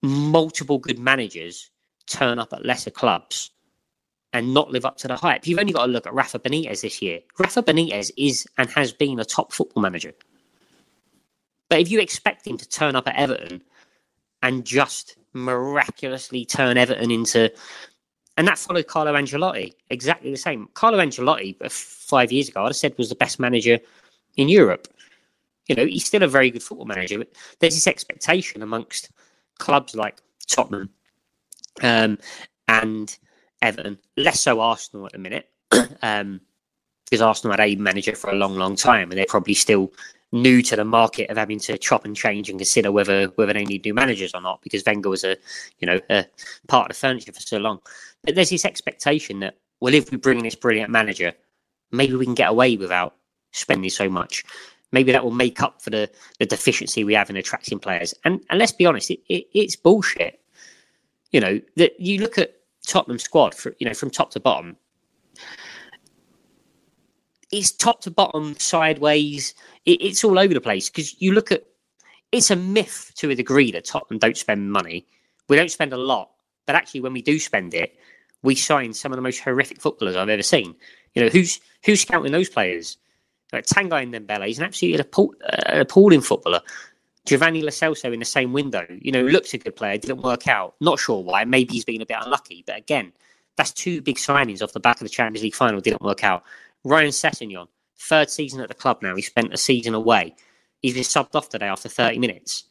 multiple 0.02 0.78
good 0.78 1.00
managers 1.00 1.70
turn 2.08 2.40
up 2.40 2.54
at 2.54 2.66
lesser 2.66 2.92
clubs 2.92 3.52
and 4.32 4.54
not 4.54 4.72
live 4.72 4.86
up 4.86 4.96
to 5.00 5.10
the 5.10 5.18
hype. 5.18 5.46
You've 5.46 5.60
only 5.60 5.74
got 5.74 5.88
to 5.88 5.92
look 5.92 6.08
at 6.08 6.14
Rafa 6.14 6.40
Benitez 6.40 6.80
this 6.80 7.02
year. 7.02 7.20
Rafa 7.38 7.62
Benitez 7.62 8.10
is 8.16 8.48
and 8.58 8.70
has 8.70 8.94
been 8.94 9.20
a 9.20 9.26
top 9.26 9.52
football 9.52 9.84
manager. 9.84 10.14
But 11.68 11.82
if 11.82 11.92
you 11.92 12.00
expect 12.00 12.48
him 12.48 12.58
to 12.58 12.70
turn 12.70 12.96
up 12.96 13.06
at 13.10 13.18
Everton 13.18 13.62
and 14.44 14.64
just 14.64 15.18
miraculously 15.34 16.46
turn 16.46 16.78
Everton 16.78 17.12
into 17.12 17.52
and 18.40 18.48
that 18.48 18.58
followed 18.58 18.88
Carlo 18.88 19.12
Ancelotti, 19.12 19.74
exactly 19.90 20.32
the 20.32 20.38
same. 20.38 20.70
Carlo 20.74 20.98
Ancelotti, 20.98 21.58
uh, 21.62 21.68
five 21.70 22.32
years 22.32 22.48
ago, 22.48 22.64
have 22.64 22.76
said 22.76 22.98
was 22.98 23.10
the 23.10 23.16
best 23.16 23.38
manager 23.38 23.78
in 24.38 24.48
Europe. 24.48 24.88
You 25.68 25.76
know, 25.76 25.86
he's 25.86 26.06
still 26.06 26.24
a 26.24 26.28
very 26.28 26.50
good 26.50 26.64
football 26.64 26.86
manager, 26.86 27.18
but 27.18 27.34
there's 27.60 27.76
this 27.76 27.86
expectation 27.86 28.62
amongst 28.62 29.10
clubs 29.58 29.94
like 29.94 30.22
Tottenham 30.48 30.90
um, 31.84 32.18
and 32.70 33.18
Everton, 33.62 34.00
less 34.16 34.40
so 34.40 34.62
Arsenal 34.62 35.06
at 35.06 35.12
the 35.12 35.18
minute, 35.18 35.50
um, 36.02 36.40
because 37.04 37.22
Arsenal 37.22 37.58
had 37.58 37.60
a 37.60 37.76
manager 37.76 38.16
for 38.16 38.30
a 38.30 38.36
long, 38.36 38.56
long 38.56 38.78
time, 38.78 39.12
and 39.12 39.20
they're 39.20 39.26
probably 39.28 39.54
still 39.54 39.92
new 40.32 40.62
to 40.62 40.76
the 40.76 40.86
market 40.86 41.30
of 41.30 41.38
having 41.38 41.60
to 41.60 41.78
chop 41.78 42.06
and 42.06 42.16
change 42.16 42.50
and 42.50 42.60
consider 42.60 42.92
whether 42.92 43.28
whether 43.36 43.54
they 43.54 43.66
need 43.66 43.84
new 43.84 43.94
managers 43.94 44.34
or 44.34 44.42
not 44.42 44.62
because 44.62 44.84
Wenger 44.86 45.10
was 45.10 45.24
a 45.24 45.36
you 45.80 45.88
know 45.88 46.00
a 46.10 46.26
part 46.68 46.90
of 46.90 46.96
the 46.96 47.00
furniture 47.00 47.32
for 47.32 47.42
so 47.42 47.58
long. 47.58 47.80
But 48.24 48.36
there's 48.36 48.50
this 48.50 48.66
expectation 48.66 49.40
that 49.40 49.56
well, 49.80 49.94
if 49.94 50.12
we 50.12 50.18
bring 50.18 50.44
this 50.44 50.56
brilliant 50.56 50.92
manager, 50.92 51.34
maybe 51.92 52.16
we 52.16 52.26
can 52.26 52.36
get 52.36 52.50
away 52.50 52.78
without 52.78 53.16
spending 53.52 53.90
so 53.90 54.10
much. 54.10 54.44
Maybe 54.92 55.12
that 55.12 55.24
will 55.24 55.32
make 55.32 55.62
up 55.62 55.82
for 55.82 55.92
the, 55.92 56.10
the 56.40 56.46
deficiency 56.46 57.04
we 57.04 57.14
have 57.14 57.30
in 57.30 57.38
attracting 57.38 57.80
players. 57.80 58.14
And 58.26 58.42
and 58.50 58.60
let's 58.60 58.72
be 58.72 58.86
honest, 58.86 59.12
it, 59.12 59.20
it, 59.28 59.48
it's 59.54 59.76
bullshit. 59.76 60.40
You 61.32 61.40
know 61.40 61.62
that 61.76 62.00
you 62.00 62.20
look 62.20 62.38
at 62.38 62.56
Tottenham 62.86 63.20
squad 63.20 63.54
for 63.54 63.76
you 63.80 63.88
know 63.88 63.94
from 63.94 64.10
top 64.10 64.32
to 64.32 64.40
bottom. 64.40 64.76
It's 67.52 67.72
top 67.72 68.02
to 68.02 68.12
bottom, 68.12 68.56
sideways. 68.60 69.56
It, 69.86 70.02
it's 70.02 70.24
all 70.24 70.38
over 70.38 70.54
the 70.54 70.62
place 70.62 70.90
because 70.90 71.20
you 71.22 71.34
look 71.34 71.52
at. 71.52 71.64
It's 72.32 72.52
a 72.52 72.56
myth 72.56 73.12
to 73.16 73.32
a 73.32 73.36
degree 73.36 73.72
that 73.72 73.86
Tottenham 73.86 74.20
don't 74.20 74.38
spend 74.38 74.72
money. 74.72 75.08
We 75.48 75.56
don't 75.56 75.72
spend 75.72 75.94
a 75.94 75.98
lot, 75.98 76.30
but 76.68 76.76
actually, 76.76 77.02
when 77.02 77.14
we 77.14 77.24
do 77.24 77.40
spend 77.40 77.74
it, 77.74 77.98
we 78.44 78.54
sign 78.54 78.94
some 78.94 79.12
of 79.12 79.16
the 79.16 79.24
most 79.24 79.40
horrific 79.40 79.82
footballers 79.82 80.16
I've 80.16 80.30
ever 80.30 80.44
seen. 80.44 80.76
You 81.16 81.24
know, 81.24 81.30
who's 81.30 81.60
who's 81.84 82.02
scouting 82.02 82.32
those 82.32 82.50
players? 82.50 82.98
Like 83.52 83.66
Tanguy 83.66 84.08
Ndombele, 84.08 84.46
he's 84.46 84.60
an 84.60 84.66
absolutely 84.66 85.00
uh, 85.00 85.82
appalling 85.82 86.22
footballer. 86.22 86.62
Giovanni 87.26 87.62
Lo 87.62 87.70
Celso 87.70 88.14
in 88.14 88.20
the 88.20 88.26
same 88.26 88.54
window, 88.54 88.86
you 89.02 89.12
know, 89.12 89.22
looks 89.22 89.54
a 89.54 89.58
good 89.58 89.76
player, 89.76 89.98
didn't 89.98 90.22
work 90.22 90.48
out. 90.48 90.76
Not 90.80 91.00
sure 91.00 91.24
why. 91.24 91.46
Maybe 91.46 91.74
he's 91.74 91.86
been 91.86 92.02
a 92.02 92.06
bit 92.06 92.18
unlucky. 92.22 92.64
But 92.66 92.78
again, 92.78 93.12
that's 93.56 93.72
two 93.72 94.02
big 94.02 94.18
signings 94.18 94.62
off 94.62 94.74
the 94.74 94.80
back 94.80 94.98
of 94.98 95.06
the 95.06 95.10
Champions 95.10 95.44
League 95.44 95.56
final, 95.56 95.82
didn't 95.82 96.02
work 96.02 96.24
out. 96.24 96.44
Ryan 96.84 97.10
Sessegnon, 97.10 97.68
third 98.00 98.30
season 98.30 98.62
at 98.62 98.70
the 98.70 98.74
club 98.74 99.02
now. 99.02 99.16
He 99.16 99.22
spent 99.22 99.54
a 99.54 99.58
season 99.58 99.94
away. 99.94 100.36
He's 100.82 100.94
been 100.94 101.04
subbed 101.04 101.36
off 101.36 101.50
today 101.50 101.68
after 101.68 101.90
30 101.90 102.20
minutes. 102.20 102.66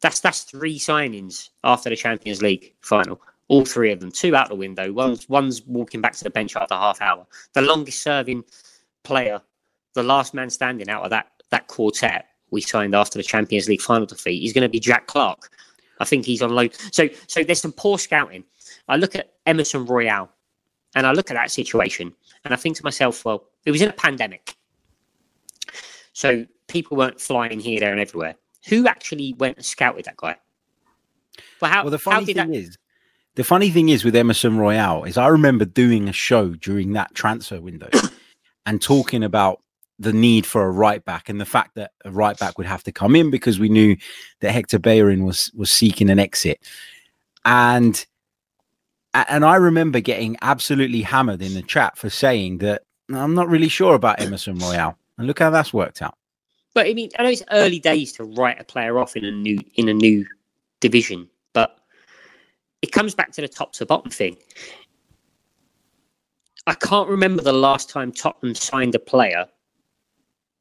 That's 0.00 0.20
that's 0.20 0.42
three 0.42 0.78
signings 0.78 1.48
after 1.64 1.88
the 1.88 1.96
Champions 1.96 2.42
League 2.42 2.74
final. 2.80 3.20
All 3.48 3.64
three 3.64 3.92
of 3.92 4.00
them, 4.00 4.10
two 4.10 4.36
out 4.36 4.48
the 4.48 4.54
window. 4.54 4.92
One's 4.92 5.28
one's 5.28 5.62
walking 5.66 6.00
back 6.00 6.12
to 6.16 6.24
the 6.24 6.30
bench 6.30 6.54
after 6.56 6.74
half 6.74 7.00
hour. 7.00 7.26
The 7.54 7.62
longest 7.62 8.02
serving 8.02 8.44
player, 9.04 9.40
the 9.94 10.02
last 10.02 10.34
man 10.34 10.50
standing 10.50 10.88
out 10.88 11.04
of 11.04 11.10
that 11.10 11.30
that 11.50 11.68
quartet 11.68 12.26
we 12.50 12.60
signed 12.60 12.94
after 12.94 13.18
the 13.18 13.24
Champions 13.24 13.68
League 13.68 13.80
final 13.80 14.06
defeat 14.06 14.44
is 14.44 14.52
going 14.52 14.62
to 14.62 14.68
be 14.68 14.80
Jack 14.80 15.06
Clarke. 15.06 15.50
I 15.98 16.04
think 16.04 16.26
he's 16.26 16.42
on 16.42 16.50
loan. 16.50 16.70
So 16.92 17.08
so 17.26 17.42
there's 17.42 17.60
some 17.60 17.72
poor 17.72 17.98
scouting. 17.98 18.44
I 18.88 18.96
look 18.96 19.14
at 19.14 19.32
Emerson 19.46 19.86
Royal, 19.86 20.28
and 20.94 21.06
I 21.06 21.12
look 21.12 21.30
at 21.30 21.34
that 21.34 21.50
situation 21.50 22.14
and 22.46 22.54
I 22.54 22.56
think 22.56 22.76
to 22.76 22.84
myself, 22.84 23.24
well, 23.24 23.44
it 23.64 23.72
was 23.72 23.82
in 23.82 23.88
a 23.88 23.92
pandemic. 23.92 24.56
So 26.12 26.46
people 26.68 26.96
weren't 26.96 27.20
flying 27.20 27.60
here, 27.60 27.80
there, 27.80 27.90
and 27.90 28.00
everywhere. 28.00 28.36
Who 28.68 28.86
actually 28.86 29.34
went 29.34 29.56
and 29.56 29.66
scouted 29.66 30.04
that 30.06 30.16
guy? 30.16 30.36
Well, 31.60 31.70
how, 31.70 31.82
well 31.82 31.90
the 31.90 31.98
funny 31.98 32.24
thing 32.24 32.36
that... 32.36 32.50
is, 32.50 32.78
the 33.34 33.44
funny 33.44 33.70
thing 33.70 33.88
is 33.88 34.04
with 34.04 34.14
Emerson 34.14 34.58
Royal 34.58 35.04
is 35.04 35.18
I 35.18 35.26
remember 35.26 35.64
doing 35.64 36.08
a 36.08 36.12
show 36.12 36.50
during 36.50 36.92
that 36.92 37.14
transfer 37.14 37.60
window 37.60 37.90
and 38.66 38.80
talking 38.80 39.24
about 39.24 39.60
the 39.98 40.12
need 40.12 40.46
for 40.46 40.64
a 40.64 40.70
right 40.70 41.04
back 41.04 41.28
and 41.28 41.40
the 41.40 41.46
fact 41.46 41.74
that 41.74 41.92
a 42.04 42.10
right 42.10 42.38
back 42.38 42.58
would 42.58 42.66
have 42.66 42.84
to 42.84 42.92
come 42.92 43.16
in 43.16 43.30
because 43.30 43.58
we 43.58 43.68
knew 43.68 43.96
that 44.40 44.52
Hector 44.52 44.78
Bellerin 44.78 45.24
was 45.24 45.50
was 45.54 45.70
seeking 45.70 46.10
an 46.10 46.20
exit. 46.20 46.60
And 47.44 48.06
and 49.14 49.44
I 49.44 49.56
remember 49.56 50.00
getting 50.00 50.36
absolutely 50.42 51.02
hammered 51.02 51.42
in 51.42 51.54
the 51.54 51.62
chat 51.62 51.96
for 51.96 52.10
saying 52.10 52.58
that 52.58 52.82
I'm 53.12 53.34
not 53.34 53.48
really 53.48 53.68
sure 53.68 53.94
about 53.94 54.20
Emerson 54.20 54.58
Royal. 54.58 54.96
And 55.18 55.26
look 55.26 55.38
how 55.38 55.50
that's 55.50 55.72
worked 55.72 56.02
out. 56.02 56.16
But 56.74 56.86
I 56.86 56.92
mean, 56.92 57.10
I 57.18 57.22
know 57.22 57.30
it's 57.30 57.42
early 57.50 57.78
days 57.78 58.12
to 58.14 58.24
write 58.24 58.60
a 58.60 58.64
player 58.64 58.98
off 58.98 59.16
in 59.16 59.24
a 59.24 59.30
new 59.30 59.58
in 59.76 59.88
a 59.88 59.94
new 59.94 60.26
division, 60.80 61.28
but 61.54 61.78
it 62.82 62.92
comes 62.92 63.14
back 63.14 63.32
to 63.32 63.40
the 63.40 63.48
top 63.48 63.72
to 63.74 63.86
bottom 63.86 64.10
thing. 64.10 64.36
I 66.66 66.74
can't 66.74 67.08
remember 67.08 67.42
the 67.42 67.52
last 67.52 67.88
time 67.88 68.12
Tottenham 68.12 68.54
signed 68.54 68.94
a 68.94 68.98
player 68.98 69.46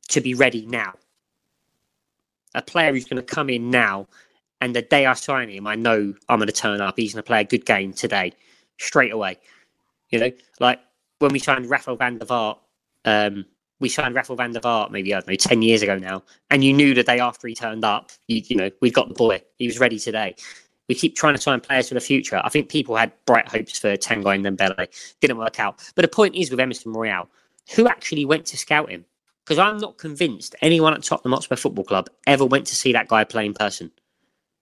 to 0.10 0.22
be 0.22 0.36
ready 0.36 0.66
now. 0.68 0.94
A 2.54 2.62
player 2.62 2.94
who's 2.94 3.06
going 3.06 3.18
to 3.18 3.36
come 3.36 3.50
in 3.50 3.70
now, 3.70 4.08
and 4.66 4.76
the 4.76 4.82
day 4.82 5.06
I 5.06 5.14
sign 5.14 5.50
him, 5.50 5.68
I 5.68 5.76
know 5.76 6.12
I'm 6.28 6.40
going 6.40 6.48
to 6.48 6.52
turn 6.54 6.82
up. 6.82 6.96
He's 6.98 7.14
going 7.14 7.22
to 7.22 7.28
play 7.28 7.42
a 7.42 7.44
good 7.44 7.68
game 7.68 7.94
today, 7.94 8.34
straight 8.80 9.14
away. 9.14 9.38
You 10.10 10.20
know, 10.20 10.32
like 10.60 10.80
when 11.20 11.32
we 11.32 11.38
signed 11.38 11.70
Rafael 11.70 11.98
van 11.98 12.18
der 12.18 12.26
Vaart, 12.26 12.58
um, 13.06 13.46
we 13.80 13.90
signed 13.90 14.16
Rafael 14.16 14.38
van 14.38 14.54
der 14.54 14.62
Vaart 14.62 14.90
maybe, 14.90 15.14
I 15.14 15.20
don't 15.20 15.28
know, 15.28 15.36
10 15.36 15.62
years 15.62 15.84
ago 15.84 16.00
now, 16.00 16.24
and 16.50 16.64
you 16.64 16.74
knew 16.74 16.96
the 16.96 17.04
day 17.04 17.20
after 17.20 17.48
he 17.48 17.54
turned 17.54 17.86
up, 17.86 18.10
you, 18.28 18.42
you 18.44 18.56
know, 18.56 18.72
we'd 18.82 18.96
got 18.96 19.08
the 19.08 19.14
boy. 19.14 19.40
He 19.60 19.68
was 19.68 19.80
ready 19.80 20.00
today. 20.00 20.36
We 20.90 20.96
keep 20.96 21.16
trying 21.16 21.36
to 21.36 21.42
sign 21.42 21.60
players 21.60 21.90
for 21.90 21.94
the 21.94 22.02
future. 22.02 22.42
I 22.44 22.50
think 22.50 22.70
people 22.70 22.96
had 22.96 23.12
bright 23.28 23.48
hopes 23.48 23.78
for 23.78 23.96
Tanguy 23.96 24.42
Ndombele. 24.42 24.88
Didn't 25.22 25.38
work 25.38 25.60
out. 25.60 25.80
But 25.94 26.02
the 26.02 26.08
point 26.08 26.34
is 26.34 26.50
with 26.50 26.60
Emerson 26.60 26.92
Royal, 26.92 27.30
who 27.76 27.88
actually 27.88 28.26
went 28.26 28.48
to 28.48 28.58
scout 28.58 28.90
him? 28.90 29.06
because 29.46 29.60
I'm 29.60 29.78
not 29.78 29.98
convinced 30.00 30.56
anyone 30.62 30.96
at 30.96 31.04
Tottenham 31.04 31.34
Hotspur 31.34 31.56
Football 31.56 31.84
Club 31.86 32.10
ever 32.26 32.44
went 32.44 32.66
to 32.66 32.76
see 32.76 32.92
that 32.94 33.08
guy 33.08 33.24
play 33.24 33.46
in 33.46 33.54
person. 33.54 33.92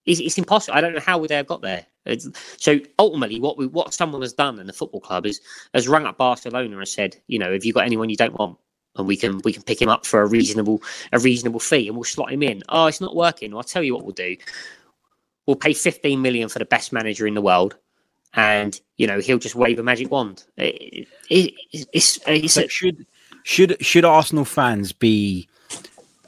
It's, 0.06 0.20
it's 0.20 0.38
impossible. 0.38 0.78
I 0.78 0.82
don't 0.82 0.94
know 0.94 1.00
how 1.00 1.18
would 1.18 1.30
they 1.30 1.36
have 1.36 1.48
got 1.48 1.62
there. 1.62 1.86
It's, 2.06 2.28
so 2.58 2.80
ultimately, 3.00 3.40
what 3.40 3.58
we, 3.58 3.68
what 3.68 3.94
someone 3.94 4.22
has 4.22 4.34
done 4.34 4.60
in 4.60 4.68
the 4.68 4.74
football 4.74 5.00
club 5.00 5.26
is 5.26 5.40
has 5.74 5.88
rung 5.88 6.06
up 6.06 6.18
Barcelona 6.18 6.78
and 6.78 6.88
said, 6.88 7.16
you 7.28 7.40
know, 7.40 7.54
have 7.54 7.64
you 7.64 7.74
got 7.74 7.86
anyone 7.86 8.10
you 8.10 8.18
don't 8.18 8.38
want? 8.38 8.58
And 8.96 9.08
we 9.08 9.16
can 9.18 9.40
we 9.44 9.54
can 9.54 9.64
pick 9.64 9.82
him 9.82 9.90
up 9.90 10.06
for 10.06 10.22
a 10.22 10.28
reasonable 10.28 10.82
a 11.14 11.20
reasonable 11.20 11.60
fee, 11.60 11.88
and 11.88 11.96
we'll 11.96 12.04
slot 12.04 12.32
him 12.32 12.44
in. 12.44 12.62
Oh, 12.70 12.88
it's 12.88 13.02
not 13.02 13.16
working. 13.16 13.52
Well, 13.52 13.60
I'll 13.60 13.64
tell 13.64 13.82
you 13.82 13.96
what 13.96 14.04
we'll 14.04 14.14
do. 14.14 14.36
We'll 15.46 15.56
pay 15.56 15.74
15 15.74 16.22
million 16.22 16.48
for 16.48 16.60
the 16.60 16.66
best 16.66 16.94
manager 16.94 17.26
in 17.26 17.34
the 17.34 17.42
world, 17.42 17.76
and 18.34 18.80
you 18.98 19.08
know 19.08 19.20
he'll 19.20 19.40
just 19.40 19.56
wave 19.56 19.80
a 19.80 19.84
magic 19.84 20.12
wand. 20.12 20.44
It, 20.58 21.08
it, 21.30 21.54
it's, 21.72 22.20
it's, 22.26 22.58
it's 22.58 22.72
should 22.72 23.08
should 23.44 23.84
should 23.84 24.06
Arsenal 24.06 24.46
fans 24.46 24.92
be 24.92 25.48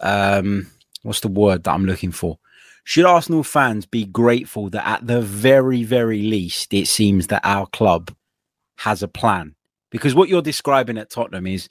um 0.02 0.68
what's 1.04 1.20
the 1.20 1.28
word 1.28 1.66
that 1.66 1.72
I'm 1.72 1.86
looking 1.86 2.12
for? 2.12 2.40
Should 2.86 3.06
Arsenal 3.06 3.44
fans 3.44 3.88
be 3.88 4.06
grateful 4.06 4.70
that 4.70 4.88
at 4.88 5.08
the 5.08 5.20
very, 5.20 5.84
very 5.84 6.22
least, 6.22 6.72
it 6.72 6.88
seems 6.88 7.28
that 7.28 7.42
our 7.44 7.66
club 7.66 8.16
has 8.78 9.02
a 9.02 9.08
plan? 9.08 9.56
Because 9.90 10.14
what 10.14 10.30
you're 10.30 10.44
describing 10.44 11.00
at 11.00 11.10
Tottenham 11.10 11.48
is 11.48 11.68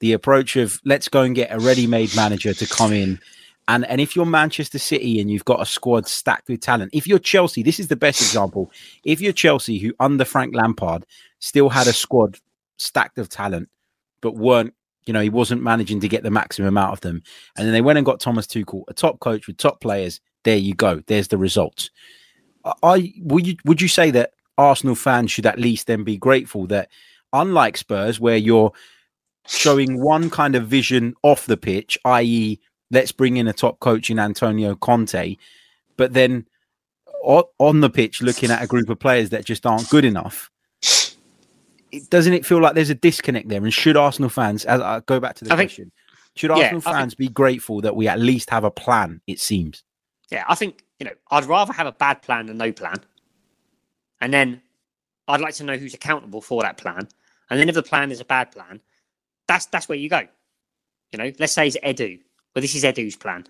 the 0.00 0.14
approach 0.14 0.56
of 0.56 0.80
let's 0.86 1.08
go 1.08 1.20
and 1.20 1.34
get 1.34 1.52
a 1.52 1.58
ready-made 1.58 2.16
manager 2.16 2.54
to 2.54 2.66
come 2.66 2.94
in. 2.94 3.20
And 3.68 3.84
and 3.86 4.00
if 4.00 4.16
you're 4.16 4.24
Manchester 4.24 4.78
City 4.78 5.20
and 5.20 5.30
you've 5.30 5.44
got 5.44 5.60
a 5.60 5.66
squad 5.66 6.08
stacked 6.08 6.48
with 6.48 6.60
talent, 6.60 6.90
if 6.94 7.06
you're 7.06 7.18
Chelsea, 7.18 7.62
this 7.62 7.78
is 7.78 7.88
the 7.88 7.96
best 7.96 8.22
example. 8.22 8.72
If 9.04 9.20
you're 9.20 9.32
Chelsea, 9.34 9.78
who 9.78 9.92
under 10.00 10.24
Frank 10.24 10.54
Lampard 10.54 11.04
still 11.40 11.68
had 11.68 11.86
a 11.86 11.92
squad 11.92 12.38
stacked 12.78 13.18
of 13.18 13.28
talent, 13.28 13.68
but 14.22 14.34
weren't 14.34 14.72
you 15.04 15.12
know, 15.12 15.20
he 15.20 15.28
wasn't 15.28 15.62
managing 15.62 16.00
to 16.00 16.08
get 16.08 16.22
the 16.22 16.30
maximum 16.30 16.78
out 16.78 16.92
of 16.92 17.00
them. 17.02 17.22
And 17.56 17.66
then 17.66 17.74
they 17.74 17.82
went 17.82 17.98
and 17.98 18.06
got 18.06 18.20
Thomas 18.20 18.46
Tuchel, 18.46 18.84
a 18.88 18.94
top 18.94 19.20
coach 19.20 19.46
with 19.46 19.58
top 19.58 19.82
players. 19.82 20.20
There 20.44 20.56
you 20.56 20.74
go. 20.74 21.02
There's 21.06 21.28
the 21.28 21.38
results. 21.38 21.90
I 22.82 23.12
would 23.20 23.46
you 23.46 23.56
would 23.64 23.80
you 23.80 23.88
say 23.88 24.10
that 24.12 24.32
Arsenal 24.56 24.94
fans 24.94 25.30
should 25.30 25.46
at 25.46 25.58
least 25.58 25.86
then 25.86 26.04
be 26.04 26.16
grateful 26.16 26.66
that 26.68 26.88
unlike 27.32 27.76
Spurs, 27.76 28.20
where 28.20 28.36
you're 28.36 28.72
showing 29.46 30.00
one 30.02 30.30
kind 30.30 30.54
of 30.54 30.66
vision 30.66 31.14
off 31.22 31.46
the 31.46 31.56
pitch, 31.56 31.98
i.e., 32.04 32.58
let's 32.90 33.12
bring 33.12 33.36
in 33.36 33.48
a 33.48 33.52
top 33.52 33.80
coach 33.80 34.08
in 34.08 34.18
Antonio 34.18 34.74
Conte, 34.76 35.36
but 35.96 36.14
then 36.14 36.46
on 37.22 37.80
the 37.80 37.90
pitch 37.90 38.22
looking 38.22 38.50
at 38.50 38.62
a 38.62 38.66
group 38.66 38.88
of 38.88 38.98
players 38.98 39.30
that 39.30 39.44
just 39.44 39.66
aren't 39.66 39.88
good 39.88 40.04
enough 40.04 40.50
doesn't 42.00 42.32
it 42.32 42.46
feel 42.46 42.60
like 42.60 42.74
there's 42.74 42.90
a 42.90 42.94
disconnect 42.94 43.48
there? 43.48 43.62
And 43.62 43.72
should 43.72 43.96
Arsenal 43.96 44.30
fans, 44.30 44.64
as 44.64 44.80
I 44.80 45.00
go 45.00 45.20
back 45.20 45.36
to 45.36 45.44
the 45.44 45.52
I 45.52 45.56
question, 45.56 45.84
think, 45.84 46.36
should 46.36 46.50
Arsenal 46.50 46.82
yeah, 46.84 46.92
fans 46.92 47.14
think, 47.14 47.18
be 47.18 47.32
grateful 47.32 47.80
that 47.82 47.96
we 47.96 48.08
at 48.08 48.18
least 48.18 48.50
have 48.50 48.64
a 48.64 48.70
plan? 48.70 49.20
It 49.26 49.40
seems. 49.40 49.82
Yeah, 50.30 50.44
I 50.48 50.54
think 50.54 50.84
you 50.98 51.06
know 51.06 51.12
I'd 51.30 51.44
rather 51.44 51.72
have 51.72 51.86
a 51.86 51.92
bad 51.92 52.22
plan 52.22 52.46
than 52.46 52.56
no 52.58 52.72
plan, 52.72 52.96
and 54.20 54.32
then 54.32 54.62
I'd 55.28 55.40
like 55.40 55.54
to 55.54 55.64
know 55.64 55.76
who's 55.76 55.94
accountable 55.94 56.40
for 56.40 56.62
that 56.62 56.78
plan. 56.78 57.08
And 57.50 57.60
then 57.60 57.68
if 57.68 57.74
the 57.74 57.82
plan 57.82 58.10
is 58.10 58.20
a 58.20 58.24
bad 58.24 58.50
plan, 58.50 58.80
that's 59.46 59.66
that's 59.66 59.88
where 59.88 59.98
you 59.98 60.08
go. 60.08 60.22
You 61.12 61.18
know, 61.18 61.32
let's 61.38 61.52
say 61.52 61.66
it's 61.68 61.76
Edu. 61.78 62.20
Well, 62.54 62.62
this 62.62 62.74
is 62.74 62.84
Edu's 62.84 63.16
plan. 63.16 63.46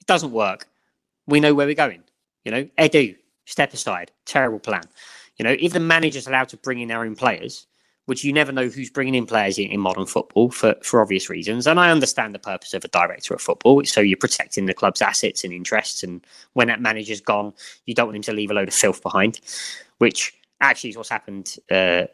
It 0.00 0.06
doesn't 0.06 0.32
work. 0.32 0.68
We 1.26 1.40
know 1.40 1.54
where 1.54 1.66
we're 1.66 1.74
going. 1.74 2.02
You 2.44 2.50
know, 2.50 2.64
Edu, 2.78 3.16
step 3.44 3.72
aside. 3.72 4.10
Terrible 4.24 4.58
plan. 4.58 4.82
You 5.36 5.44
know, 5.44 5.54
if 5.58 5.72
the 5.72 5.80
manager's 5.80 6.26
allowed 6.26 6.48
to 6.48 6.56
bring 6.56 6.80
in 6.80 6.88
their 6.88 7.02
own 7.02 7.14
players, 7.14 7.67
which 8.08 8.24
you 8.24 8.32
never 8.32 8.52
know 8.52 8.68
who's 8.68 8.88
bringing 8.88 9.14
in 9.14 9.26
players 9.26 9.58
in, 9.58 9.70
in, 9.70 9.78
modern 9.78 10.06
football 10.06 10.50
for, 10.50 10.74
for 10.82 11.02
obvious 11.02 11.28
reasons. 11.28 11.66
And 11.66 11.78
I 11.78 11.90
understand 11.90 12.34
the 12.34 12.38
purpose 12.38 12.72
of 12.72 12.82
a 12.82 12.88
director 12.88 13.34
of 13.34 13.42
football. 13.42 13.84
So 13.84 14.00
you're 14.00 14.16
protecting 14.16 14.64
the 14.64 14.72
club's 14.72 15.02
assets 15.02 15.44
and 15.44 15.52
interests. 15.52 16.02
And 16.02 16.26
when 16.54 16.68
that 16.68 16.80
manager's 16.80 17.20
gone, 17.20 17.52
you 17.84 17.94
don't 17.94 18.06
want 18.06 18.16
him 18.16 18.22
to 18.22 18.32
leave 18.32 18.50
a 18.50 18.54
load 18.54 18.68
of 18.68 18.72
filth 18.72 19.02
behind, 19.02 19.40
which 19.98 20.32
actually 20.62 20.88
is 20.88 20.96
what's 20.96 21.10
happened 21.10 21.56
uh, 21.70 22.06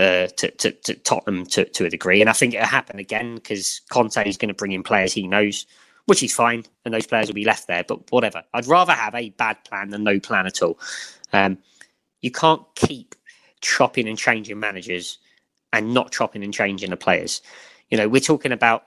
uh, 0.00 0.26
to, 0.36 0.50
to, 0.50 0.72
to 0.72 0.94
Tottenham 0.94 1.46
to, 1.46 1.64
to 1.64 1.84
a 1.84 1.90
degree. 1.90 2.20
And 2.20 2.28
I 2.28 2.32
think 2.32 2.54
it'll 2.54 2.66
happen 2.66 2.98
again 2.98 3.36
because 3.36 3.82
Conte 3.88 4.28
is 4.28 4.36
going 4.36 4.48
to 4.48 4.54
bring 4.54 4.72
in 4.72 4.82
players 4.82 5.12
he 5.12 5.28
knows, 5.28 5.64
which 6.06 6.24
is 6.24 6.34
fine, 6.34 6.64
and 6.84 6.92
those 6.92 7.06
players 7.06 7.28
will 7.28 7.34
be 7.34 7.44
left 7.44 7.68
there. 7.68 7.84
But 7.84 8.10
whatever. 8.10 8.42
I'd 8.52 8.66
rather 8.66 8.94
have 8.94 9.14
a 9.14 9.30
bad 9.30 9.62
plan 9.64 9.90
than 9.90 10.02
no 10.02 10.18
plan 10.18 10.48
at 10.48 10.60
all. 10.60 10.80
Um, 11.32 11.58
you 12.20 12.32
can't 12.32 12.62
keep 12.74 13.14
chopping 13.60 14.08
and 14.08 14.18
changing 14.18 14.58
managers 14.58 15.18
and 15.72 15.94
not 15.94 16.12
chopping 16.12 16.42
and 16.42 16.52
changing 16.52 16.90
the 16.90 16.96
players. 16.96 17.42
You 17.90 17.98
know, 17.98 18.08
we're 18.08 18.20
talking 18.20 18.52
about 18.52 18.84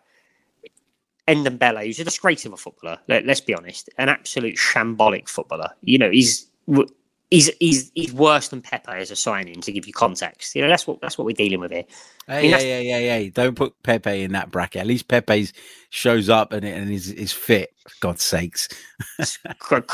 Ndombele, 1.27 1.85
who's 1.85 1.99
a 1.99 2.03
disgrace 2.03 2.45
of 2.45 2.53
a 2.53 2.57
footballer. 2.57 2.99
Let, 3.07 3.27
us 3.29 3.41
be 3.41 3.53
honest, 3.53 3.89
an 3.97 4.09
absolute 4.09 4.55
shambolic 4.55 5.29
footballer. 5.29 5.69
You 5.81 5.97
know, 5.97 6.11
he's 6.11 6.47
he's 7.33 7.49
he's 7.59 7.91
he's 7.95 8.13
worse 8.13 8.49
than 8.49 8.61
Pepe 8.61 8.91
as 8.91 9.09
a 9.09 9.15
signing 9.15 9.59
to 9.61 9.71
give 9.71 9.87
you 9.87 9.93
context. 9.93 10.55
You 10.55 10.61
know, 10.61 10.69
that's 10.69 10.85
what 10.85 11.01
that's 11.01 11.17
what 11.17 11.25
we're 11.25 11.33
dealing 11.33 11.59
with 11.59 11.71
here. 11.71 11.85
Hey, 12.27 12.37
I 12.37 12.41
mean, 12.43 12.51
yeah, 12.51 12.59
yeah, 12.59 12.97
yeah, 12.99 13.17
yeah. 13.17 13.29
Don't 13.33 13.55
put 13.55 13.73
Pepe 13.81 14.21
in 14.21 14.33
that 14.33 14.51
bracket. 14.51 14.81
At 14.81 14.87
least 14.87 15.07
Pepe 15.07 15.47
shows 15.89 16.29
up 16.29 16.53
and 16.53 16.63
and 16.63 16.91
is 16.91 17.11
is 17.11 17.31
fit. 17.33 17.71
For 17.83 17.95
God's 17.99 18.23
sakes, 18.23 18.69
quite, 19.59 19.85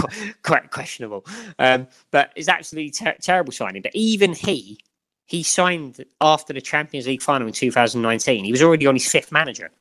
quite, 0.43 0.69
questionable. 0.69 1.25
Um, 1.57 1.87
but 2.11 2.31
it's 2.35 2.47
absolutely 2.47 2.91
ter- 2.91 3.17
terrible 3.19 3.51
signing. 3.51 3.81
But 3.81 3.95
even 3.95 4.33
he, 4.33 4.77
he 5.25 5.41
signed 5.41 6.05
after 6.21 6.53
the 6.53 6.61
Champions 6.61 7.07
League 7.07 7.23
final 7.23 7.47
in 7.47 7.53
2019. 7.53 8.45
He 8.45 8.51
was 8.51 8.61
already 8.61 8.85
on 8.85 8.93
his 8.93 9.07
fifth 9.07 9.31
manager 9.31 9.71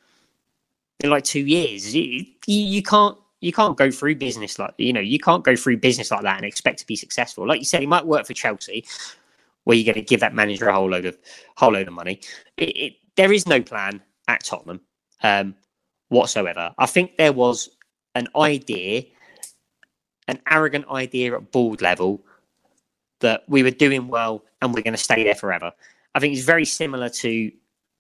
in 1.01 1.11
like 1.11 1.25
two 1.25 1.45
years. 1.45 1.95
You, 1.95 2.25
you 2.47 2.83
can't 2.83 3.19
you 3.41 3.53
can't 3.53 3.77
go 3.77 3.91
through 3.91 4.17
business 4.17 4.59
like 4.59 4.75
you 4.79 4.93
know 4.93 5.01
you 5.01 5.19
can't 5.19 5.45
go 5.45 5.55
through 5.55 5.77
business 5.77 6.11
like 6.11 6.23
that 6.23 6.37
and 6.37 6.45
expect 6.45 6.79
to 6.81 6.87
be 6.87 6.97
successful. 6.97 7.47
Like 7.47 7.61
you 7.61 7.65
said, 7.65 7.81
he 7.81 7.87
might 7.87 8.07
work 8.07 8.27
for 8.27 8.35
Chelsea, 8.35 8.85
where 9.65 9.77
you're 9.77 9.93
going 9.93 10.03
to 10.03 10.09
give 10.09 10.21
that 10.21 10.35
manager 10.35 10.69
a 10.69 10.75
whole 10.75 10.91
load 10.91 11.07
of 11.07 11.17
whole 11.57 11.73
load 11.73 11.89
of 11.89 11.95
money. 11.95 12.21
It, 12.57 12.77
it, 12.77 12.93
there 13.17 13.33
is 13.33 13.47
no 13.47 13.61
plan 13.61 14.03
at 14.27 14.45
Tottenham 14.45 14.81
um, 15.23 15.55
whatsoever. 16.09 16.73
I 16.79 16.87
think 16.87 17.17
there 17.17 17.33
was 17.33 17.71
an 18.15 18.29
idea, 18.37 19.05
an 20.27 20.41
arrogant 20.51 20.87
idea 20.89 21.35
at 21.35 21.51
board 21.53 21.83
level 21.83 22.25
that 23.21 23.45
we 23.49 23.63
were 23.63 23.71
doing 23.71 24.09
well 24.09 24.45
and 24.63 24.73
we're 24.73 24.83
going 24.83 24.95
to 24.95 24.99
stay 24.99 25.25
there 25.25 25.35
forever. 25.35 25.73
I 26.15 26.21
think 26.21 26.35
it's 26.35 26.45
very 26.45 26.65
similar 26.65 27.09
to 27.09 27.53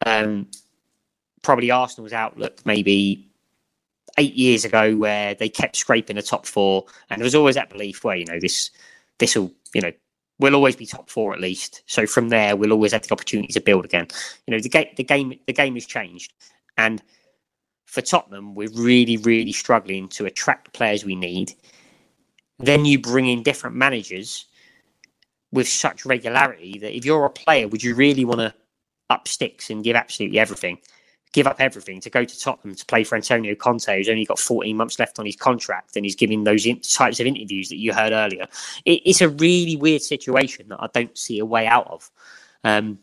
um, 0.07 0.49
probably 1.43 1.71
Arsenal's 1.71 2.13
outlook 2.13 2.65
maybe 2.65 3.29
eight 4.19 4.35
years 4.35 4.65
ago 4.65 4.97
where 4.97 5.35
they 5.35 5.49
kept 5.49 5.77
scraping 5.77 6.17
the 6.17 6.23
top 6.23 6.45
four, 6.45 6.85
and 7.09 7.21
there 7.21 7.25
was 7.25 7.35
always 7.35 7.55
that 7.55 7.71
belief 7.71 8.05
where 8.05 8.17
you 8.17 8.27
know 8.27 8.39
this 8.39 8.71
this 9.19 9.35
will 9.37 9.51
you 9.73 9.81
know 9.81 9.93
we'll 10.39 10.55
always 10.55 10.77
be 10.77 10.87
top 10.87 11.09
four 11.09 11.33
at 11.33 11.41
least. 11.41 11.83
So 11.87 12.07
from 12.07 12.29
there, 12.29 12.57
we'll 12.57 12.73
always 12.73 12.93
have 12.93 13.07
the 13.07 13.13
opportunity 13.13 13.53
to 13.53 13.61
build 13.61 13.85
again. 13.85 14.07
You 14.47 14.53
know, 14.53 14.61
the 14.61 14.69
game 14.69 14.89
the 14.97 15.05
game 15.05 15.39
the 15.47 15.53
game 15.53 15.75
has 15.75 15.87
changed, 15.87 16.35
and 16.77 17.03
for 17.87 18.03
Tottenham, 18.03 18.55
we're 18.55 18.71
really 18.75 19.17
really 19.17 19.53
struggling 19.53 20.09
to 20.11 20.27
attract 20.27 20.67
the 20.67 20.71
players 20.73 21.05
we 21.05 21.15
need. 21.15 21.53
Then 22.59 22.85
you 22.85 22.99
bring 22.99 23.27
in 23.27 23.45
different 23.45 23.77
managers 23.77 24.47
with 25.53 25.69
such 25.69 26.05
regularity 26.05 26.79
that 26.81 26.95
if 26.95 27.05
you're 27.05 27.25
a 27.25 27.31
player, 27.31 27.69
would 27.69 27.83
you 27.83 27.95
really 27.95 28.25
want 28.25 28.41
to 28.41 28.53
up 29.11 29.27
sticks 29.29 29.71
and 29.71 29.85
give 29.85 29.97
absolutely 29.97 30.39
everything? 30.39 30.79
Give 31.33 31.47
up 31.47 31.61
everything 31.61 32.01
to 32.01 32.11
go 32.11 32.25
to 32.25 32.41
Tottenham 32.41 32.75
to 32.75 32.87
play 32.87 33.05
for 33.05 33.17
Antonio 33.17 33.55
Conte, 33.55 33.95
who's 33.97 34.09
only 34.09 34.25
got 34.25 34.39
14 34.39 34.77
months 34.77 34.99
left 34.99 35.19
on 35.19 35.27
his 35.27 35.37
contract, 35.37 35.97
and 35.97 36.05
he's 36.05 36.17
giving 36.17 36.45
those 36.45 36.67
in- 36.67 36.81
types 36.81 37.21
of 37.21 37.27
interviews 37.27 37.69
that 37.69 37.79
you 37.79 37.93
heard 37.93 38.13
earlier. 38.13 38.47
It, 38.85 39.03
it's 39.05 39.21
a 39.21 39.29
really 39.29 39.77
weird 39.77 40.03
situation 40.03 40.69
that 40.69 40.81
I 40.81 40.89
don't 40.93 41.17
see 41.17 41.39
a 41.39 41.45
way 41.45 41.67
out 41.67 41.87
of. 41.89 42.11
Um, 42.65 42.99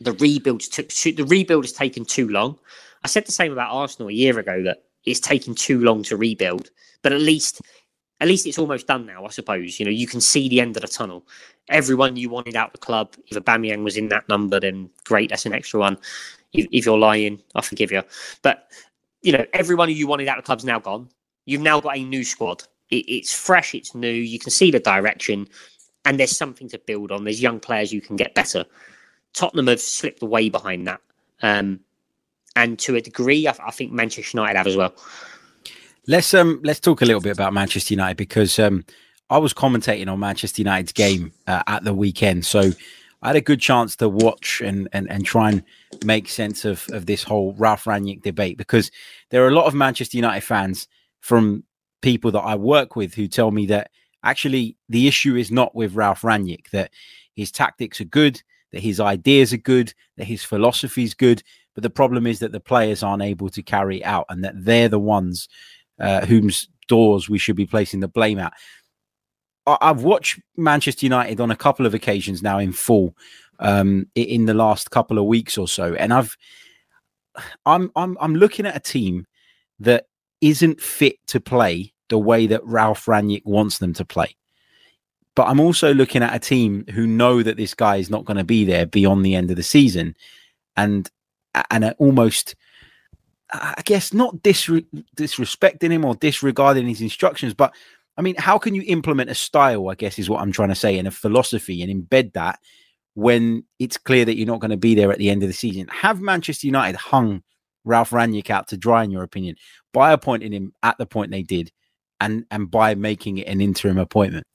the 0.00 0.12
rebuild 0.12 0.60
took 0.60 0.88
the 0.88 1.24
rebuild 1.24 1.64
has 1.64 1.72
taken 1.72 2.04
too 2.04 2.28
long. 2.28 2.58
I 3.02 3.08
said 3.08 3.26
the 3.26 3.32
same 3.32 3.52
about 3.52 3.72
Arsenal 3.72 4.08
a 4.08 4.12
year 4.12 4.38
ago 4.38 4.62
that 4.64 4.84
it's 5.04 5.20
taken 5.20 5.54
too 5.54 5.80
long 5.80 6.02
to 6.04 6.16
rebuild, 6.16 6.70
but 7.02 7.12
at 7.12 7.20
least 7.20 7.62
at 8.20 8.28
least 8.28 8.46
it's 8.46 8.58
almost 8.58 8.86
done 8.86 9.06
now, 9.06 9.24
I 9.24 9.30
suppose. 9.30 9.78
You 9.78 9.86
know, 9.86 9.92
you 9.92 10.06
can 10.06 10.20
see 10.20 10.48
the 10.48 10.60
end 10.60 10.76
of 10.76 10.82
the 10.82 10.88
tunnel. 10.88 11.26
Everyone 11.68 12.16
you 12.16 12.28
wanted 12.28 12.56
out 12.56 12.72
the 12.72 12.78
club, 12.78 13.14
if 13.28 13.36
a 13.36 13.40
Aubameyang 13.40 13.84
was 13.84 13.96
in 13.96 14.08
that 14.08 14.28
number, 14.28 14.58
then 14.60 14.90
great, 15.04 15.30
that's 15.30 15.46
an 15.46 15.52
extra 15.52 15.80
one 15.80 15.98
if 16.52 16.86
you're 16.86 16.98
lying, 16.98 17.42
I 17.54 17.62
forgive 17.62 17.92
you. 17.92 18.02
But 18.42 18.68
you 19.22 19.32
know, 19.32 19.44
everyone 19.52 19.90
you 19.90 20.06
wanted 20.06 20.28
out 20.28 20.38
of 20.38 20.44
the 20.44 20.46
club's 20.46 20.64
now 20.64 20.78
gone. 20.78 21.08
You've 21.46 21.60
now 21.60 21.80
got 21.80 21.96
a 21.96 22.04
new 22.04 22.24
squad. 22.24 22.62
It, 22.90 23.04
it's 23.08 23.34
fresh, 23.34 23.74
it's 23.74 23.94
new. 23.94 24.08
You 24.08 24.38
can 24.38 24.50
see 24.50 24.70
the 24.70 24.80
direction, 24.80 25.48
and 26.04 26.18
there's 26.18 26.36
something 26.36 26.68
to 26.68 26.78
build 26.78 27.10
on. 27.12 27.24
There's 27.24 27.42
young 27.42 27.60
players 27.60 27.92
you 27.92 28.00
can 28.00 28.16
get 28.16 28.34
better. 28.34 28.64
Tottenham 29.32 29.66
have 29.66 29.80
slipped 29.80 30.22
away 30.22 30.48
behind 30.48 30.86
that, 30.86 31.00
um, 31.42 31.80
and 32.54 32.78
to 32.80 32.96
a 32.96 33.00
degree, 33.00 33.46
I, 33.46 33.54
I, 33.66 33.70
think 33.70 33.92
Manchester 33.92 34.38
United 34.38 34.56
have 34.56 34.66
as 34.66 34.76
well. 34.76 34.94
Let's 36.06 36.32
um 36.32 36.60
let's 36.62 36.80
talk 36.80 37.02
a 37.02 37.04
little 37.04 37.20
bit 37.20 37.32
about 37.32 37.52
Manchester 37.52 37.94
United 37.94 38.16
because 38.16 38.58
um 38.58 38.84
I 39.28 39.38
was 39.38 39.52
commentating 39.52 40.08
on 40.10 40.20
Manchester 40.20 40.62
United's 40.62 40.92
game 40.92 41.32
uh, 41.48 41.62
at 41.66 41.82
the 41.82 41.92
weekend, 41.92 42.46
so 42.46 42.70
I 43.22 43.28
had 43.28 43.36
a 43.36 43.40
good 43.40 43.60
chance 43.60 43.96
to 43.96 44.08
watch 44.08 44.60
and 44.60 44.88
and, 44.92 45.10
and 45.10 45.24
try 45.24 45.50
and 45.50 45.62
make 46.04 46.28
sense 46.28 46.64
of, 46.64 46.86
of 46.92 47.06
this 47.06 47.22
whole 47.22 47.54
Ralph 47.58 47.84
Rangnick 47.84 48.22
debate 48.22 48.58
because 48.58 48.90
there 49.30 49.44
are 49.44 49.48
a 49.48 49.54
lot 49.54 49.66
of 49.66 49.74
Manchester 49.74 50.16
United 50.16 50.42
fans 50.42 50.88
from 51.20 51.64
people 52.02 52.30
that 52.32 52.40
I 52.40 52.54
work 52.54 52.96
with 52.96 53.14
who 53.14 53.26
tell 53.26 53.50
me 53.50 53.66
that 53.66 53.90
actually 54.22 54.76
the 54.88 55.08
issue 55.08 55.36
is 55.36 55.50
not 55.50 55.74
with 55.74 55.94
Ralph 55.94 56.22
Rangnick, 56.22 56.70
that 56.70 56.90
his 57.34 57.50
tactics 57.50 58.00
are 58.00 58.04
good, 58.04 58.42
that 58.72 58.82
his 58.82 59.00
ideas 59.00 59.52
are 59.52 59.58
good, 59.58 59.92
that 60.16 60.24
his 60.24 60.44
philosophy 60.44 61.04
is 61.04 61.14
good, 61.14 61.42
but 61.74 61.82
the 61.82 61.90
problem 61.90 62.26
is 62.26 62.38
that 62.40 62.52
the 62.52 62.60
players 62.60 63.02
aren't 63.02 63.22
able 63.22 63.48
to 63.50 63.62
carry 63.62 64.04
out 64.04 64.26
and 64.28 64.44
that 64.44 64.54
they're 64.56 64.88
the 64.88 64.98
ones 64.98 65.48
uh, 66.00 66.24
whose 66.26 66.68
doors 66.88 67.28
we 67.28 67.38
should 67.38 67.56
be 67.56 67.66
placing 67.66 68.00
the 68.00 68.08
blame 68.08 68.38
at. 68.38 68.52
I've 69.66 70.02
watched 70.02 70.40
Manchester 70.56 71.06
United 71.06 71.40
on 71.40 71.50
a 71.50 71.56
couple 71.56 71.86
of 71.86 71.94
occasions 71.94 72.42
now 72.42 72.58
in 72.58 72.72
full 72.72 73.16
um, 73.58 74.06
in 74.14 74.46
the 74.46 74.54
last 74.54 74.90
couple 74.90 75.18
of 75.18 75.24
weeks 75.24 75.58
or 75.58 75.66
so, 75.66 75.94
and 75.94 76.12
I've 76.12 76.36
I'm 77.64 77.90
I'm 77.96 78.16
I'm 78.20 78.36
looking 78.36 78.66
at 78.66 78.76
a 78.76 78.80
team 78.80 79.26
that 79.80 80.06
isn't 80.40 80.80
fit 80.80 81.16
to 81.28 81.40
play 81.40 81.92
the 82.08 82.18
way 82.18 82.46
that 82.46 82.64
Ralph 82.64 83.06
Rangnick 83.06 83.44
wants 83.44 83.78
them 83.78 83.92
to 83.94 84.04
play. 84.04 84.36
But 85.34 85.48
I'm 85.48 85.60
also 85.60 85.92
looking 85.92 86.22
at 86.22 86.34
a 86.34 86.38
team 86.38 86.84
who 86.92 87.06
know 87.06 87.42
that 87.42 87.56
this 87.56 87.74
guy 87.74 87.96
is 87.96 88.08
not 88.08 88.24
going 88.24 88.38
to 88.38 88.44
be 88.44 88.64
there 88.64 88.86
beyond 88.86 89.24
the 89.24 89.34
end 89.34 89.50
of 89.50 89.56
the 89.56 89.62
season, 89.62 90.16
and 90.76 91.10
and 91.70 91.94
almost, 91.98 92.54
I 93.52 93.82
guess, 93.84 94.12
not 94.12 94.36
disre- 94.36 94.86
disrespecting 95.16 95.90
him 95.90 96.04
or 96.04 96.14
disregarding 96.14 96.86
his 96.86 97.00
instructions, 97.00 97.54
but 97.54 97.74
I 98.16 98.22
mean, 98.22 98.34
how 98.38 98.58
can 98.58 98.74
you 98.74 98.82
implement 98.86 99.30
a 99.30 99.34
style, 99.34 99.88
I 99.88 99.94
guess, 99.94 100.18
is 100.18 100.30
what 100.30 100.40
I'm 100.40 100.52
trying 100.52 100.70
to 100.70 100.74
say, 100.74 100.98
and 100.98 101.06
a 101.06 101.10
philosophy 101.10 101.82
and 101.82 101.92
embed 101.92 102.32
that 102.32 102.58
when 103.14 103.64
it's 103.78 103.98
clear 103.98 104.24
that 104.24 104.36
you're 104.36 104.46
not 104.46 104.60
going 104.60 104.70
to 104.70 104.76
be 104.76 104.94
there 104.94 105.12
at 105.12 105.18
the 105.18 105.30
end 105.30 105.42
of 105.42 105.48
the 105.48 105.54
season? 105.54 105.88
Have 105.88 106.20
Manchester 106.20 106.66
United 106.66 106.96
hung 106.96 107.42
Ralph 107.84 108.10
Rangnick 108.10 108.50
out 108.50 108.68
to 108.68 108.76
dry, 108.76 109.04
in 109.04 109.10
your 109.10 109.22
opinion, 109.22 109.56
by 109.92 110.12
appointing 110.12 110.52
him 110.52 110.72
at 110.82 110.98
the 110.98 111.06
point 111.06 111.30
they 111.30 111.42
did 111.42 111.70
and, 112.20 112.46
and 112.50 112.70
by 112.70 112.94
making 112.94 113.38
it 113.38 113.46
an 113.48 113.60
interim 113.60 113.98
appointment? 113.98 114.46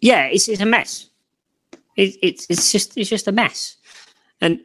Yeah, 0.00 0.26
it's, 0.26 0.48
it's 0.48 0.62
a 0.62 0.66
mess. 0.66 1.10
It, 1.96 2.16
it's 2.22 2.46
it's 2.48 2.72
just 2.72 2.96
it's 2.96 3.10
just 3.10 3.28
a 3.28 3.32
mess, 3.32 3.76
and 4.40 4.60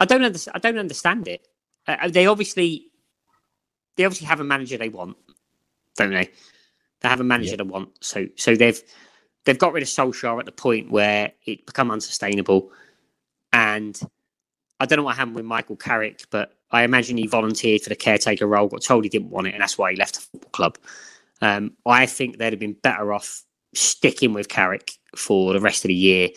I 0.00 0.04
don't 0.04 0.24
understand. 0.24 0.56
I 0.56 0.58
don't 0.58 0.78
understand 0.78 1.28
it. 1.28 1.46
Uh, 1.86 2.08
they 2.08 2.26
obviously 2.26 2.87
they 3.98 4.04
obviously 4.04 4.28
have 4.28 4.40
a 4.40 4.44
manager 4.44 4.78
they 4.78 4.88
want, 4.88 5.16
don't 5.96 6.12
they? 6.12 6.30
They 7.00 7.08
have 7.08 7.20
a 7.20 7.24
manager 7.24 7.50
yeah. 7.50 7.56
they 7.56 7.64
want. 7.64 7.90
So 8.02 8.26
so 8.36 8.54
they've 8.54 8.80
they've 9.44 9.58
got 9.58 9.72
rid 9.72 9.82
of 9.82 9.88
Solskjaer 9.88 10.38
at 10.38 10.46
the 10.46 10.52
point 10.52 10.90
where 10.90 11.32
it 11.44 11.66
become 11.66 11.90
unsustainable. 11.90 12.70
And 13.52 14.00
I 14.80 14.86
don't 14.86 14.98
know 14.98 15.02
what 15.02 15.16
happened 15.16 15.36
with 15.36 15.44
Michael 15.44 15.76
Carrick, 15.76 16.22
but 16.30 16.54
I 16.70 16.84
imagine 16.84 17.16
he 17.16 17.26
volunteered 17.26 17.82
for 17.82 17.88
the 17.88 17.96
caretaker 17.96 18.46
role, 18.46 18.68
got 18.68 18.82
told 18.82 19.04
he 19.04 19.10
didn't 19.10 19.30
want 19.30 19.48
it, 19.48 19.54
and 19.54 19.62
that's 19.62 19.76
why 19.76 19.90
he 19.90 19.96
left 19.96 20.14
the 20.14 20.20
football 20.20 20.50
club. 20.50 20.78
Um, 21.40 21.72
I 21.84 22.06
think 22.06 22.38
they'd 22.38 22.52
have 22.52 22.60
been 22.60 22.74
better 22.74 23.12
off 23.12 23.42
sticking 23.74 24.32
with 24.32 24.48
Carrick 24.48 24.92
for 25.16 25.52
the 25.52 25.60
rest 25.60 25.84
of 25.84 25.88
the 25.88 25.94
year 25.94 26.28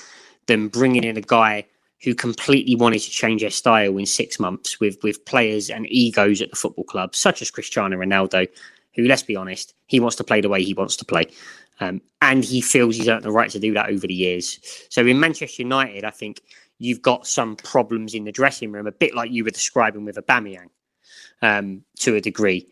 than 0.47 0.67
bringing 0.67 1.03
in 1.03 1.17
a 1.17 1.21
guy 1.21 1.65
who 2.03 2.15
completely 2.15 2.75
wanted 2.75 2.99
to 2.99 3.11
change 3.11 3.41
their 3.41 3.51
style 3.51 3.97
in 3.97 4.05
six 4.05 4.39
months 4.39 4.79
with 4.79 4.97
with 5.03 5.23
players 5.25 5.69
and 5.69 5.85
egos 5.91 6.41
at 6.41 6.49
the 6.49 6.55
football 6.55 6.85
club, 6.85 7.15
such 7.15 7.41
as 7.41 7.51
Cristiano 7.51 7.97
Ronaldo, 7.97 8.47
who, 8.95 9.03
let's 9.03 9.23
be 9.23 9.35
honest, 9.35 9.73
he 9.87 9.99
wants 9.99 10.15
to 10.17 10.23
play 10.23 10.41
the 10.41 10.49
way 10.49 10.63
he 10.63 10.73
wants 10.73 10.95
to 10.97 11.05
play. 11.05 11.25
Um, 11.79 12.01
and 12.21 12.43
he 12.43 12.61
feels 12.61 12.95
he's 12.95 13.07
earned 13.07 13.23
the 13.23 13.31
right 13.31 13.49
to 13.49 13.59
do 13.59 13.73
that 13.73 13.89
over 13.89 14.05
the 14.05 14.13
years. 14.13 14.59
So 14.89 15.05
in 15.05 15.19
Manchester 15.19 15.63
United, 15.63 16.03
I 16.03 16.11
think 16.11 16.41
you've 16.77 17.01
got 17.01 17.25
some 17.25 17.55
problems 17.55 18.13
in 18.13 18.23
the 18.23 18.31
dressing 18.31 18.71
room, 18.71 18.87
a 18.87 18.91
bit 18.91 19.15
like 19.15 19.31
you 19.31 19.43
were 19.43 19.51
describing 19.51 20.05
with 20.05 20.15
Aubameyang, 20.15 20.69
um, 21.41 21.83
to 21.99 22.15
a 22.15 22.21
degree. 22.21 22.67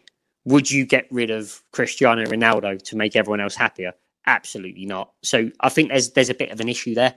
Would 0.46 0.70
you 0.70 0.86
get 0.86 1.08
rid 1.12 1.32
of 1.32 1.62
Cristiano 1.72 2.24
Ronaldo 2.26 2.82
to 2.84 2.96
make 2.96 3.16
everyone 3.16 3.40
else 3.40 3.56
happier? 3.56 3.94
Absolutely 4.26 4.86
not. 4.86 5.12
So 5.24 5.50
I 5.60 5.70
think 5.70 5.90
there's 5.90 6.12
there's 6.12 6.30
a 6.30 6.36
bit 6.36 6.52
of 6.52 6.60
an 6.60 6.70
issue 6.70 6.94
there. 6.94 7.16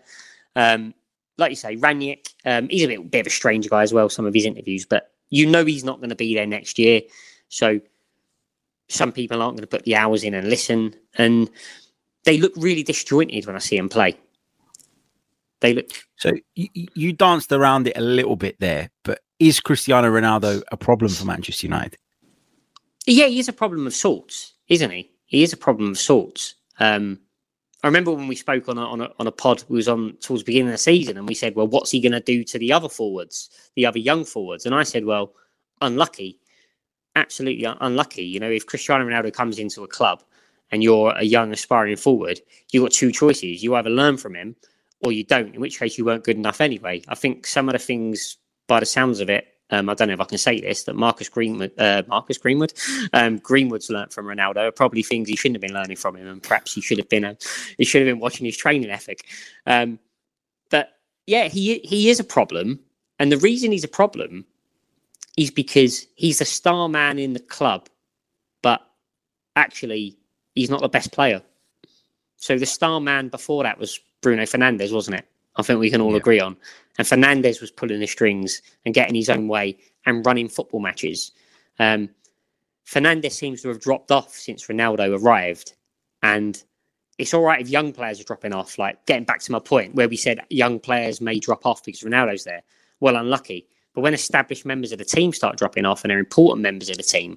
Um, 0.56 0.94
like 1.38 1.50
you 1.50 1.56
say, 1.56 1.76
Rangnick, 1.76 2.28
um, 2.44 2.68
he's 2.68 2.84
a 2.84 2.88
bit, 2.88 3.10
bit 3.10 3.20
of 3.20 3.26
a 3.26 3.30
strange 3.30 3.68
guy 3.68 3.82
as 3.82 3.92
well. 3.92 4.08
Some 4.08 4.26
of 4.26 4.34
his 4.34 4.44
interviews, 4.44 4.84
but 4.84 5.10
you 5.30 5.46
know 5.46 5.64
he's 5.64 5.84
not 5.84 5.98
going 5.98 6.10
to 6.10 6.16
be 6.16 6.34
there 6.34 6.46
next 6.46 6.78
year. 6.78 7.02
So 7.48 7.80
some 8.88 9.12
people 9.12 9.42
aren't 9.42 9.56
going 9.56 9.62
to 9.62 9.76
put 9.76 9.84
the 9.84 9.96
hours 9.96 10.24
in 10.24 10.34
and 10.34 10.48
listen, 10.48 10.94
and 11.16 11.50
they 12.24 12.38
look 12.38 12.52
really 12.56 12.82
disjointed 12.82 13.46
when 13.46 13.56
I 13.56 13.60
see 13.60 13.76
him 13.76 13.88
play. 13.88 14.18
They 15.60 15.74
look 15.74 15.86
So 16.16 16.32
you, 16.56 16.68
you 16.74 17.12
danced 17.12 17.52
around 17.52 17.86
it 17.86 17.96
a 17.96 18.00
little 18.00 18.36
bit 18.36 18.56
there, 18.58 18.90
but 19.04 19.20
is 19.38 19.60
Cristiano 19.60 20.10
Ronaldo 20.10 20.62
a 20.70 20.76
problem 20.76 21.10
for 21.10 21.24
Manchester 21.24 21.66
United? 21.66 21.96
Yeah, 23.06 23.26
he 23.26 23.38
is 23.38 23.48
a 23.48 23.52
problem 23.52 23.86
of 23.86 23.94
sorts, 23.94 24.54
isn't 24.68 24.90
he? 24.90 25.10
He 25.24 25.42
is 25.42 25.52
a 25.52 25.56
problem 25.56 25.90
of 25.90 25.98
sorts. 25.98 26.54
Um, 26.78 27.20
I 27.82 27.88
remember 27.88 28.12
when 28.12 28.28
we 28.28 28.36
spoke 28.36 28.68
on 28.68 28.78
a, 28.78 28.84
on 28.84 29.00
a, 29.00 29.10
on 29.18 29.26
a 29.26 29.32
pod, 29.32 29.64
we 29.68 29.76
was 29.76 29.88
on 29.88 30.16
towards 30.20 30.42
the 30.42 30.46
beginning 30.46 30.68
of 30.68 30.74
the 30.74 30.78
season, 30.78 31.16
and 31.16 31.26
we 31.26 31.34
said, 31.34 31.56
"Well, 31.56 31.66
what's 31.66 31.90
he 31.90 32.00
going 32.00 32.12
to 32.12 32.20
do 32.20 32.44
to 32.44 32.58
the 32.58 32.72
other 32.72 32.88
forwards, 32.88 33.50
the 33.74 33.86
other 33.86 33.98
young 33.98 34.24
forwards?" 34.24 34.66
And 34.66 34.74
I 34.74 34.84
said, 34.84 35.04
"Well, 35.04 35.34
unlucky, 35.80 36.38
absolutely 37.16 37.64
unlucky. 37.64 38.22
You 38.22 38.40
know, 38.40 38.50
if 38.50 38.66
Cristiano 38.66 39.04
Ronaldo 39.04 39.32
comes 39.32 39.58
into 39.58 39.82
a 39.82 39.88
club 39.88 40.22
and 40.70 40.82
you're 40.82 41.12
a 41.16 41.24
young 41.24 41.52
aspiring 41.52 41.96
forward, 41.96 42.40
you've 42.70 42.84
got 42.84 42.92
two 42.92 43.10
choices: 43.10 43.62
you 43.64 43.74
either 43.74 43.90
learn 43.90 44.16
from 44.16 44.36
him 44.36 44.54
or 45.00 45.10
you 45.10 45.24
don't. 45.24 45.54
In 45.54 45.60
which 45.60 45.80
case, 45.80 45.98
you 45.98 46.04
weren't 46.04 46.24
good 46.24 46.36
enough 46.36 46.60
anyway. 46.60 47.02
I 47.08 47.16
think 47.16 47.46
some 47.46 47.68
of 47.68 47.72
the 47.72 47.80
things, 47.80 48.38
by 48.68 48.78
the 48.78 48.86
sounds 48.86 49.18
of 49.18 49.28
it, 49.28 49.48
um, 49.70 49.88
I 49.88 49.94
don't 49.94 50.08
know 50.08 50.14
if 50.14 50.20
I 50.20 50.24
can 50.24 50.38
say 50.38 50.60
this, 50.60 50.84
that 50.84 50.96
Marcus 50.96 51.28
Greenwood, 51.28 51.72
uh, 51.78 52.02
Marcus 52.06 52.38
Greenwood, 52.38 52.74
um, 53.12 53.38
Greenwood's 53.38 53.90
learnt 53.90 54.12
from 54.12 54.26
Ronaldo 54.26 54.68
are 54.68 54.72
probably 54.72 55.02
things 55.02 55.28
he 55.28 55.36
shouldn't 55.36 55.56
have 55.56 55.62
been 55.62 55.74
learning 55.74 55.96
from 55.96 56.16
him, 56.16 56.26
and 56.26 56.42
perhaps 56.42 56.74
he 56.74 56.80
should 56.80 56.98
have 56.98 57.08
been, 57.08 57.24
a, 57.24 57.36
he 57.78 57.84
should 57.84 58.02
have 58.02 58.12
been 58.12 58.20
watching 58.20 58.44
his 58.44 58.56
training 58.56 58.90
ethic. 58.90 59.26
Um, 59.66 59.98
but 60.70 60.98
yeah, 61.26 61.48
he 61.48 61.78
he 61.84 62.10
is 62.10 62.20
a 62.20 62.24
problem, 62.24 62.80
and 63.18 63.32
the 63.32 63.38
reason 63.38 63.72
he's 63.72 63.84
a 63.84 63.88
problem 63.88 64.44
is 65.36 65.50
because 65.50 66.06
he's 66.16 66.40
a 66.40 66.44
star 66.44 66.88
man 66.88 67.18
in 67.18 67.32
the 67.32 67.40
club, 67.40 67.88
but 68.62 68.86
actually 69.56 70.16
he's 70.54 70.70
not 70.70 70.82
the 70.82 70.88
best 70.88 71.12
player. 71.12 71.42
So 72.36 72.58
the 72.58 72.66
star 72.66 73.00
man 73.00 73.28
before 73.28 73.62
that 73.62 73.78
was 73.78 73.98
Bruno 74.20 74.42
Fernandes, 74.42 74.92
wasn't 74.92 75.18
it? 75.18 75.26
I 75.56 75.62
think 75.62 75.80
we 75.80 75.90
can 75.90 76.00
all 76.00 76.12
Yeah. 76.12 76.18
agree 76.18 76.40
on. 76.40 76.56
And 76.98 77.06
Fernandes 77.06 77.60
was 77.60 77.70
pulling 77.70 78.00
the 78.00 78.06
strings 78.06 78.62
and 78.84 78.94
getting 78.94 79.14
his 79.14 79.28
own 79.30 79.48
way 79.48 79.78
and 80.06 80.24
running 80.24 80.48
football 80.48 80.80
matches. 80.80 81.32
Um, 81.78 82.10
Fernandes 82.86 83.32
seems 83.32 83.62
to 83.62 83.68
have 83.68 83.80
dropped 83.80 84.10
off 84.10 84.34
since 84.34 84.66
Ronaldo 84.66 85.20
arrived. 85.22 85.74
And 86.22 86.62
it's 87.18 87.34
all 87.34 87.42
right 87.42 87.60
if 87.60 87.68
young 87.68 87.92
players 87.92 88.20
are 88.20 88.24
dropping 88.24 88.52
off, 88.52 88.78
like 88.78 89.04
getting 89.06 89.24
back 89.24 89.40
to 89.40 89.52
my 89.52 89.58
point 89.58 89.94
where 89.94 90.08
we 90.08 90.16
said 90.16 90.40
young 90.50 90.78
players 90.80 91.20
may 91.20 91.38
drop 91.38 91.66
off 91.66 91.84
because 91.84 92.02
Ronaldo's 92.02 92.44
there. 92.44 92.62
Well, 93.00 93.16
unlucky. 93.16 93.66
But 93.94 94.00
when 94.00 94.14
established 94.14 94.64
members 94.64 94.92
of 94.92 94.98
the 94.98 95.04
team 95.04 95.32
start 95.32 95.58
dropping 95.58 95.84
off 95.84 96.02
and 96.02 96.10
they're 96.10 96.18
important 96.18 96.62
members 96.62 96.88
of 96.88 96.96
the 96.96 97.02
team, 97.02 97.36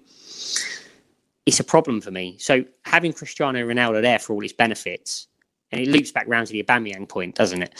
it's 1.45 1.59
a 1.59 1.63
problem 1.63 2.01
for 2.01 2.11
me. 2.11 2.37
So 2.39 2.63
having 2.83 3.13
Cristiano 3.13 3.59
Ronaldo 3.65 4.01
there 4.01 4.19
for 4.19 4.33
all 4.33 4.43
its 4.43 4.53
benefits, 4.53 5.27
and 5.75 5.85
it 5.85 5.91
loops 5.91 6.11
back 6.11 6.25
round 6.27 6.47
to 6.47 6.53
the 6.53 6.63
Aubameyang 6.63 7.07
point, 7.07 7.35
doesn't 7.35 7.61
it? 7.61 7.75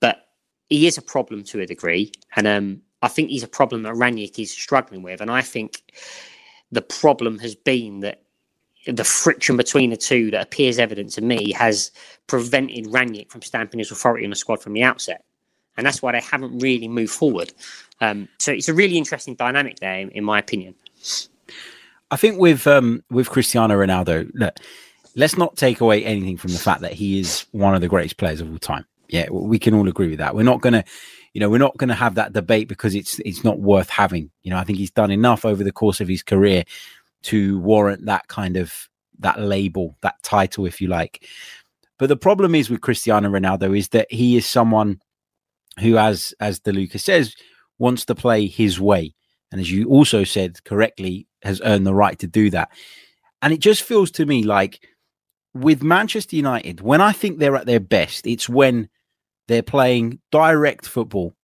But 0.00 0.28
he 0.68 0.86
is 0.86 0.96
a 0.96 1.02
problem 1.02 1.42
to 1.44 1.60
a 1.60 1.66
degree, 1.66 2.12
and 2.36 2.46
um, 2.46 2.82
I 3.02 3.08
think 3.08 3.30
he's 3.30 3.42
a 3.42 3.48
problem 3.48 3.82
that 3.82 3.94
Rangnick 3.94 4.38
is 4.38 4.50
struggling 4.50 5.02
with, 5.02 5.20
and 5.20 5.30
I 5.30 5.42
think 5.42 5.82
the 6.70 6.82
problem 6.82 7.38
has 7.40 7.54
been 7.54 8.00
that 8.00 8.22
the 8.86 9.04
friction 9.04 9.56
between 9.56 9.90
the 9.90 9.96
two 9.96 10.30
that 10.30 10.42
appears 10.42 10.78
evident 10.78 11.10
to 11.10 11.22
me 11.22 11.52
has 11.52 11.90
prevented 12.28 12.86
Rangnick 12.86 13.30
from 13.30 13.42
stamping 13.42 13.78
his 13.78 13.90
authority 13.90 14.24
on 14.24 14.30
the 14.30 14.36
squad 14.36 14.62
from 14.62 14.72
the 14.72 14.82
outset, 14.82 15.24
and 15.76 15.84
that's 15.84 16.00
why 16.02 16.12
they 16.12 16.20
haven't 16.20 16.58
really 16.60 16.88
moved 16.88 17.12
forward. 17.12 17.52
Um, 18.00 18.28
so 18.38 18.52
it's 18.52 18.68
a 18.68 18.74
really 18.74 18.96
interesting 18.96 19.34
dynamic 19.34 19.80
there, 19.80 19.98
in, 19.98 20.10
in 20.10 20.24
my 20.24 20.38
opinion. 20.38 20.74
I 22.12 22.16
think 22.16 22.38
with 22.38 22.66
um 22.66 23.02
with 23.10 23.28
Cristiano 23.28 23.74
Ronaldo, 23.74 24.30
look, 24.34 24.56
let's 25.16 25.36
not 25.36 25.56
take 25.56 25.80
away 25.80 26.04
anything 26.04 26.36
from 26.36 26.52
the 26.52 26.58
fact 26.58 26.80
that 26.82 26.92
he 26.92 27.20
is 27.20 27.46
one 27.52 27.74
of 27.74 27.80
the 27.80 27.88
greatest 27.88 28.16
players 28.16 28.40
of 28.40 28.50
all 28.50 28.58
time. 28.58 28.86
Yeah, 29.08 29.28
we 29.30 29.58
can 29.58 29.74
all 29.74 29.88
agree 29.88 30.08
with 30.08 30.18
that. 30.18 30.34
We're 30.34 30.44
not 30.44 30.60
gonna, 30.60 30.84
you 31.34 31.40
know, 31.40 31.50
we're 31.50 31.58
not 31.58 31.76
gonna 31.76 31.94
have 31.94 32.14
that 32.14 32.32
debate 32.32 32.68
because 32.68 32.94
it's 32.94 33.18
it's 33.20 33.42
not 33.42 33.58
worth 33.58 33.90
having. 33.90 34.30
You 34.42 34.50
know, 34.50 34.58
I 34.58 34.64
think 34.64 34.78
he's 34.78 34.92
done 34.92 35.10
enough 35.10 35.44
over 35.44 35.64
the 35.64 35.72
course 35.72 36.00
of 36.00 36.08
his 36.08 36.22
career 36.22 36.64
to 37.22 37.58
warrant 37.58 38.06
that 38.06 38.28
kind 38.28 38.56
of 38.56 38.88
that 39.18 39.40
label, 39.40 39.96
that 40.02 40.22
title, 40.22 40.64
if 40.66 40.80
you 40.80 40.88
like. 40.88 41.26
But 41.98 42.08
the 42.08 42.16
problem 42.16 42.54
is 42.54 42.70
with 42.70 42.80
Cristiano 42.80 43.28
Ronaldo 43.28 43.76
is 43.76 43.88
that 43.88 44.10
he 44.10 44.36
is 44.36 44.46
someone 44.46 45.00
who, 45.80 45.98
as 45.98 46.32
as 46.40 46.60
De 46.60 46.72
Luca 46.72 46.98
says, 46.98 47.34
wants 47.78 48.04
to 48.06 48.14
play 48.14 48.46
his 48.46 48.80
way, 48.80 49.14
and 49.50 49.60
as 49.60 49.70
you 49.70 49.88
also 49.88 50.24
said 50.24 50.62
correctly, 50.64 51.26
has 51.42 51.60
earned 51.64 51.86
the 51.86 51.94
right 51.94 52.18
to 52.20 52.26
do 52.26 52.50
that. 52.50 52.70
And 53.42 53.52
it 53.52 53.60
just 53.60 53.82
feels 53.82 54.10
to 54.12 54.26
me 54.26 54.42
like 54.42 54.86
with 55.54 55.82
Manchester 55.82 56.36
United, 56.36 56.80
when 56.80 57.00
I 57.00 57.12
think 57.12 57.38
they're 57.38 57.56
at 57.56 57.66
their 57.66 57.80
best, 57.80 58.26
it's 58.26 58.48
when 58.48 58.88
they're 59.48 59.62
playing 59.62 60.20
direct 60.30 60.86
football. 60.86 61.34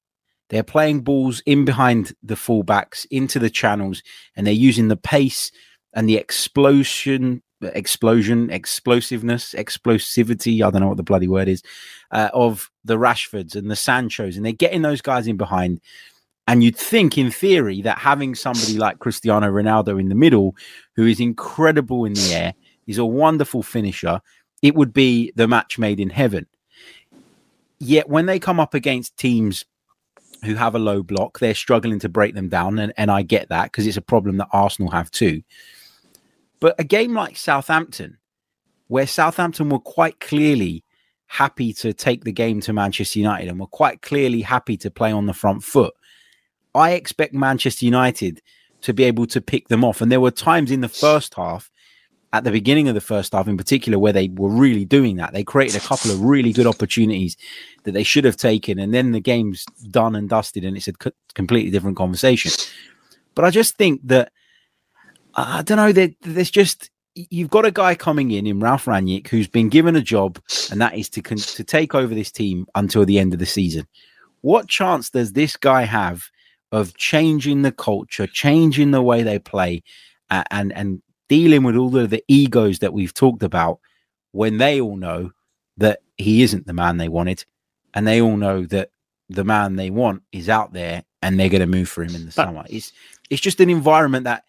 They're 0.48 0.62
playing 0.62 1.00
balls 1.00 1.42
in 1.44 1.64
behind 1.64 2.14
the 2.22 2.36
fullbacks 2.36 3.04
into 3.10 3.38
the 3.38 3.50
channels, 3.50 4.02
and 4.36 4.46
they're 4.46 4.54
using 4.54 4.88
the 4.88 4.96
pace 4.96 5.50
and 5.92 6.08
the 6.08 6.16
explosion, 6.16 7.42
explosion, 7.60 8.50
explosiveness, 8.50 9.54
explosivity. 9.54 10.62
I 10.62 10.70
don't 10.70 10.82
know 10.82 10.88
what 10.88 10.98
the 10.98 11.02
bloody 11.02 11.26
word 11.26 11.48
is 11.48 11.62
uh, 12.12 12.30
of 12.32 12.70
the 12.84 12.96
Rashfords 12.96 13.56
and 13.56 13.68
the 13.68 13.74
Sanchos, 13.74 14.36
and 14.36 14.44
they're 14.44 14.52
getting 14.52 14.82
those 14.82 15.02
guys 15.02 15.26
in 15.26 15.36
behind. 15.36 15.80
And 16.46 16.62
you'd 16.62 16.76
think, 16.76 17.18
in 17.18 17.32
theory, 17.32 17.82
that 17.82 17.98
having 17.98 18.36
somebody 18.36 18.78
like 18.78 19.00
Cristiano 19.00 19.50
Ronaldo 19.50 19.98
in 19.98 20.08
the 20.08 20.14
middle, 20.14 20.54
who 20.94 21.06
is 21.06 21.18
incredible 21.18 22.04
in 22.04 22.12
the 22.12 22.34
air, 22.34 22.54
is 22.86 22.98
a 22.98 23.04
wonderful 23.04 23.62
finisher, 23.62 24.20
it 24.62 24.74
would 24.74 24.92
be 24.92 25.32
the 25.36 25.48
match 25.48 25.78
made 25.78 26.00
in 26.00 26.10
heaven. 26.10 26.46
Yet 27.78 28.08
when 28.08 28.26
they 28.26 28.38
come 28.38 28.58
up 28.58 28.74
against 28.74 29.16
teams 29.16 29.64
who 30.44 30.54
have 30.54 30.74
a 30.74 30.78
low 30.78 31.02
block, 31.02 31.38
they're 31.38 31.54
struggling 31.54 31.98
to 32.00 32.08
break 32.08 32.34
them 32.34 32.48
down. 32.48 32.78
And, 32.78 32.92
and 32.96 33.10
I 33.10 33.22
get 33.22 33.48
that 33.48 33.64
because 33.64 33.86
it's 33.86 33.96
a 33.96 34.02
problem 34.02 34.38
that 34.38 34.48
Arsenal 34.52 34.90
have 34.90 35.10
too. 35.10 35.42
But 36.60 36.74
a 36.78 36.84
game 36.84 37.12
like 37.12 37.36
Southampton, 37.36 38.18
where 38.88 39.06
Southampton 39.06 39.68
were 39.68 39.78
quite 39.78 40.20
clearly 40.20 40.84
happy 41.26 41.72
to 41.72 41.92
take 41.92 42.24
the 42.24 42.32
game 42.32 42.60
to 42.60 42.72
Manchester 42.72 43.18
United 43.18 43.48
and 43.48 43.60
were 43.60 43.66
quite 43.66 44.00
clearly 44.00 44.42
happy 44.42 44.76
to 44.78 44.90
play 44.90 45.12
on 45.12 45.26
the 45.26 45.34
front 45.34 45.64
foot, 45.64 45.94
I 46.74 46.92
expect 46.92 47.34
Manchester 47.34 47.84
United 47.84 48.40
to 48.82 48.94
be 48.94 49.04
able 49.04 49.26
to 49.26 49.40
pick 49.40 49.68
them 49.68 49.84
off. 49.84 50.00
And 50.00 50.12
there 50.12 50.20
were 50.20 50.30
times 50.30 50.70
in 50.70 50.80
the 50.80 50.88
first 50.88 51.34
half, 51.34 51.70
at 52.32 52.44
the 52.44 52.50
beginning 52.50 52.88
of 52.88 52.94
the 52.94 53.00
first 53.00 53.32
half 53.32 53.48
in 53.48 53.56
particular, 53.56 53.98
where 53.98 54.12
they 54.12 54.28
were 54.28 54.50
really 54.50 54.84
doing 54.84 55.16
that. 55.16 55.32
They 55.32 55.44
created 55.44 55.76
a 55.76 55.86
couple 55.86 56.10
of 56.10 56.20
really 56.20 56.52
good 56.52 56.66
opportunities 56.66 57.36
that 57.84 57.92
they 57.92 58.02
should 58.02 58.24
have 58.24 58.36
taken. 58.36 58.78
And 58.78 58.92
then 58.92 59.12
the 59.12 59.20
game's 59.20 59.64
done 59.90 60.14
and 60.16 60.28
dusted, 60.28 60.64
and 60.64 60.76
it's 60.76 60.88
a 60.88 60.92
co- 60.92 61.12
completely 61.34 61.70
different 61.70 61.96
conversation. 61.96 62.50
But 63.34 63.44
I 63.44 63.50
just 63.50 63.76
think 63.76 64.00
that, 64.04 64.32
I 65.34 65.62
don't 65.62 65.76
know, 65.76 65.92
that 65.92 66.14
there's 66.22 66.50
just, 66.50 66.90
you've 67.14 67.50
got 67.50 67.64
a 67.64 67.70
guy 67.70 67.94
coming 67.94 68.30
in 68.32 68.46
in 68.46 68.60
Ralph 68.60 68.86
Rangnick 68.86 69.28
who's 69.28 69.48
been 69.48 69.68
given 69.68 69.96
a 69.96 70.02
job, 70.02 70.40
and 70.70 70.80
that 70.80 70.94
is 70.94 71.08
to 71.10 71.22
con- 71.22 71.38
to 71.38 71.64
take 71.64 71.94
over 71.94 72.14
this 72.14 72.32
team 72.32 72.66
until 72.74 73.04
the 73.04 73.18
end 73.18 73.32
of 73.32 73.38
the 73.38 73.46
season. 73.46 73.86
What 74.42 74.68
chance 74.68 75.10
does 75.10 75.32
this 75.32 75.56
guy 75.56 75.82
have 75.82 76.24
of 76.72 76.96
changing 76.96 77.62
the 77.62 77.72
culture, 77.72 78.26
changing 78.26 78.90
the 78.90 79.02
way 79.02 79.22
they 79.22 79.38
play, 79.38 79.82
and 80.30 80.72
and 80.72 81.02
dealing 81.28 81.62
with 81.62 81.76
all 81.76 81.96
of 81.96 82.10
the 82.10 82.24
egos 82.28 82.78
that 82.80 82.92
we've 82.92 83.14
talked 83.14 83.42
about 83.42 83.80
when 84.32 84.58
they 84.58 84.80
all 84.80 84.96
know 84.96 85.32
that 85.78 86.00
he 86.18 86.42
isn't 86.42 86.66
the 86.66 86.72
man 86.72 86.96
they 86.96 87.08
wanted, 87.08 87.44
and 87.94 88.06
they 88.06 88.20
all 88.20 88.36
know 88.36 88.64
that 88.66 88.90
the 89.28 89.44
man 89.44 89.76
they 89.76 89.90
want 89.90 90.22
is 90.32 90.48
out 90.48 90.72
there, 90.72 91.04
and 91.22 91.38
they're 91.38 91.48
going 91.48 91.60
to 91.60 91.66
move 91.66 91.88
for 91.88 92.02
him 92.02 92.14
in 92.14 92.22
the 92.22 92.26
But- 92.26 92.32
summer. 92.46 92.64
It's 92.68 92.92
it's 93.30 93.40
just 93.40 93.60
an 93.60 93.70
environment 93.70 94.24
that 94.24 94.44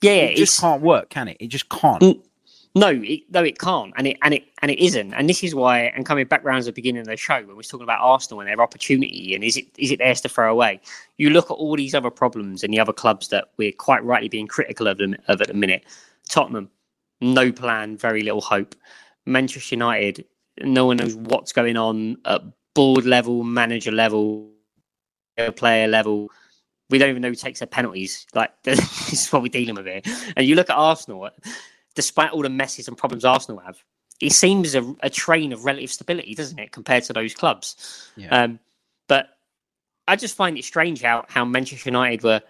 Yeah, 0.00 0.12
it 0.12 0.36
just 0.36 0.60
can't 0.60 0.80
work, 0.82 1.10
can 1.10 1.28
it? 1.28 1.36
It 1.40 1.48
just 1.48 1.68
can't. 1.68 2.20
No, 2.74 2.88
it, 2.88 3.20
no, 3.30 3.44
it 3.44 3.58
can't, 3.58 3.92
and 3.98 4.06
it 4.06 4.16
and 4.22 4.32
it 4.32 4.44
and 4.62 4.70
it 4.70 4.78
isn't. 4.82 5.12
And 5.12 5.28
this 5.28 5.44
is 5.44 5.54
why. 5.54 5.80
And 5.80 6.06
coming 6.06 6.26
back 6.26 6.42
round 6.42 6.62
to 6.62 6.66
the 6.66 6.72
beginning 6.72 7.00
of 7.02 7.06
the 7.06 7.18
show, 7.18 7.34
when 7.36 7.48
we 7.48 7.54
we're 7.54 7.62
talking 7.62 7.82
about 7.84 8.00
Arsenal 8.00 8.40
and 8.40 8.48
their 8.48 8.62
opportunity, 8.62 9.34
and 9.34 9.44
is 9.44 9.58
it 9.58 9.66
is 9.76 9.90
it 9.90 9.98
theirs 9.98 10.22
to 10.22 10.28
throw 10.30 10.50
away? 10.50 10.80
You 11.18 11.28
look 11.30 11.50
at 11.50 11.54
all 11.54 11.76
these 11.76 11.94
other 11.94 12.08
problems 12.10 12.64
and 12.64 12.72
the 12.72 12.80
other 12.80 12.92
clubs 12.94 13.28
that 13.28 13.48
we're 13.58 13.72
quite 13.72 14.02
rightly 14.04 14.30
being 14.30 14.46
critical 14.46 14.86
of 14.86 14.96
them 14.96 15.16
of 15.28 15.42
at 15.42 15.48
the 15.48 15.54
minute. 15.54 15.84
Tottenham, 16.32 16.70
no 17.20 17.52
plan, 17.52 17.96
very 17.96 18.22
little 18.22 18.40
hope. 18.40 18.74
Manchester 19.26 19.74
United, 19.74 20.24
no 20.62 20.86
one 20.86 20.96
knows 20.96 21.14
what's 21.14 21.52
going 21.52 21.76
on 21.76 22.16
at 22.24 22.40
board 22.74 23.04
level, 23.04 23.44
manager 23.44 23.92
level, 23.92 24.50
player 25.56 25.86
level. 25.86 26.30
We 26.88 26.98
don't 26.98 27.10
even 27.10 27.22
know 27.22 27.28
who 27.28 27.34
takes 27.34 27.60
their 27.60 27.66
penalties. 27.66 28.26
Like 28.34 28.50
this 28.64 29.12
is 29.12 29.30
what 29.30 29.42
we're 29.42 29.48
dealing 29.48 29.74
with 29.74 29.86
here. 29.86 30.00
And 30.34 30.46
you 30.46 30.56
look 30.56 30.70
at 30.70 30.76
Arsenal, 30.76 31.28
despite 31.94 32.30
all 32.30 32.42
the 32.42 32.48
messes 32.48 32.88
and 32.88 32.96
problems 32.96 33.26
Arsenal 33.26 33.60
have, 33.60 33.78
it 34.20 34.32
seems 34.32 34.74
a, 34.74 34.94
a 35.02 35.10
train 35.10 35.52
of 35.52 35.66
relative 35.66 35.90
stability, 35.90 36.34
doesn't 36.34 36.58
it, 36.58 36.72
compared 36.72 37.04
to 37.04 37.12
those 37.12 37.34
clubs? 37.34 38.10
Yeah. 38.16 38.28
Um, 38.28 38.58
but 39.06 39.36
I 40.08 40.16
just 40.16 40.34
find 40.34 40.56
it 40.56 40.64
strange 40.64 41.02
how 41.02 41.26
how 41.28 41.44
Manchester 41.44 41.90
United 41.90 42.22
were 42.22 42.40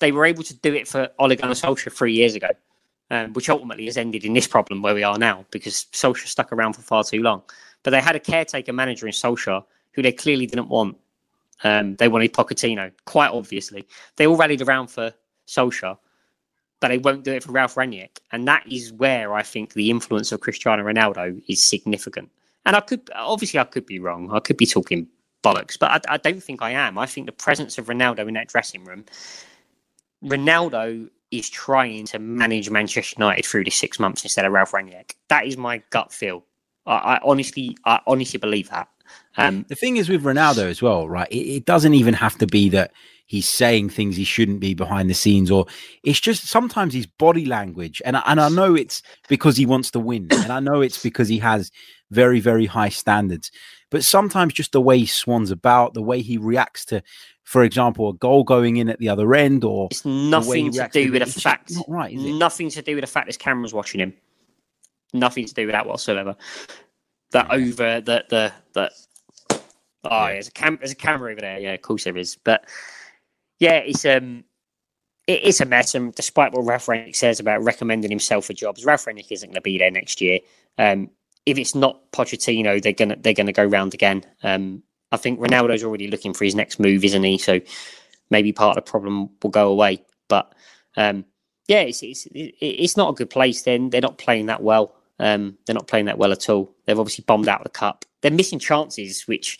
they 0.00 0.12
were 0.12 0.24
able 0.24 0.44
to 0.44 0.54
do 0.54 0.74
it 0.74 0.88
for 0.88 1.10
Ole 1.18 1.36
Gunnar 1.36 1.54
Solskjaer 1.54 1.92
three 1.92 2.14
years 2.14 2.34
ago, 2.34 2.48
um, 3.10 3.32
which 3.32 3.48
ultimately 3.48 3.86
has 3.86 3.96
ended 3.96 4.24
in 4.24 4.34
this 4.34 4.46
problem 4.46 4.82
where 4.82 4.94
we 4.94 5.02
are 5.02 5.18
now 5.18 5.44
because 5.50 5.86
Solskjaer 5.92 6.26
stuck 6.26 6.52
around 6.52 6.74
for 6.74 6.82
far 6.82 7.04
too 7.04 7.22
long. 7.22 7.42
But 7.82 7.90
they 7.90 8.00
had 8.00 8.16
a 8.16 8.20
caretaker 8.20 8.72
manager 8.72 9.06
in 9.06 9.12
Solskjaer 9.12 9.64
who 9.92 10.02
they 10.02 10.12
clearly 10.12 10.46
didn't 10.46 10.68
want. 10.68 10.96
Um, 11.64 11.96
they 11.96 12.08
wanted 12.08 12.32
Pochettino, 12.32 12.92
quite 13.04 13.30
obviously. 13.30 13.86
They 14.16 14.26
all 14.26 14.36
rallied 14.36 14.62
around 14.62 14.88
for 14.88 15.12
Solskjaer, 15.46 15.98
but 16.80 16.88
they 16.88 16.98
won't 16.98 17.24
do 17.24 17.32
it 17.32 17.42
for 17.42 17.52
Ralph 17.52 17.74
Rangnick. 17.74 18.18
And 18.30 18.46
that 18.46 18.70
is 18.70 18.92
where 18.92 19.34
I 19.34 19.42
think 19.42 19.72
the 19.72 19.90
influence 19.90 20.30
of 20.30 20.40
Cristiano 20.40 20.84
Ronaldo 20.84 21.42
is 21.48 21.62
significant. 21.62 22.30
And 22.66 22.76
I 22.76 22.80
could, 22.80 23.10
obviously, 23.14 23.58
I 23.58 23.64
could 23.64 23.86
be 23.86 23.98
wrong. 23.98 24.30
I 24.32 24.40
could 24.40 24.56
be 24.56 24.66
talking 24.66 25.08
bollocks, 25.42 25.78
but 25.78 25.90
I, 25.90 26.14
I 26.14 26.16
don't 26.18 26.42
think 26.42 26.62
I 26.62 26.72
am. 26.72 26.98
I 26.98 27.06
think 27.06 27.26
the 27.26 27.32
presence 27.32 27.78
of 27.78 27.86
Ronaldo 27.86 28.28
in 28.28 28.34
that 28.34 28.48
dressing 28.48 28.84
room, 28.84 29.04
Ronaldo 30.22 31.08
is 31.30 31.50
trying 31.50 32.06
to 32.06 32.18
manage 32.18 32.70
Manchester 32.70 33.16
United 33.18 33.44
through 33.44 33.64
the 33.64 33.70
six 33.70 33.98
months 33.98 34.22
instead 34.22 34.44
of 34.44 34.52
Ralph 34.52 34.72
Rangnick. 34.72 35.12
That 35.28 35.46
is 35.46 35.56
my 35.56 35.82
gut 35.90 36.12
feel. 36.12 36.44
I, 36.86 36.94
I 36.94 37.20
honestly, 37.22 37.76
I 37.84 38.00
honestly 38.06 38.38
believe 38.38 38.70
that. 38.70 38.88
Um, 39.36 39.64
The 39.68 39.74
thing 39.74 39.96
is 39.96 40.08
with 40.08 40.24
Ronaldo 40.24 40.68
as 40.68 40.82
well, 40.82 41.08
right? 41.08 41.28
It, 41.30 41.56
it 41.56 41.64
doesn't 41.64 41.94
even 41.94 42.14
have 42.14 42.36
to 42.38 42.46
be 42.46 42.68
that 42.70 42.92
he's 43.26 43.48
saying 43.48 43.90
things 43.90 44.16
he 44.16 44.24
shouldn't 44.24 44.60
be 44.60 44.74
behind 44.74 45.08
the 45.08 45.14
scenes, 45.14 45.50
or 45.50 45.66
it's 46.02 46.20
just 46.20 46.46
sometimes 46.46 46.94
his 46.94 47.06
body 47.06 47.44
language. 47.44 48.02
And 48.04 48.16
and 48.26 48.40
I 48.40 48.48
know 48.48 48.74
it's 48.74 49.02
because 49.28 49.56
he 49.56 49.66
wants 49.66 49.90
to 49.92 50.00
win, 50.00 50.28
and 50.30 50.52
I 50.52 50.60
know 50.60 50.80
it's 50.80 51.02
because 51.02 51.28
he 51.28 51.38
has 51.38 51.70
very 52.10 52.40
very 52.40 52.66
high 52.66 52.88
standards. 52.88 53.50
But 53.90 54.04
sometimes 54.04 54.52
just 54.52 54.72
the 54.72 54.80
way 54.82 54.98
he 54.98 55.06
swans 55.06 55.50
about, 55.50 55.94
the 55.94 56.02
way 56.02 56.20
he 56.20 56.36
reacts 56.36 56.84
to, 56.86 57.02
for 57.44 57.64
example, 57.64 58.10
a 58.10 58.14
goal 58.14 58.44
going 58.44 58.76
in 58.76 58.90
at 58.90 58.98
the 58.98 59.08
other 59.08 59.34
end, 59.34 59.64
or 59.64 59.88
it's 59.90 60.02
the 60.02 60.08
way 60.46 60.60
he 60.60 60.68
nothing 60.68 60.72
to 60.72 60.88
do 60.92 61.10
with 61.12 61.34
the 61.34 61.40
fact. 61.40 61.74
not 61.74 61.88
right, 61.88 62.12
is 62.14 62.22
it? 62.24 62.32
Nothing 62.34 62.68
to 62.70 62.82
do 62.82 62.94
with 62.94 63.02
the 63.02 63.06
fact 63.06 63.26
there's 63.26 63.38
cameras 63.38 63.72
watching 63.72 64.00
him. 64.00 64.12
Nothing 65.14 65.46
to 65.46 65.54
do 65.54 65.64
with 65.66 65.72
that 65.72 65.86
whatsoever. 65.86 66.36
That 67.32 67.50
over 67.50 68.00
the 68.02 68.24
the 68.28 68.52
the. 68.74 68.90
Oh, 70.04 70.26
Yeah. 70.26 70.32
there's 70.32 70.48
a 70.48 70.52
cam. 70.52 70.76
There's 70.76 70.92
a 70.92 70.96
camera 70.96 71.32
over 71.32 71.40
there. 71.40 71.58
Yeah, 71.58 71.72
of 71.72 71.82
course 71.82 72.04
there 72.04 72.16
is. 72.16 72.36
But 72.44 72.68
yeah, 73.58 73.76
it's 73.78 74.04
um, 74.04 74.44
it's 75.26 75.60
a 75.60 75.64
mess. 75.64 75.94
And 75.94 76.14
despite 76.14 76.52
what 76.52 76.64
Ralph 76.66 76.86
Rangnick 76.86 77.16
says 77.16 77.40
about 77.40 77.62
recommending 77.64 78.10
himself 78.10 78.44
for 78.46 78.52
jobs, 78.52 78.84
Ralph 78.84 79.06
Rangnick 79.06 79.32
isn't 79.32 79.48
going 79.48 79.54
to 79.54 79.60
be 79.62 79.78
there 79.78 79.90
next 79.90 80.20
year. 80.20 80.40
Um, 80.76 81.10
if 81.48 81.56
it's 81.56 81.74
not 81.74 82.12
Pochettino, 82.12 82.80
they're 82.82 82.92
gonna 82.92 83.16
they're 83.16 83.32
gonna 83.32 83.52
go 83.52 83.64
round 83.64 83.94
again. 83.94 84.22
Um, 84.42 84.82
I 85.10 85.16
think 85.16 85.40
Ronaldo's 85.40 85.82
already 85.82 86.08
looking 86.08 86.34
for 86.34 86.44
his 86.44 86.54
next 86.54 86.78
move, 86.78 87.04
isn't 87.04 87.24
he? 87.24 87.38
So 87.38 87.60
maybe 88.28 88.52
part 88.52 88.76
of 88.76 88.84
the 88.84 88.90
problem 88.90 89.30
will 89.42 89.50
go 89.50 89.68
away. 89.70 90.04
But 90.28 90.54
um, 90.98 91.24
yeah, 91.66 91.80
it's 91.80 92.02
it's 92.02 92.28
it's 92.34 92.98
not 92.98 93.08
a 93.08 93.14
good 93.14 93.30
place. 93.30 93.62
Then 93.62 93.88
they're 93.88 94.02
not 94.02 94.18
playing 94.18 94.46
that 94.46 94.62
well. 94.62 94.94
Um, 95.18 95.56
they're 95.64 95.74
not 95.74 95.88
playing 95.88 96.04
that 96.04 96.18
well 96.18 96.32
at 96.32 96.50
all. 96.50 96.74
They've 96.84 96.98
obviously 96.98 97.24
bombed 97.26 97.48
out 97.48 97.60
of 97.60 97.64
the 97.64 97.70
cup. 97.70 98.04
They're 98.20 98.30
missing 98.30 98.58
chances, 98.58 99.26
which 99.26 99.58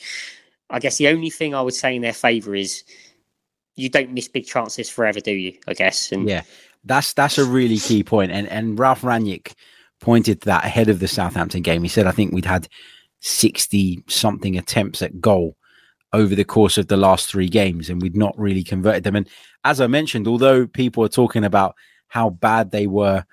I 0.69 0.81
guess 0.81 0.99
the 0.99 1.09
only 1.09 1.31
thing 1.31 1.55
I 1.55 1.63
would 1.63 1.75
say 1.75 1.97
in 1.97 2.03
their 2.03 2.13
favour 2.13 2.55
is 2.55 2.85
you 3.77 3.89
don't 3.89 4.13
miss 4.13 4.29
big 4.29 4.47
chances 4.47 4.91
forever, 4.91 5.21
do 5.21 5.33
you? 5.33 5.59
I 5.67 5.73
guess. 5.73 6.13
And 6.13 6.29
Yeah, 6.29 6.43
that's 6.85 7.15
that's 7.15 7.39
a 7.39 7.47
really 7.47 7.79
key 7.79 8.05
point. 8.05 8.31
And 8.31 8.47
and 8.49 8.79
Ralph 8.79 9.01
Rangnick 9.01 9.55
pointed 10.01 10.41
to 10.41 10.47
that 10.47 10.65
ahead 10.65 10.89
of 10.89 11.01
the 11.01 11.09
Southampton 11.09 11.63
game. 11.63 11.83
He 11.83 11.89
said, 11.89 12.07
I 12.07 12.13
think 12.13 12.33
we'd 12.33 12.45
had 12.45 12.69
sixty 13.21 14.03
something 14.09 14.57
attempts 14.57 15.03
at 15.03 15.21
goal 15.21 15.57
over 16.13 16.35
the 16.35 16.45
course 16.45 16.79
of 16.79 16.89
the 16.89 16.97
last 16.97 17.29
three 17.29 17.49
games, 17.49 17.91
and 17.91 18.01
we'd 18.01 18.17
not 18.17 18.39
really 18.39 18.65
converted 18.65 19.05
them. 19.05 19.17
And 19.17 19.29
as 19.65 19.81
I 19.81 19.87
mentioned, 19.87 20.27
although 20.27 20.67
people 20.67 21.05
are 21.05 21.09
talking 21.09 21.45
about 21.45 21.75
how 22.09 22.31
bad 22.31 22.71
they 22.71 22.87
were. 22.87 23.25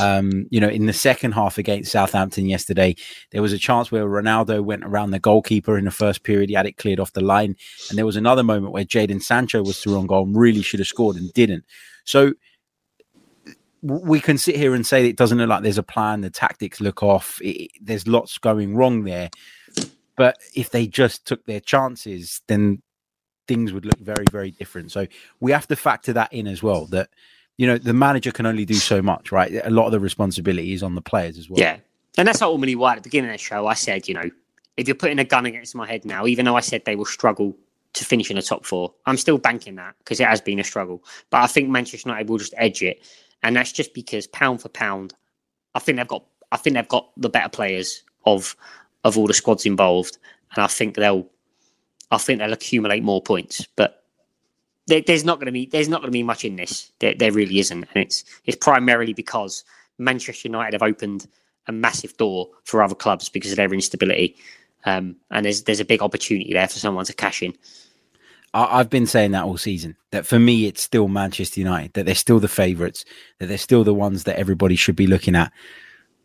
Um, 0.00 0.46
you 0.50 0.60
know, 0.60 0.68
in 0.70 0.86
the 0.86 0.94
second 0.94 1.32
half 1.32 1.58
against 1.58 1.92
Southampton 1.92 2.46
yesterday, 2.46 2.96
there 3.32 3.42
was 3.42 3.52
a 3.52 3.58
chance 3.58 3.92
where 3.92 4.06
Ronaldo 4.06 4.64
went 4.64 4.82
around 4.82 5.10
the 5.10 5.18
goalkeeper 5.18 5.76
in 5.76 5.84
the 5.84 5.90
first 5.90 6.22
period. 6.22 6.48
He 6.48 6.54
had 6.54 6.64
it 6.64 6.78
cleared 6.78 7.00
off 7.00 7.12
the 7.12 7.20
line. 7.20 7.54
And 7.90 7.98
there 7.98 8.06
was 8.06 8.16
another 8.16 8.42
moment 8.42 8.72
where 8.72 8.86
Jadon 8.86 9.22
Sancho 9.22 9.62
was 9.62 9.78
through 9.78 9.98
on 9.98 10.06
goal 10.06 10.24
and 10.24 10.34
really 10.34 10.62
should 10.62 10.80
have 10.80 10.86
scored 10.86 11.16
and 11.16 11.30
didn't. 11.34 11.66
So 12.04 12.32
we 13.84 14.18
can 14.18 14.38
sit 14.38 14.56
here 14.56 14.74
and 14.74 14.86
say 14.86 15.06
it 15.06 15.16
doesn't 15.16 15.36
look 15.36 15.48
like 15.48 15.62
there's 15.62 15.78
a 15.78 15.82
plan. 15.82 16.22
The 16.22 16.30
tactics 16.30 16.80
look 16.80 17.02
off. 17.02 17.38
It, 17.42 17.70
there's 17.80 18.08
lots 18.08 18.38
going 18.38 18.74
wrong 18.74 19.04
there. 19.04 19.28
But 20.16 20.38
if 20.54 20.70
they 20.70 20.86
just 20.86 21.26
took 21.26 21.44
their 21.44 21.60
chances, 21.60 22.40
then 22.46 22.82
things 23.46 23.72
would 23.72 23.84
look 23.84 23.98
very, 23.98 24.24
very 24.30 24.52
different. 24.52 24.90
So 24.90 25.06
we 25.40 25.52
have 25.52 25.66
to 25.68 25.76
factor 25.76 26.14
that 26.14 26.32
in 26.32 26.46
as 26.46 26.62
well. 26.62 26.86
That 26.86 27.10
you 27.58 27.66
know 27.66 27.76
the 27.76 27.92
manager 27.92 28.32
can 28.32 28.46
only 28.46 28.64
do 28.64 28.74
so 28.74 29.02
much, 29.02 29.30
right? 29.30 29.60
A 29.64 29.70
lot 29.70 29.86
of 29.86 29.92
the 29.92 30.00
responsibility 30.00 30.72
is 30.72 30.82
on 30.82 30.94
the 30.94 31.02
players 31.02 31.36
as 31.36 31.50
well. 31.50 31.60
Yeah. 31.60 31.78
And 32.16 32.26
that's 32.26 32.40
ultimately 32.42 32.76
why 32.76 32.92
at 32.92 32.96
the 32.96 33.02
beginning 33.02 33.30
of 33.30 33.34
the 33.34 33.42
show 33.42 33.66
I 33.66 33.74
said, 33.74 34.08
you 34.08 34.14
know, 34.14 34.30
if 34.76 34.88
you're 34.88 34.94
putting 34.94 35.18
a 35.18 35.24
gun 35.24 35.46
against 35.46 35.74
my 35.74 35.86
head 35.86 36.04
now, 36.04 36.26
even 36.26 36.44
though 36.44 36.56
I 36.56 36.60
said 36.60 36.84
they 36.84 36.96
will 36.96 37.04
struggle 37.04 37.56
to 37.94 38.04
finish 38.04 38.30
in 38.30 38.36
the 38.36 38.42
top 38.42 38.64
four, 38.64 38.94
I'm 39.06 39.16
still 39.16 39.36
banking 39.38 39.74
that 39.76 39.96
because 39.98 40.20
it 40.20 40.26
has 40.26 40.40
been 40.40 40.58
a 40.58 40.64
struggle. 40.64 41.02
But 41.30 41.42
I 41.42 41.46
think 41.48 41.68
Manchester 41.68 42.08
United 42.08 42.28
will 42.28 42.38
just 42.38 42.54
edge 42.56 42.82
it. 42.82 43.02
And 43.44 43.54
that's 43.54 43.72
just 43.72 43.94
because 43.94 44.26
pound 44.26 44.62
for 44.62 44.70
pound, 44.70 45.14
I 45.74 45.78
think 45.78 45.98
they've 45.98 46.08
got 46.08 46.24
I 46.50 46.56
think 46.56 46.74
they've 46.74 46.88
got 46.88 47.10
the 47.16 47.28
better 47.28 47.50
players 47.50 48.02
of 48.24 48.56
of 49.04 49.16
all 49.16 49.26
the 49.26 49.34
squads 49.34 49.66
involved. 49.66 50.18
And 50.56 50.64
I 50.64 50.66
think 50.66 50.96
they'll 50.96 51.26
I 52.10 52.18
think 52.18 52.38
they'll 52.38 52.52
accumulate 52.52 53.02
more 53.02 53.22
points. 53.22 53.66
But 53.76 54.02
there, 54.86 55.02
there's 55.06 55.24
not 55.24 55.36
going 55.36 55.46
to 55.46 55.52
be 55.52 55.66
there's 55.66 55.88
not 55.88 56.00
going 56.00 56.08
to 56.08 56.12
be 56.12 56.22
much 56.22 56.44
in 56.44 56.56
this. 56.56 56.90
There, 57.00 57.14
there 57.14 57.32
really 57.32 57.58
isn't, 57.58 57.84
and 57.94 58.04
it's 58.04 58.24
it's 58.46 58.56
primarily 58.56 59.12
because 59.12 59.62
Manchester 59.98 60.48
United 60.48 60.72
have 60.72 60.82
opened 60.82 61.26
a 61.66 61.72
massive 61.72 62.16
door 62.16 62.48
for 62.64 62.82
other 62.82 62.94
clubs 62.94 63.28
because 63.28 63.50
of 63.52 63.56
their 63.56 63.72
instability, 63.72 64.36
um, 64.84 65.16
and 65.30 65.44
there's 65.44 65.62
there's 65.62 65.80
a 65.80 65.84
big 65.84 66.02
opportunity 66.02 66.52
there 66.52 66.68
for 66.68 66.78
someone 66.78 67.04
to 67.04 67.14
cash 67.14 67.42
in. 67.42 67.54
I, 68.54 68.78
I've 68.80 68.88
been 68.88 69.06
saying 69.06 69.32
that 69.32 69.44
all 69.44 69.58
season. 69.58 69.96
That 70.12 70.24
for 70.24 70.38
me, 70.38 70.66
it's 70.66 70.80
still 70.80 71.08
Manchester 71.08 71.60
United. 71.60 71.92
That 71.92 72.06
they're 72.06 72.14
still 72.14 72.40
the 72.40 72.48
favourites. 72.48 73.04
That 73.40 73.46
they're 73.48 73.58
still 73.58 73.84
the 73.84 73.92
ones 73.94 74.24
that 74.24 74.38
everybody 74.38 74.76
should 74.76 74.96
be 74.96 75.06
looking 75.06 75.36
at. 75.36 75.52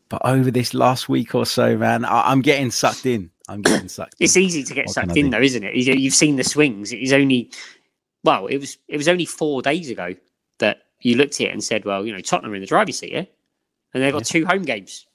But 0.08 0.22
over 0.24 0.50
this 0.50 0.74
last 0.74 1.10
week 1.10 1.36
or 1.36 1.46
so, 1.46 1.78
man, 1.78 2.06
I, 2.06 2.32
I'm 2.32 2.42
getting 2.42 2.72
sucked 2.72 3.06
in. 3.06 3.30
I'm 3.48 3.62
getting 3.62 3.90
sucked. 3.98 4.16
It's 4.20 4.36
in. 4.36 4.44
easy 4.44 4.64
to 4.64 4.74
get 4.74 4.86
What 4.86 4.94
sucked 4.94 5.18
in, 5.18 5.26
do? 5.26 5.32
though, 5.32 5.42
isn't 5.42 5.64
it? 5.64 5.76
You- 5.76 5.94
You've 5.96 6.14
seen 6.14 6.36
the 6.38 6.44
swings. 6.44 6.92
It 6.94 7.00
is 7.02 7.12
only 7.14 7.52
well, 8.24 8.48
it 8.48 8.58
was 8.58 8.78
it 8.88 8.98
was 8.98 9.08
only 9.08 9.26
four 9.26 9.62
days 9.62 9.90
ago 9.90 10.16
that 10.60 10.84
you 11.02 11.16
looked 11.16 11.36
at 11.36 11.48
it 11.48 11.52
and 11.54 11.64
said, 11.64 11.86
well, 11.86 12.06
you 12.06 12.12
know, 12.14 12.20
Tottenham 12.20 12.52
are 12.52 12.56
in 12.56 12.62
the 12.62 12.68
driver's 12.68 13.00
seat, 13.00 13.12
yeah, 13.14 13.24
and 13.94 14.04
they've 14.04 14.12
got 14.14 14.26
two 14.26 14.46
home 14.46 14.64
games. 14.64 15.06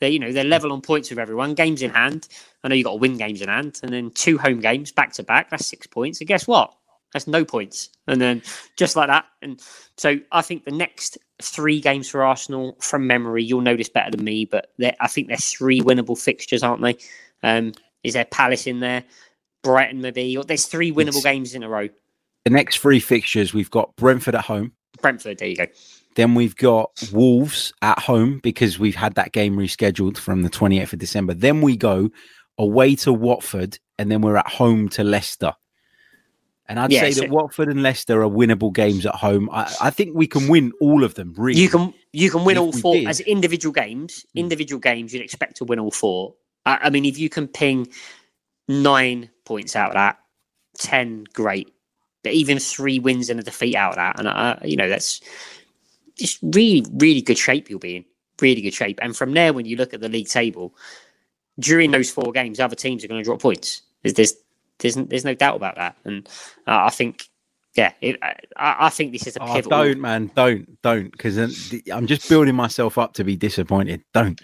They, 0.00 0.10
you 0.10 0.18
know, 0.18 0.32
they're 0.32 0.44
level 0.44 0.72
on 0.72 0.80
points 0.80 1.10
with 1.10 1.18
everyone. 1.18 1.54
Games 1.54 1.82
in 1.82 1.90
hand. 1.90 2.28
I 2.62 2.68
know 2.68 2.74
you 2.74 2.80
have 2.84 2.86
got 2.86 2.92
to 2.92 2.98
win 2.98 3.16
games 3.16 3.40
in 3.42 3.48
hand, 3.48 3.80
and 3.82 3.92
then 3.92 4.10
two 4.10 4.38
home 4.38 4.60
games 4.60 4.92
back 4.92 5.12
to 5.14 5.22
back. 5.22 5.50
That's 5.50 5.66
six 5.66 5.86
points. 5.86 6.20
And 6.20 6.28
guess 6.28 6.46
what? 6.46 6.72
That's 7.12 7.26
no 7.26 7.44
points. 7.44 7.88
And 8.06 8.20
then 8.20 8.42
just 8.76 8.94
like 8.94 9.08
that. 9.08 9.24
And 9.42 9.60
so 9.96 10.16
I 10.30 10.42
think 10.42 10.64
the 10.64 10.70
next 10.72 11.16
three 11.40 11.80
games 11.80 12.08
for 12.08 12.22
Arsenal, 12.22 12.76
from 12.80 13.06
memory, 13.06 13.42
you'll 13.44 13.60
know 13.62 13.76
this 13.76 13.88
better 13.88 14.10
than 14.10 14.24
me, 14.24 14.44
but 14.44 14.70
I 15.00 15.08
think 15.08 15.28
they're 15.28 15.36
three 15.38 15.80
winnable 15.80 16.18
fixtures, 16.20 16.62
aren't 16.62 16.82
they? 16.82 16.96
Um, 17.42 17.72
is 18.04 18.12
there 18.14 18.24
Palace 18.26 18.66
in 18.66 18.80
there? 18.80 19.04
Brighton 19.62 20.00
maybe? 20.00 20.36
Or 20.36 20.44
there's 20.44 20.66
three 20.66 20.92
winnable 20.92 21.08
It's- 21.18 21.24
games 21.24 21.54
in 21.54 21.62
a 21.62 21.68
row. 21.68 21.88
the 22.44 22.50
next 22.50 22.78
three 22.78 23.00
fixtures. 23.00 23.52
We've 23.54 23.70
got 23.70 23.94
Brentford 23.96 24.34
at 24.34 24.44
home. 24.44 24.72
Brentford, 25.02 25.38
there 25.38 25.48
you 25.48 25.56
go. 25.56 25.66
Then 26.14 26.34
we've 26.34 26.56
got 26.56 26.90
Wolves 27.12 27.72
at 27.82 27.98
home 28.00 28.40
because 28.42 28.78
we've 28.78 28.96
had 28.96 29.14
that 29.14 29.32
game 29.32 29.56
rescheduled 29.56 30.18
from 30.18 30.42
the 30.42 30.50
28th 30.50 30.92
of 30.94 30.98
December. 30.98 31.34
Then 31.34 31.60
we 31.60 31.76
go 31.76 32.10
away 32.58 32.96
to 32.96 33.12
Watford, 33.12 33.78
and 33.98 34.10
then 34.10 34.20
we're 34.20 34.36
at 34.36 34.48
home 34.48 34.88
to 34.90 35.04
Leicester. 35.04 35.52
And 36.68 36.78
I'd 36.78 36.90
Yeah, 36.92 37.00
say 37.08 37.12
that 37.14 37.30
Watford 37.30 37.68
and 37.68 37.82
Leicester 37.82 38.22
are 38.22 38.28
winnable 38.28 38.72
games 38.74 39.06
at 39.06 39.14
home. 39.14 39.48
I, 39.50 39.72
I 39.80 39.90
think 39.90 40.14
we 40.14 40.26
can 40.26 40.48
win 40.48 40.72
all 40.80 41.02
of 41.04 41.14
them. 41.14 41.32
Really, 41.36 41.60
You 41.60 41.68
can 41.68 41.94
you 42.12 42.30
can 42.30 42.44
win 42.44 42.58
all 42.58 42.72
four 42.72 42.94
did- 42.94 43.06
as 43.08 43.20
individual 43.20 43.72
games. 43.72 44.26
Hmm. 44.34 44.40
Individual 44.40 44.80
games, 44.80 45.14
you'd 45.14 45.22
expect 45.22 45.56
to 45.58 45.64
win 45.64 45.78
all 45.78 45.90
four. 45.90 46.34
I, 46.66 46.78
I 46.82 46.90
mean, 46.90 47.04
if 47.06 47.16
you 47.18 47.28
can 47.30 47.48
ping 47.48 47.88
nine 48.66 49.30
points 49.44 49.76
out 49.76 49.88
of 49.90 49.94
that, 49.94 50.18
ten, 50.76 51.24
great. 51.32 51.72
But 52.24 52.32
even 52.32 52.58
three 52.58 52.98
wins 52.98 53.30
and 53.30 53.38
a 53.40 53.42
defeat 53.42 53.76
out 53.76 53.90
of 53.92 53.96
that, 53.96 54.18
and 54.18 54.28
uh, 54.28 54.56
you 54.64 54.76
know 54.76 54.88
that's 54.88 55.20
just 56.18 56.38
really, 56.42 56.84
really 56.94 57.22
good 57.22 57.38
shape 57.38 57.70
you'll 57.70 57.78
be 57.78 57.96
in. 57.96 58.04
Really 58.40 58.60
good 58.60 58.74
shape. 58.74 58.98
And 59.02 59.16
from 59.16 59.32
there, 59.32 59.52
when 59.52 59.66
you 59.66 59.76
look 59.76 59.94
at 59.94 60.00
the 60.00 60.08
league 60.08 60.28
table, 60.28 60.74
during 61.58 61.90
those 61.90 62.10
four 62.10 62.32
games, 62.32 62.60
other 62.60 62.76
teams 62.76 63.04
are 63.04 63.08
going 63.08 63.20
to 63.20 63.24
drop 63.24 63.40
points. 63.40 63.82
There's 64.02 64.14
there's 64.14 64.34
there's, 64.78 64.94
there's 64.94 65.24
no 65.24 65.34
doubt 65.34 65.56
about 65.56 65.76
that. 65.76 65.96
And 66.04 66.28
uh, 66.66 66.84
I 66.84 66.90
think, 66.90 67.28
yeah, 67.74 67.92
it, 68.00 68.16
I, 68.22 68.36
I 68.56 68.88
think 68.90 69.12
this 69.12 69.26
is 69.26 69.36
a 69.36 69.42
Oh, 69.42 69.60
don't, 69.60 70.00
man, 70.00 70.30
don't, 70.34 70.80
don't, 70.82 71.10
because 71.10 71.36
I'm 71.92 72.06
just 72.06 72.28
building 72.28 72.54
myself 72.54 72.96
up 72.96 73.14
to 73.14 73.24
be 73.24 73.36
disappointed. 73.36 74.02
Don't. 74.14 74.40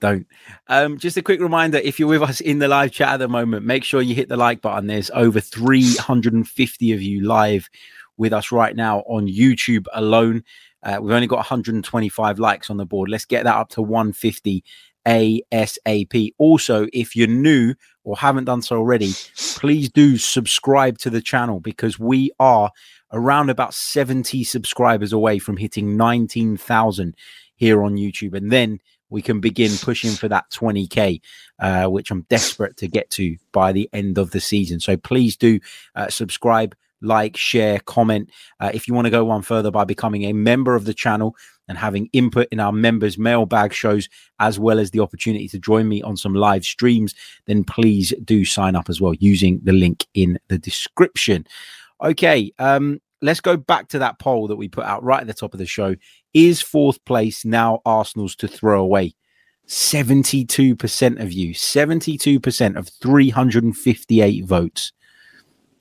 Don't. 0.00 0.26
Um, 0.68 0.98
just 0.98 1.16
a 1.16 1.22
quick 1.22 1.40
reminder 1.40 1.78
if 1.78 1.98
you're 1.98 2.08
with 2.08 2.22
us 2.22 2.40
in 2.40 2.60
the 2.60 2.68
live 2.68 2.92
chat 2.92 3.08
at 3.08 3.16
the 3.16 3.28
moment, 3.28 3.66
make 3.66 3.82
sure 3.82 4.00
you 4.00 4.14
hit 4.14 4.28
the 4.28 4.36
like 4.36 4.62
button. 4.62 4.86
There's 4.86 5.10
over 5.10 5.40
350 5.40 6.92
of 6.92 7.02
you 7.02 7.26
live 7.26 7.68
with 8.16 8.32
us 8.32 8.52
right 8.52 8.76
now 8.76 9.00
on 9.00 9.26
YouTube 9.26 9.86
alone. 9.92 10.44
Uh, 10.82 10.98
we've 11.00 11.14
only 11.14 11.26
got 11.26 11.36
125 11.36 12.38
likes 12.38 12.70
on 12.70 12.76
the 12.76 12.86
board. 12.86 13.08
Let's 13.08 13.24
get 13.24 13.44
that 13.44 13.56
up 13.56 13.70
to 13.70 13.82
150 13.82 14.64
ASAP. 15.06 16.30
Also, 16.38 16.86
if 16.92 17.16
you're 17.16 17.26
new 17.28 17.74
or 18.04 18.16
haven't 18.16 18.44
done 18.44 18.62
so 18.62 18.76
already, 18.76 19.12
please 19.56 19.88
do 19.90 20.18
subscribe 20.18 20.98
to 20.98 21.10
the 21.10 21.22
channel 21.22 21.60
because 21.60 21.98
we 21.98 22.30
are 22.38 22.70
around 23.12 23.50
about 23.50 23.74
70 23.74 24.44
subscribers 24.44 25.12
away 25.12 25.38
from 25.38 25.56
hitting 25.56 25.96
19,000 25.96 27.16
here 27.56 27.82
on 27.82 27.96
YouTube. 27.96 28.34
And 28.34 28.52
then 28.52 28.80
we 29.10 29.22
can 29.22 29.40
begin 29.40 29.72
pushing 29.80 30.12
for 30.12 30.28
that 30.28 30.50
20k, 30.50 31.20
uh, 31.58 31.86
which 31.86 32.10
I'm 32.10 32.26
desperate 32.28 32.76
to 32.78 32.88
get 32.88 33.10
to 33.10 33.36
by 33.52 33.72
the 33.72 33.88
end 33.92 34.18
of 34.18 34.30
the 34.30 34.40
season. 34.40 34.80
So 34.80 34.96
please 34.96 35.36
do 35.36 35.60
uh, 35.94 36.08
subscribe, 36.08 36.74
like, 37.00 37.36
share, 37.36 37.80
comment. 37.80 38.30
Uh, 38.60 38.70
if 38.74 38.88
you 38.88 38.94
want 38.94 39.06
to 39.06 39.10
go 39.10 39.24
one 39.24 39.42
further 39.42 39.70
by 39.70 39.84
becoming 39.84 40.24
a 40.24 40.32
member 40.32 40.74
of 40.74 40.84
the 40.84 40.94
channel 40.94 41.36
and 41.68 41.78
having 41.78 42.08
input 42.12 42.48
in 42.50 42.60
our 42.60 42.72
members' 42.72 43.18
mailbag 43.18 43.72
shows, 43.72 44.08
as 44.40 44.58
well 44.58 44.78
as 44.78 44.90
the 44.90 45.00
opportunity 45.00 45.48
to 45.48 45.58
join 45.58 45.88
me 45.88 46.02
on 46.02 46.16
some 46.16 46.34
live 46.34 46.64
streams, 46.64 47.14
then 47.46 47.64
please 47.64 48.12
do 48.24 48.44
sign 48.44 48.74
up 48.74 48.88
as 48.88 49.00
well 49.00 49.14
using 49.14 49.60
the 49.62 49.72
link 49.72 50.06
in 50.14 50.38
the 50.48 50.58
description. 50.58 51.46
Okay, 52.02 52.52
um, 52.58 53.00
let's 53.22 53.40
go 53.40 53.56
back 53.56 53.88
to 53.88 53.98
that 53.98 54.18
poll 54.18 54.46
that 54.48 54.56
we 54.56 54.68
put 54.68 54.84
out 54.84 55.02
right 55.02 55.20
at 55.20 55.26
the 55.26 55.34
top 55.34 55.52
of 55.52 55.58
the 55.58 55.66
show. 55.66 55.94
Is 56.34 56.60
fourth 56.60 57.04
place 57.04 57.44
now 57.44 57.80
Arsenal's 57.84 58.36
to 58.36 58.48
throw 58.48 58.80
away? 58.80 59.14
72% 59.66 61.20
of 61.20 61.30
you, 61.30 61.54
72% 61.54 62.76
of 62.76 62.88
358 62.88 64.44
votes 64.46 64.92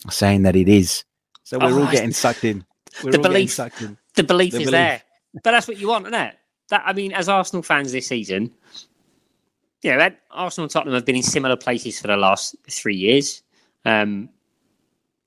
saying 0.10 0.44
that 0.44 0.56
it 0.56 0.68
is. 0.70 1.04
So 1.44 1.58
we're 1.60 1.72
Oh, 1.72 1.86
all 1.86 1.92
getting 1.92 2.12
sucked 2.12 2.44
in. 2.44 2.66
We're 3.04 3.12
the 3.12 3.18
all 3.18 3.24
getting 3.24 3.34
belief- 3.34 3.52
sucked 3.54 3.82
in. 3.82 3.98
The 4.16 4.24
belief 4.24 4.52
The 4.54 4.58
is 4.60 4.66
belief. 4.66 4.72
there, 4.72 5.02
but 5.44 5.52
that's 5.52 5.68
what 5.68 5.78
you 5.78 5.88
want, 5.90 6.08
isn't 6.08 6.20
it? 6.20 6.36
That 6.70 6.84
I 6.86 6.94
mean, 6.94 7.14
as 7.14 7.30
Arsenal 7.30 7.62
fans 7.64 7.92
this 7.92 8.08
season, 8.08 8.52
you 9.84 9.96
know, 9.96 10.10
Arsenal 10.32 10.64
and 10.66 10.72
Tottenham 10.72 10.96
have 10.96 11.06
been 11.06 11.16
in 11.16 11.24
similar 11.24 11.56
places 11.56 12.00
for 12.00 12.08
the 12.08 12.18
last 12.18 12.56
three 12.70 12.96
years. 12.96 13.44
Um, 13.86 14.30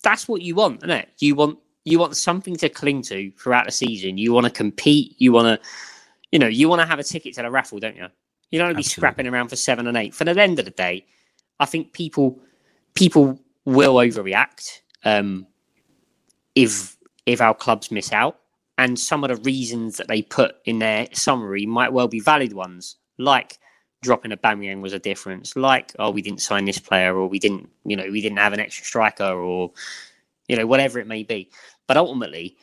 that's 0.02 0.26
what 0.28 0.42
you 0.42 0.54
want, 0.54 0.78
isn't 0.78 0.90
it? 0.90 1.08
You 1.18 1.34
want 1.34 1.58
you 1.84 1.98
want 1.98 2.16
something 2.16 2.56
to 2.56 2.68
cling 2.68 3.02
to 3.02 3.30
throughout 3.38 3.66
the 3.66 3.72
season. 3.72 4.18
You 4.18 4.32
want 4.32 4.44
to 4.46 4.50
compete. 4.52 5.14
You 5.18 5.32
want 5.32 5.62
to, 5.62 5.68
you 6.32 6.38
know, 6.38 6.46
you 6.48 6.68
want 6.68 6.80
to 6.82 6.86
have 6.86 6.98
a 6.98 7.04
ticket 7.04 7.34
to 7.34 7.42
the 7.42 7.50
raffle, 7.50 7.78
don't 7.78 7.96
you? 7.96 8.06
You 8.50 8.58
don't 8.58 8.66
want 8.68 8.74
to 8.74 8.76
be 8.76 8.80
Absolutely. 8.80 8.90
scrapping 9.00 9.26
around 9.28 9.48
for 9.48 9.56
seven 9.56 9.86
and 9.86 9.96
eight. 9.96 10.14
For 10.14 10.24
the 10.24 10.38
end 10.40 10.58
of 10.58 10.64
the 10.64 10.70
day, 10.72 11.06
I 11.60 11.64
think 11.66 11.92
people 11.92 12.38
people 12.94 13.40
will 13.64 13.94
overreact 13.94 14.80
um, 15.04 15.46
if 16.54 16.96
if 17.26 17.40
our 17.40 17.54
clubs 17.54 17.90
miss 17.90 18.12
out, 18.12 18.38
and 18.78 18.98
some 18.98 19.24
of 19.24 19.28
the 19.28 19.42
reasons 19.42 19.96
that 19.96 20.08
they 20.08 20.22
put 20.22 20.56
in 20.64 20.78
their 20.78 21.06
summary 21.12 21.66
might 21.66 21.92
well 21.92 22.08
be 22.08 22.20
valid 22.20 22.52
ones, 22.52 22.96
like 23.18 23.58
dropping 24.02 24.30
Aubameyang 24.30 24.80
was 24.80 24.92
a 24.92 24.98
difference, 24.98 25.56
like 25.56 25.92
oh 25.98 26.10
we 26.10 26.22
didn't 26.22 26.40
sign 26.40 26.64
this 26.64 26.78
player, 26.78 27.16
or 27.16 27.28
we 27.28 27.38
didn't 27.38 27.68
you 27.84 27.96
know 27.96 28.10
we 28.10 28.20
didn't 28.20 28.38
have 28.38 28.52
an 28.52 28.60
extra 28.60 28.84
striker, 28.84 29.32
or 29.32 29.72
you 30.48 30.56
know 30.56 30.66
whatever 30.66 30.98
it 30.98 31.06
may 31.06 31.22
be. 31.22 31.50
But 31.86 31.96
ultimately, 31.96 32.56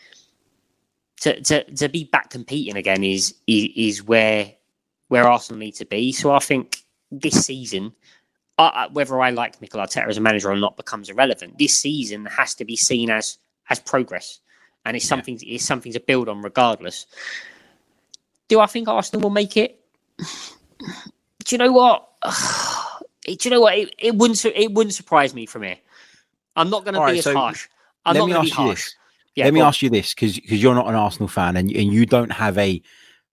to 1.21 1.39
to 1.41 1.63
to 1.63 1.89
be 1.89 2.05
back 2.05 2.29
competing 2.29 2.77
again 2.77 3.03
is 3.03 3.35
is, 3.47 3.69
is 3.75 4.03
where 4.03 4.53
where 5.07 5.27
Arsenal 5.27 5.59
need 5.59 5.75
to 5.75 5.85
be. 5.85 6.11
So 6.11 6.31
I 6.31 6.39
think 6.39 6.83
this 7.11 7.45
season. 7.45 7.93
Uh, 8.59 8.87
whether 8.91 9.21
I 9.21 9.29
like 9.29 9.61
Mikel 9.61 9.79
Arteta 9.79 10.07
as 10.07 10.17
a 10.17 10.21
manager 10.21 10.49
or 10.51 10.55
not 10.55 10.77
becomes 10.77 11.09
irrelevant. 11.09 11.59
This 11.59 11.77
season 11.77 12.25
has 12.25 12.55
to 12.55 12.65
be 12.65 12.75
seen 12.75 13.09
as 13.11 13.37
as 13.69 13.79
progress, 13.79 14.39
and 14.85 14.95
it's 14.97 15.05
Yeah. 15.05 15.09
something 15.09 15.39
it's 15.45 15.63
something 15.65 15.93
to 15.93 15.99
build 15.99 16.27
on 16.27 16.41
regardless. 16.41 17.05
Do 18.47 18.59
I 18.59 18.65
think 18.65 18.87
Arsenal 18.87 19.21
will 19.21 19.29
make 19.29 19.57
it? 19.57 19.79
Do 20.17 20.25
you 21.49 21.57
know 21.57 21.71
what? 21.71 22.07
Do 23.25 23.35
you 23.41 23.51
know 23.51 23.61
what? 23.61 23.77
It, 23.77 23.93
it 23.99 24.15
wouldn't 24.15 24.43
it 24.45 24.71
wouldn't 24.73 24.93
surprise 24.95 25.33
me 25.35 25.45
from 25.45 25.63
here. 25.63 25.77
I'm 26.55 26.69
not 26.69 26.83
going 26.83 26.93
to 26.95 26.99
be 27.01 27.03
right, 27.03 27.17
as 27.17 27.23
so 27.25 27.35
harsh. 27.35 27.67
I'm 28.05 28.13
Let 28.15 28.19
not 28.21 28.25
me 28.27 28.33
going 28.33 28.45
to 28.45 28.47
be 28.47 28.51
ask 28.51 28.59
you 28.59 28.65
harsh. 28.65 28.85
this. 28.85 28.95
Yeah, 29.35 29.45
Let 29.45 29.53
me 29.53 29.59
on. 29.59 29.67
ask 29.67 29.81
you 29.83 29.89
this 29.91 30.13
because 30.15 30.39
because 30.39 30.63
you're 30.63 30.73
not 30.73 30.87
an 30.87 30.95
Arsenal 30.95 31.27
fan 31.27 31.57
and 31.57 31.69
and 31.71 31.93
you 31.93 32.05
don't 32.07 32.31
have 32.31 32.57
a 32.57 32.81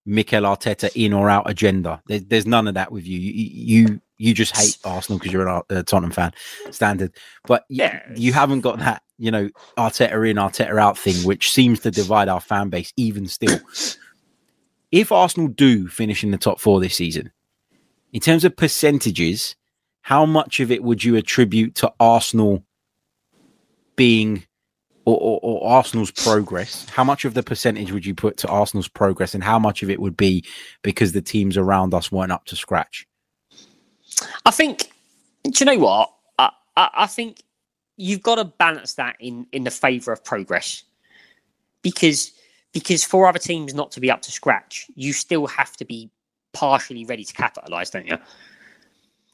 Mikel 0.05 0.43
Arteta 0.43 0.91
in 0.95 1.12
or 1.14 1.31
out 1.31 1.49
agenda. 1.49 2.03
There, 2.07 2.20
there's 2.20 2.47
none 2.47 2.66
of 2.68 2.75
that 2.75 2.93
with 2.93 3.07
you. 3.07 3.18
You 3.18 3.85
you, 3.87 4.01
you 4.19 4.33
just 4.35 4.57
hate 4.57 4.79
Arsenal 4.85 5.19
because 5.19 5.33
you're 5.33 5.47
a 5.47 5.62
uh, 5.71 5.83
Tottenham 5.83 6.11
fan, 6.12 6.33
standard. 6.71 7.12
But 7.47 7.65
Yeah. 7.69 8.01
you 8.15 8.33
haven't 8.33 8.61
got 8.61 8.79
that 8.79 9.03
you 9.19 9.31
know 9.31 9.49
Arteta 9.77 10.29
in 10.31 10.37
Arteta 10.37 10.79
out 10.79 10.99
thing, 10.99 11.17
which 11.25 11.51
seems 11.53 11.81
to 11.81 11.91
divide 11.91 12.29
our 12.29 12.41
fan 12.41 12.69
base 12.69 12.93
even 12.97 13.27
still. 13.27 13.59
if 14.93 15.11
Arsenal 15.12 15.49
do 15.49 15.89
finish 15.89 16.23
in 16.23 16.31
the 16.31 16.39
top 16.39 16.61
four 16.61 16.81
this 16.81 16.95
season, 16.95 17.33
in 18.12 18.21
terms 18.21 18.45
of 18.45 18.57
percentages, 18.57 19.57
how 20.03 20.25
much 20.27 20.61
of 20.61 20.71
it 20.71 20.85
would 20.85 21.03
you 21.03 21.17
attribute 21.17 21.75
to 21.77 21.93
Arsenal 21.99 22.65
being 23.97 24.45
or, 25.05 25.17
or, 25.17 25.41
or 25.43 25.69
Arsenal's 25.73 26.11
progress? 26.11 26.89
How 26.89 27.05
much 27.05 27.25
of 27.25 27.35
the 27.35 27.43
percentage 27.43 27.93
would 27.93 28.07
you 28.07 28.15
put 28.15 28.37
to 28.39 28.49
Arsenal's 28.49 28.89
progress, 28.89 29.35
and 29.35 29.43
how 29.45 29.59
much 29.59 29.83
of 29.83 29.91
it 29.91 30.01
would 30.01 30.17
be 30.17 30.45
because 30.83 31.12
the 31.12 31.23
teams 31.23 31.57
around 31.57 31.93
us 31.95 32.11
weren't 32.12 32.33
up 32.33 32.45
to 32.47 32.57
scratch? 32.57 33.07
I 34.47 34.51
think. 34.51 34.91
Do 35.45 35.53
you 35.59 35.67
know 35.67 35.79
what? 35.79 36.12
I, 36.39 36.51
I, 36.77 36.91
I 36.95 37.07
think 37.07 37.43
you've 37.97 38.23
got 38.23 38.37
to 38.37 38.45
balance 38.45 38.95
that 38.95 39.17
in 39.21 39.47
in 39.53 39.65
the 39.65 39.71
favour 39.71 40.12
of 40.12 40.25
progress, 40.25 40.85
because 41.83 42.33
because 42.73 43.05
for 43.05 43.27
other 43.29 43.39
teams 43.39 43.75
not 43.75 43.93
to 43.93 44.01
be 44.01 44.11
up 44.11 44.23
to 44.23 44.33
scratch, 44.33 44.87
you 44.95 45.12
still 45.12 45.47
have 45.47 45.77
to 45.77 45.85
be 45.85 46.11
partially 46.53 47.05
ready 47.05 47.25
to 47.25 47.33
capitalise, 47.33 47.91
don't 47.91 48.07
you? 48.07 48.19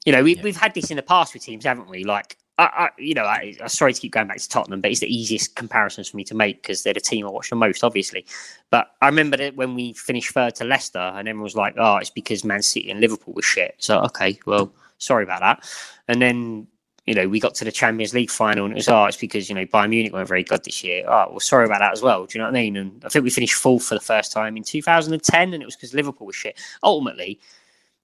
You 0.05 0.12
know, 0.12 0.22
we, 0.22 0.37
Yeah. 0.37 0.43
we've 0.43 0.57
had 0.57 0.74
this 0.74 0.91
in 0.91 0.97
the 0.97 1.03
past 1.03 1.33
with 1.35 1.43
teams, 1.43 1.64
haven't 1.64 1.89
we? 1.89 2.05
Like, 2.05 2.37
I, 2.64 2.90
you 2.98 3.14
know, 3.14 3.24
I, 3.24 3.54
I'm 3.61 3.68
sorry 3.68 3.94
to 3.94 4.00
keep 4.00 4.12
going 4.12 4.26
back 4.26 4.38
to 4.38 4.48
Tottenham, 4.48 4.80
but 4.80 4.90
it's 4.90 5.00
the 5.00 5.14
easiest 5.14 5.56
comparisons 5.56 6.08
for 6.08 6.16
me 6.16 6.24
to 6.24 6.34
make 6.34 6.62
because 6.62 6.82
they're 6.82 6.94
the 6.94 7.00
team 7.00 7.26
I 7.26 7.30
watch 7.30 7.50
the 7.50 7.56
most, 7.56 7.84
obviously. 7.84 8.26
But 8.70 8.92
I 9.02 9.06
remember 9.06 9.36
that 9.38 9.56
when 9.56 9.74
we 9.74 9.92
finished 9.94 10.32
third 10.32 10.54
to 10.56 10.64
Leicester, 10.64 10.98
and 10.98 11.28
everyone 11.28 11.44
was 11.44 11.56
like, 11.56 11.74
"Oh, 11.78 11.96
it's 11.96 12.11
because 12.11 12.44
Man 12.44 12.62
City 12.62 12.90
and 12.90 13.00
Liverpool 13.00 13.34
were 13.34 13.42
shit." 13.42 13.76
So, 13.78 14.00
okay, 14.02 14.38
well, 14.46 14.72
sorry 14.98 15.24
about 15.24 15.40
that. 15.40 15.68
And 16.08 16.20
then, 16.20 16.66
you 17.06 17.14
know, 17.14 17.28
we 17.28 17.40
got 17.40 17.54
to 17.56 17.64
the 17.64 17.72
Champions 17.72 18.14
League 18.14 18.30
final, 18.30 18.64
and 18.64 18.72
it 18.72 18.76
was, 18.76 18.88
"Oh, 18.88 19.06
it's 19.06 19.16
because 19.16 19.48
you 19.48 19.54
know 19.54 19.66
Bayern 19.66 19.90
Munich 19.90 20.12
weren't 20.12 20.28
very 20.28 20.44
good 20.44 20.64
this 20.64 20.84
year." 20.84 21.04
Oh, 21.08 21.28
well, 21.30 21.40
sorry 21.40 21.66
about 21.66 21.80
that 21.80 21.92
as 21.92 22.02
well. 22.02 22.26
Do 22.26 22.38
you 22.38 22.42
know 22.42 22.50
what 22.50 22.56
I 22.56 22.62
mean? 22.62 22.76
And 22.76 23.04
I 23.04 23.08
think 23.08 23.24
we 23.24 23.30
finished 23.30 23.54
fourth 23.54 23.84
for 23.84 23.94
the 23.94 24.00
first 24.00 24.32
time 24.32 24.56
in 24.56 24.64
2010, 24.64 25.54
and 25.54 25.62
it 25.62 25.66
was 25.66 25.76
because 25.76 25.94
Liverpool 25.94 26.26
was 26.26 26.36
shit. 26.36 26.58
Ultimately, 26.82 27.40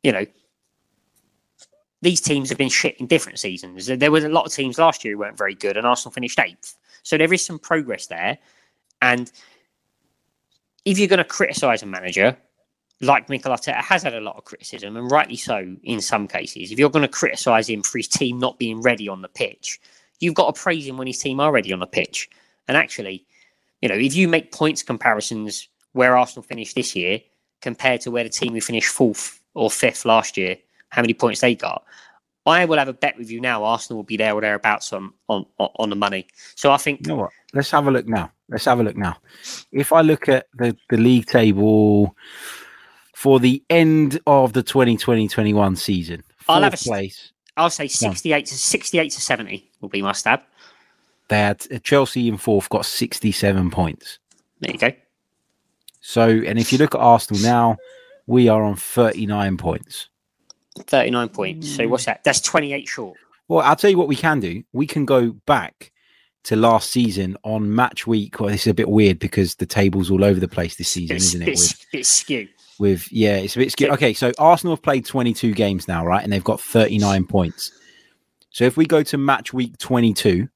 you 0.02 0.12
know, 0.12 0.24
these 2.02 2.20
teams 2.20 2.48
have 2.48 2.58
been 2.58 2.68
shit 2.68 2.96
in 3.00 3.06
different 3.06 3.38
seasons. 3.38 3.86
There 3.86 4.10
were 4.10 4.18
a 4.18 4.28
lot 4.28 4.46
of 4.46 4.52
teams 4.52 4.78
last 4.78 5.04
year 5.04 5.14
who 5.14 5.20
weren't 5.20 5.38
very 5.38 5.54
good, 5.54 5.76
and 5.76 5.86
Arsenal 5.86 6.12
finished 6.12 6.38
eighth. 6.38 6.76
So 7.02 7.16
there 7.16 7.32
is 7.32 7.44
some 7.44 7.58
progress 7.58 8.06
there. 8.06 8.38
And 9.00 9.30
if 10.84 10.98
you're 10.98 11.08
going 11.08 11.18
to 11.18 11.24
criticise 11.24 11.82
a 11.82 11.86
manager, 11.86 12.36
like 13.00 13.28
Mikel 13.28 13.52
Arteta 13.52 13.76
has 13.76 14.02
had 14.02 14.14
a 14.14 14.20
lot 14.20 14.36
of 14.36 14.44
criticism, 14.44 14.96
and 14.96 15.10
rightly 15.10 15.36
so 15.36 15.76
in 15.82 16.00
some 16.00 16.26
cases, 16.28 16.72
if 16.72 16.78
you're 16.78 16.90
going 16.90 17.02
to 17.02 17.08
criticise 17.08 17.68
him 17.68 17.82
for 17.82 17.98
his 17.98 18.08
team 18.08 18.38
not 18.38 18.58
being 18.58 18.80
ready 18.80 19.08
on 19.08 19.22
the 19.22 19.28
pitch, 19.28 19.80
you've 20.20 20.34
got 20.34 20.54
to 20.54 20.60
praise 20.60 20.86
him 20.86 20.96
when 20.96 21.06
his 21.06 21.18
team 21.18 21.40
are 21.40 21.52
ready 21.52 21.72
on 21.72 21.80
the 21.80 21.86
pitch. 21.86 22.28
And 22.68 22.76
actually, 22.76 23.26
you 23.82 23.88
know, 23.88 23.94
if 23.94 24.14
you 24.14 24.28
make 24.28 24.52
points 24.52 24.82
comparisons 24.82 25.68
where 25.92 26.16
Arsenal 26.16 26.42
finished 26.42 26.74
this 26.74 26.96
year 26.96 27.20
compared 27.60 28.00
to 28.02 28.10
where 28.10 28.24
the 28.24 28.30
team 28.30 28.52
who 28.52 28.60
finished 28.60 28.88
fourth 28.88 29.40
or 29.54 29.70
fifth 29.70 30.04
last 30.04 30.36
year, 30.36 30.56
how 30.90 31.02
many 31.02 31.14
points 31.14 31.40
they 31.40 31.54
got, 31.54 31.84
I 32.46 32.64
will 32.64 32.78
have 32.78 32.88
a 32.88 32.92
bet 32.92 33.18
with 33.18 33.30
you 33.30 33.40
now. 33.40 33.64
Arsenal 33.64 33.98
will 33.98 34.04
be 34.04 34.16
there 34.16 34.32
or 34.32 34.40
thereabouts 34.40 34.92
on 34.92 35.12
on 35.28 35.44
on 35.58 35.90
the 35.90 35.96
money. 35.96 36.28
So 36.54 36.70
I 36.70 36.76
think 36.76 37.00
You 37.02 37.08
know 37.08 37.16
what? 37.16 37.30
Let's 37.52 37.70
have 37.72 37.86
a 37.88 37.90
look 37.90 38.06
now. 38.06 38.30
Let's 38.48 38.66
have 38.66 38.78
a 38.78 38.82
look 38.84 38.96
now. 38.96 39.16
If 39.72 39.92
I 39.92 40.02
look 40.02 40.28
at 40.28 40.46
the, 40.54 40.76
the 40.88 40.96
league 40.96 41.26
table 41.26 42.14
for 43.14 43.40
the 43.40 43.62
end 43.70 44.20
of 44.26 44.52
the 44.52 44.62
2020-21 44.62 45.76
season, 45.78 46.22
I'll 46.48 46.62
have 46.62 46.74
a 46.74 46.76
place, 46.76 47.32
I'll 47.56 47.70
say 47.70 47.88
sixty-eight 47.88 48.46
to 48.46 48.54
sixty-eight 48.58 49.10
to 49.12 49.20
seventy 49.20 49.70
will 49.80 49.88
be 49.88 50.02
my 50.02 50.12
stab. 50.12 50.42
they 51.28 51.38
had 51.38 51.66
uh, 51.72 51.78
Chelsea 51.78 52.28
in 52.28 52.36
fourth, 52.36 52.68
got 52.68 52.86
67 52.86 53.70
points. 53.70 54.18
There 54.60 54.70
you 54.70 54.78
go. 54.78 54.92
So, 56.00 56.28
and 56.28 56.58
if 56.58 56.70
you 56.72 56.78
look 56.78 56.94
at 56.94 57.00
Arsenal 57.00 57.42
now, 57.42 57.76
we 58.28 58.48
are 58.48 58.62
on 58.62 58.76
39 58.76 59.56
points. 59.56 60.08
Thirty-nine 60.78 61.28
points. 61.30 61.68
So 61.68 61.84
hmm. 61.84 61.90
what's 61.90 62.04
that? 62.04 62.22
That's 62.24 62.40
twenty-eight 62.40 62.88
short. 62.88 63.16
Well, 63.48 63.60
I'll 63.60 63.76
tell 63.76 63.90
you 63.90 63.98
what 63.98 64.08
we 64.08 64.16
can 64.16 64.40
do. 64.40 64.62
We 64.72 64.86
can 64.86 65.04
go 65.04 65.32
back 65.46 65.92
to 66.44 66.56
last 66.56 66.90
season 66.90 67.36
on 67.42 67.74
match 67.74 68.06
week. 68.06 68.40
Well, 68.40 68.50
this 68.50 68.62
is 68.62 68.66
a 68.68 68.74
bit 68.74 68.88
weird 68.88 69.18
because 69.18 69.56
the 69.56 69.66
table's 69.66 70.10
all 70.10 70.24
over 70.24 70.38
the 70.38 70.48
place 70.48 70.76
this 70.76 70.90
season, 70.90 71.16
It's, 71.16 71.26
isn't 71.26 71.42
it? 71.42 71.48
it's, 71.48 71.72
With 71.72 71.86
it's 71.92 72.08
skew. 72.08 72.48
with 72.78 73.10
yeah, 73.12 73.36
it's 73.36 73.56
a 73.56 73.60
bit 73.60 73.72
scary. 73.72 73.90
Okay, 73.92 74.14
so 74.14 74.32
Arsenal 74.38 74.76
have 74.76 74.82
played 74.82 75.04
22 75.04 75.54
games 75.54 75.88
now, 75.88 76.04
right? 76.04 76.22
And 76.22 76.32
they've 76.32 76.44
got 76.44 76.60
39 76.60 77.26
points. 77.26 77.72
So 78.50 78.64
if 78.64 78.76
we 78.76 78.86
go 78.86 79.02
to 79.02 79.18
match 79.18 79.52
week 79.52 79.76
22 79.78 80.48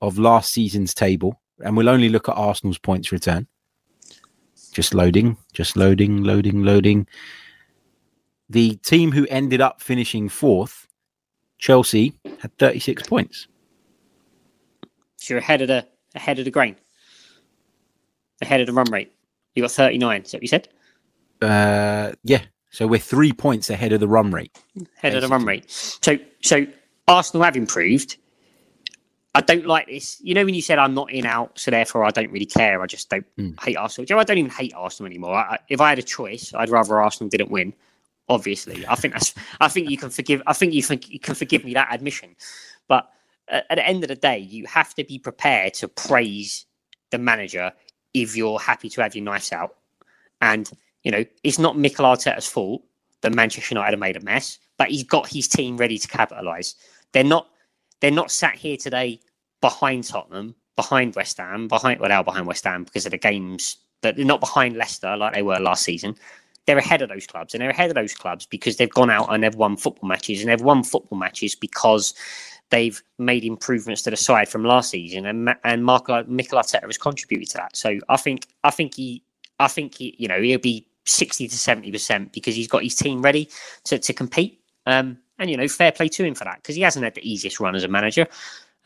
of 0.00 0.18
last 0.18 0.52
season's 0.52 0.94
table, 0.94 1.40
and 1.62 1.76
we'll 1.76 1.88
only 1.88 2.08
look 2.08 2.28
at 2.28 2.34
Arsenal's 2.34 2.78
points 2.78 3.12
return. 3.12 3.46
Just 4.72 4.94
loading, 4.94 5.36
just 5.52 5.76
loading, 5.76 6.22
loading, 6.22 6.62
loading. 6.62 7.06
The 8.50 8.74
team 8.76 9.12
who 9.12 9.26
ended 9.30 9.60
up 9.60 9.80
finishing 9.80 10.28
fourth, 10.28 10.88
Chelsea, 11.58 12.14
had 12.40 12.56
36 12.58 13.04
points. 13.04 13.46
So 15.18 15.34
you're 15.34 15.38
ahead 15.38 15.62
of 15.62 15.68
the 15.68 15.86
ahead 16.16 16.40
of 16.40 16.44
the 16.44 16.50
grain, 16.50 16.74
ahead 18.42 18.60
of 18.60 18.66
the 18.66 18.72
run 18.72 18.90
rate. 18.90 19.12
You 19.54 19.62
got 19.62 19.70
39. 19.70 20.22
Is 20.22 20.30
that 20.32 20.38
what 20.38 20.42
you 20.42 20.48
said? 20.48 20.68
Uh, 21.40 22.12
yeah. 22.24 22.42
So 22.70 22.86
we're 22.88 22.98
three 22.98 23.32
points 23.32 23.70
ahead 23.70 23.92
of 23.92 24.00
the 24.00 24.08
run 24.08 24.32
rate. 24.32 24.56
Ahead 24.98 25.14
of 25.14 25.22
the 25.22 25.28
run 25.28 25.44
rate. 25.44 25.70
So 25.70 26.18
so 26.42 26.66
Arsenal 27.06 27.44
have 27.44 27.56
improved. 27.56 28.16
I 29.32 29.42
don't 29.42 29.64
like 29.66 29.86
this. 29.86 30.20
You 30.24 30.34
know, 30.34 30.44
when 30.44 30.54
you 30.54 30.62
said 30.62 30.80
I'm 30.80 30.94
not 30.94 31.12
in 31.12 31.24
out, 31.24 31.56
so 31.56 31.70
therefore 31.70 32.04
I 32.04 32.10
don't 32.10 32.32
really 32.32 32.46
care. 32.46 32.82
I 32.82 32.86
just 32.86 33.08
don't 33.10 33.24
Mm. 33.36 33.60
hate 33.62 33.76
Arsenal. 33.76 34.06
You 34.08 34.16
know, 34.16 34.20
I 34.20 34.24
don't 34.24 34.38
even 34.38 34.50
hate 34.50 34.72
Arsenal 34.74 35.06
anymore. 35.06 35.34
I- 35.36 35.58
if 35.68 35.80
I 35.80 35.90
had 35.90 36.00
a 36.00 36.02
choice, 36.02 36.52
I'd 36.52 36.68
rather 36.68 37.00
Arsenal 37.00 37.28
didn't 37.30 37.50
win. 37.52 37.72
Obviously, 38.30 38.86
I 38.86 38.94
think 38.94 39.12
that's. 39.14 39.34
I 39.60 39.66
think 39.66 39.90
you 39.90 39.96
can 39.96 40.08
forgive. 40.08 40.40
I 40.46 40.52
think 40.52 40.72
you 40.72 40.82
think 40.82 41.10
you 41.10 41.18
can 41.18 41.34
forgive 41.34 41.64
me 41.64 41.74
that 41.74 41.92
admission. 41.92 42.36
But 42.86 43.10
at, 43.48 43.66
the 43.68 43.84
end 43.84 44.04
of 44.04 44.08
the 44.08 44.14
day, 44.14 44.38
you 44.38 44.64
have 44.66 44.94
to 44.94 45.04
be 45.04 45.18
prepared 45.18 45.74
to 45.74 45.88
praise 45.88 46.64
the 47.10 47.18
manager 47.18 47.72
if 48.14 48.36
you're 48.36 48.60
happy 48.60 48.88
to 48.90 49.02
have 49.02 49.16
your 49.16 49.24
knives 49.24 49.50
out. 49.50 49.74
And 50.40 50.70
you 51.02 51.10
know, 51.10 51.24
it's 51.42 51.58
not 51.58 51.76
Mikel 51.76 52.04
Arteta's 52.04 52.46
fault 52.46 52.82
that 53.22 53.34
Manchester 53.34 53.74
United 53.74 53.94
have 53.94 54.00
made 54.00 54.16
a 54.16 54.20
mess, 54.20 54.60
but 54.78 54.90
he's 54.90 55.02
got 55.02 55.28
his 55.28 55.48
team 55.48 55.76
ready 55.76 55.98
to 55.98 56.06
capitalise. 56.06 56.76
They're 57.12 57.24
not. 57.24 57.48
They're 58.00 58.12
not 58.12 58.30
sat 58.30 58.54
here 58.54 58.76
today 58.76 59.18
behind 59.60 60.04
Tottenham, 60.04 60.54
behind 60.76 61.16
West 61.16 61.36
Ham, 61.38 61.66
behind 61.66 61.98
well, 61.98 62.12
are 62.12 62.22
behind 62.22 62.46
West 62.46 62.62
Ham 62.62 62.84
because 62.84 63.06
of 63.06 63.10
the 63.10 63.18
games. 63.18 63.76
That 64.02 64.14
they're 64.14 64.24
not 64.24 64.40
behind 64.40 64.76
Leicester 64.76 65.16
like 65.16 65.34
they 65.34 65.42
were 65.42 65.58
last 65.58 65.82
season. 65.82 66.14
They're 66.66 66.78
ahead 66.78 67.02
of 67.02 67.08
those 67.08 67.26
clubs, 67.26 67.54
and 67.54 67.60
they're 67.60 67.70
ahead 67.70 67.90
of 67.90 67.94
those 67.94 68.14
clubs 68.14 68.46
because 68.46 68.76
they've 68.76 68.90
gone 68.90 69.10
out 69.10 69.32
and 69.32 69.42
they've 69.42 69.54
won 69.54 69.76
football 69.76 70.08
matches, 70.08 70.40
and 70.40 70.50
they've 70.50 70.60
won 70.60 70.82
football 70.82 71.18
matches 71.18 71.54
because 71.54 72.14
they've 72.70 73.02
made 73.18 73.44
improvements 73.44 74.02
to 74.02 74.10
the 74.10 74.16
side 74.16 74.48
from 74.48 74.64
last 74.64 74.90
season, 74.90 75.26
and 75.26 75.54
and 75.64 75.84
Mark 75.84 76.08
Mikel 76.28 76.58
Arteta 76.58 76.84
has 76.84 76.98
contributed 76.98 77.50
to 77.50 77.58
that. 77.58 77.76
So 77.76 77.98
I 78.08 78.16
think 78.16 78.46
I 78.64 78.70
think 78.70 78.94
he 78.94 79.22
I 79.58 79.68
think 79.68 79.96
he 79.96 80.14
you 80.18 80.28
know 80.28 80.40
he'll 80.40 80.58
be 80.58 80.86
sixty 81.04 81.48
to 81.48 81.58
seventy 81.58 81.90
percent 81.90 82.32
because 82.32 82.54
he's 82.54 82.68
got 82.68 82.82
his 82.82 82.94
team 82.94 83.22
ready 83.22 83.48
to 83.84 83.98
to 83.98 84.12
compete. 84.12 84.60
Um, 84.86 85.18
and 85.38 85.50
you 85.50 85.56
know, 85.56 85.68
fair 85.68 85.92
play 85.92 86.08
to 86.08 86.24
him 86.24 86.34
for 86.34 86.44
that 86.44 86.56
because 86.56 86.76
he 86.76 86.82
hasn't 86.82 87.04
had 87.04 87.14
the 87.14 87.28
easiest 87.28 87.60
run 87.60 87.74
as 87.74 87.84
a 87.84 87.88
manager, 87.88 88.26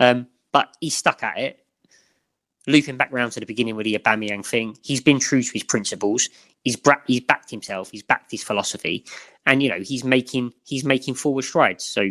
um, 0.00 0.26
but 0.52 0.74
he's 0.80 0.96
stuck 0.96 1.22
at 1.22 1.38
it. 1.38 1.63
Looping 2.66 2.96
back 2.96 3.12
round 3.12 3.32
to 3.32 3.40
the 3.40 3.46
beginning 3.46 3.76
with 3.76 3.84
the 3.84 3.98
Aubameyang 3.98 4.44
thing, 4.44 4.76
he's 4.82 5.00
been 5.00 5.18
true 5.18 5.42
to 5.42 5.52
his 5.52 5.62
principles. 5.62 6.28
He's 6.62 6.76
bra- 6.76 7.02
he's 7.06 7.20
backed 7.20 7.50
himself. 7.50 7.90
He's 7.90 8.02
backed 8.02 8.30
his 8.30 8.42
philosophy, 8.42 9.04
and 9.44 9.62
you 9.62 9.68
know 9.68 9.80
he's 9.80 10.02
making 10.02 10.54
he's 10.64 10.84
making 10.84 11.14
forward 11.14 11.44
strides. 11.44 11.84
So, 11.84 12.10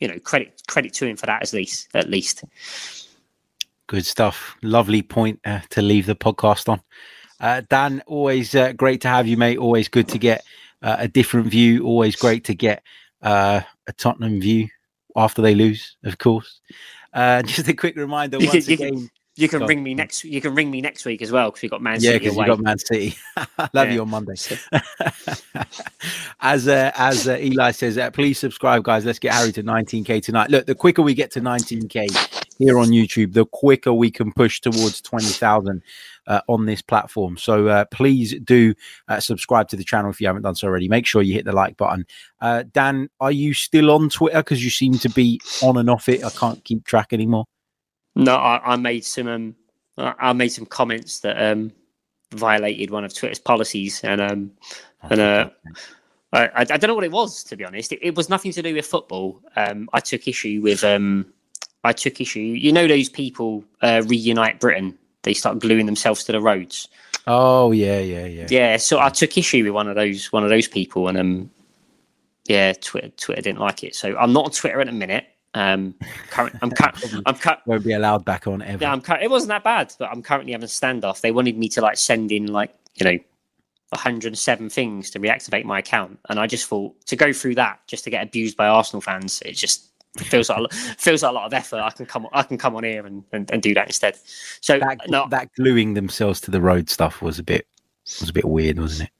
you 0.00 0.08
know, 0.08 0.18
credit 0.20 0.62
credit 0.66 0.94
to 0.94 1.06
him 1.06 1.16
for 1.16 1.26
that 1.26 1.42
at 1.42 1.52
least. 1.52 1.88
At 1.94 2.08
least. 2.08 2.44
Good 3.86 4.06
stuff. 4.06 4.56
Lovely 4.62 5.02
point 5.02 5.40
uh, 5.44 5.60
to 5.70 5.82
leave 5.82 6.06
the 6.06 6.14
podcast 6.14 6.68
on. 6.70 6.80
Uh, 7.38 7.60
Dan, 7.68 8.02
always 8.06 8.54
uh, 8.54 8.72
great 8.72 9.02
to 9.02 9.08
have 9.08 9.26
you, 9.26 9.36
mate. 9.36 9.58
Always 9.58 9.88
good 9.88 10.08
to 10.08 10.18
get 10.18 10.44
uh, 10.80 10.96
a 11.00 11.08
different 11.08 11.48
view. 11.48 11.84
Always 11.84 12.16
great 12.16 12.44
to 12.44 12.54
get 12.54 12.82
uh, 13.20 13.60
a 13.86 13.92
Tottenham 13.92 14.40
view 14.40 14.68
after 15.16 15.42
they 15.42 15.54
lose, 15.54 15.96
of 16.04 16.18
course. 16.18 16.60
Uh, 17.12 17.42
just 17.42 17.68
a 17.68 17.74
quick 17.74 17.96
reminder 17.96 18.38
once 18.40 18.68
again. 18.68 19.10
You 19.36 19.48
can 19.48 19.64
ring 19.64 19.82
me 19.82 19.94
next. 19.94 20.24
You 20.24 20.42
can 20.42 20.54
ring 20.54 20.70
me 20.70 20.82
next 20.82 21.06
week 21.06 21.22
as 21.22 21.32
well 21.32 21.48
because 21.48 21.62
we've 21.62 21.70
got 21.70 21.80
Man 21.80 21.94
Yeah, 21.94 22.12
City 22.12 22.18
because 22.18 22.36
you 22.36 22.46
got 22.46 22.60
Man 22.60 22.78
City. 22.78 23.16
Love 23.72 23.88
Yeah. 23.88 23.94
you 23.94 24.02
on 24.02 24.10
Monday. 24.10 24.34
as 26.40 26.68
uh, 26.68 26.92
as 26.94 27.26
uh, 27.26 27.38
Eli 27.40 27.70
says, 27.70 27.96
uh, 27.96 28.10
please 28.10 28.38
subscribe, 28.38 28.84
guys. 28.84 29.06
Let's 29.06 29.18
get 29.18 29.32
Harry 29.32 29.50
to 29.52 29.62
19k 29.62 30.22
tonight. 30.22 30.50
Look, 30.50 30.66
the 30.66 30.74
quicker 30.74 31.00
we 31.00 31.14
get 31.14 31.30
to 31.32 31.40
19k 31.40 32.50
here 32.58 32.78
on 32.78 32.88
YouTube, 32.88 33.32
the 33.32 33.46
quicker 33.46 33.94
we 33.94 34.10
can 34.10 34.32
push 34.32 34.60
towards 34.60 35.00
20,000 35.00 35.82
uh, 36.26 36.40
on 36.48 36.66
this 36.66 36.82
platform. 36.82 37.38
So 37.38 37.68
uh, 37.68 37.86
please 37.86 38.38
do 38.40 38.74
uh, 39.08 39.18
subscribe 39.18 39.68
to 39.68 39.76
the 39.76 39.84
channel 39.84 40.10
if 40.10 40.20
you 40.20 40.26
haven't 40.26 40.42
done 40.42 40.56
so 40.56 40.68
already. 40.68 40.88
Make 40.88 41.06
sure 41.06 41.22
you 41.22 41.32
hit 41.32 41.46
the 41.46 41.52
like 41.52 41.78
button. 41.78 42.06
Uh, 42.42 42.64
Dan, 42.70 43.08
are 43.18 43.32
you 43.32 43.54
still 43.54 43.90
on 43.90 44.10
Twitter? 44.10 44.38
Because 44.40 44.62
you 44.62 44.68
seem 44.70 44.98
to 44.98 45.08
be 45.08 45.40
on 45.62 45.78
and 45.78 45.88
off 45.88 46.10
it. 46.10 46.22
I 46.22 46.28
can't 46.30 46.62
keep 46.64 46.84
track 46.84 47.14
anymore. 47.14 47.46
No, 48.14 48.36
I, 48.36 48.72
I 48.72 48.76
made 48.76 49.04
some. 49.04 49.28
Um, 49.28 49.56
I 49.98 50.32
made 50.32 50.48
some 50.48 50.66
comments 50.66 51.20
that 51.20 51.40
um, 51.42 51.70
violated 52.32 52.90
one 52.90 53.04
of 53.04 53.14
Twitter's 53.14 53.38
policies, 53.38 54.00
and 54.02 54.20
um, 54.20 54.50
and 55.02 55.20
uh, 55.20 55.50
I, 56.32 56.46
I 56.46 56.60
I 56.60 56.64
don't 56.64 56.88
know 56.88 56.94
what 56.94 57.04
it 57.04 57.12
was 57.12 57.44
to 57.44 57.56
be 57.56 57.64
honest. 57.64 57.92
It, 57.92 58.00
it 58.02 58.14
was 58.14 58.28
nothing 58.28 58.52
to 58.52 58.62
do 58.62 58.74
with 58.74 58.86
football. 58.86 59.40
Um, 59.56 59.88
I 59.92 60.00
took 60.00 60.26
issue 60.28 60.60
with. 60.62 60.84
Um, 60.84 61.26
I 61.84 61.92
took 61.92 62.20
issue. 62.20 62.40
You 62.40 62.72
know 62.72 62.86
those 62.86 63.08
people 63.08 63.64
uh, 63.80 64.02
reunite 64.06 64.60
Britain. 64.60 64.96
They 65.22 65.34
start 65.34 65.58
gluing 65.58 65.86
themselves 65.86 66.24
to 66.24 66.32
the 66.32 66.40
roads. 66.40 66.88
oh 67.26 67.72
yeah, 67.72 67.98
yeah, 67.98 68.26
yeah. 68.26 68.46
Yeah, 68.50 68.76
so 68.76 68.98
I 68.98 69.08
took 69.08 69.36
issue 69.36 69.64
with 69.64 69.72
one 69.72 69.88
of 69.88 69.96
those 69.96 70.32
one 70.32 70.44
of 70.44 70.50
those 70.50 70.68
people, 70.68 71.08
and 71.08 71.18
um, 71.18 71.50
yeah, 72.46 72.72
Twitter 72.74 73.08
Twitter 73.10 73.42
didn't 73.42 73.60
like 73.60 73.84
it. 73.84 73.94
So 73.94 74.16
I'm 74.16 74.32
not 74.32 74.46
on 74.46 74.50
Twitter 74.50 74.80
at 74.80 74.86
the 74.86 74.92
minute. 74.92 75.26
Um, 75.54 75.94
current, 76.30 76.56
I'm 76.62 76.70
cur- 76.72 76.92
I'm 77.26 77.34
cur- 77.36 77.58
Won't 77.66 77.84
be 77.84 77.92
allowed 77.92 78.24
back 78.24 78.46
on 78.46 78.62
ever. 78.62 78.82
yeah, 78.82 78.92
I'm. 78.92 79.00
Cur- 79.00 79.18
it 79.20 79.30
wasn't 79.30 79.48
that 79.50 79.64
bad, 79.64 79.92
but 79.98 80.08
I'm 80.10 80.22
currently 80.22 80.52
having 80.52 80.64
a 80.64 80.68
standoff. 80.68 81.20
They 81.20 81.32
wanted 81.32 81.58
me 81.58 81.68
to 81.70 81.80
like 81.80 81.96
send 81.98 82.32
in 82.32 82.46
like 82.46 82.74
you 82.96 83.04
know, 83.04 83.18
107 83.90 84.70
things 84.70 85.10
to 85.10 85.20
reactivate 85.20 85.64
my 85.64 85.78
account, 85.78 86.18
and 86.28 86.38
I 86.38 86.46
just 86.46 86.66
thought 86.68 86.98
to 87.06 87.16
go 87.16 87.32
through 87.32 87.56
that 87.56 87.80
just 87.86 88.04
to 88.04 88.10
get 88.10 88.22
abused 88.22 88.56
by 88.56 88.66
Arsenal 88.66 89.00
fans, 89.00 89.42
it 89.44 89.52
just 89.52 89.88
feels 90.18 90.48
like 90.50 90.58
a, 90.58 90.74
feels 90.74 91.22
like 91.22 91.30
a 91.30 91.34
lot 91.34 91.46
of 91.46 91.54
effort. 91.54 91.80
I 91.80 91.90
can 91.90 92.06
come 92.06 92.26
I 92.32 92.42
can 92.42 92.58
come 92.58 92.76
on 92.76 92.84
here 92.84 93.06
and, 93.06 93.24
and, 93.32 93.50
and 93.50 93.62
do 93.62 93.74
that 93.74 93.86
instead. 93.86 94.16
So 94.60 94.78
that 94.78 95.00
no, 95.08 95.26
that 95.30 95.52
gluing 95.54 95.94
themselves 95.94 96.40
to 96.42 96.50
the 96.50 96.60
road 96.60 96.88
stuff 96.88 97.20
was 97.22 97.38
a 97.38 97.42
bit 97.42 97.66
was 98.20 98.28
a 98.30 98.32
bit 98.32 98.46
weird, 98.46 98.78
wasn't 98.78 99.08
it? 99.08 99.14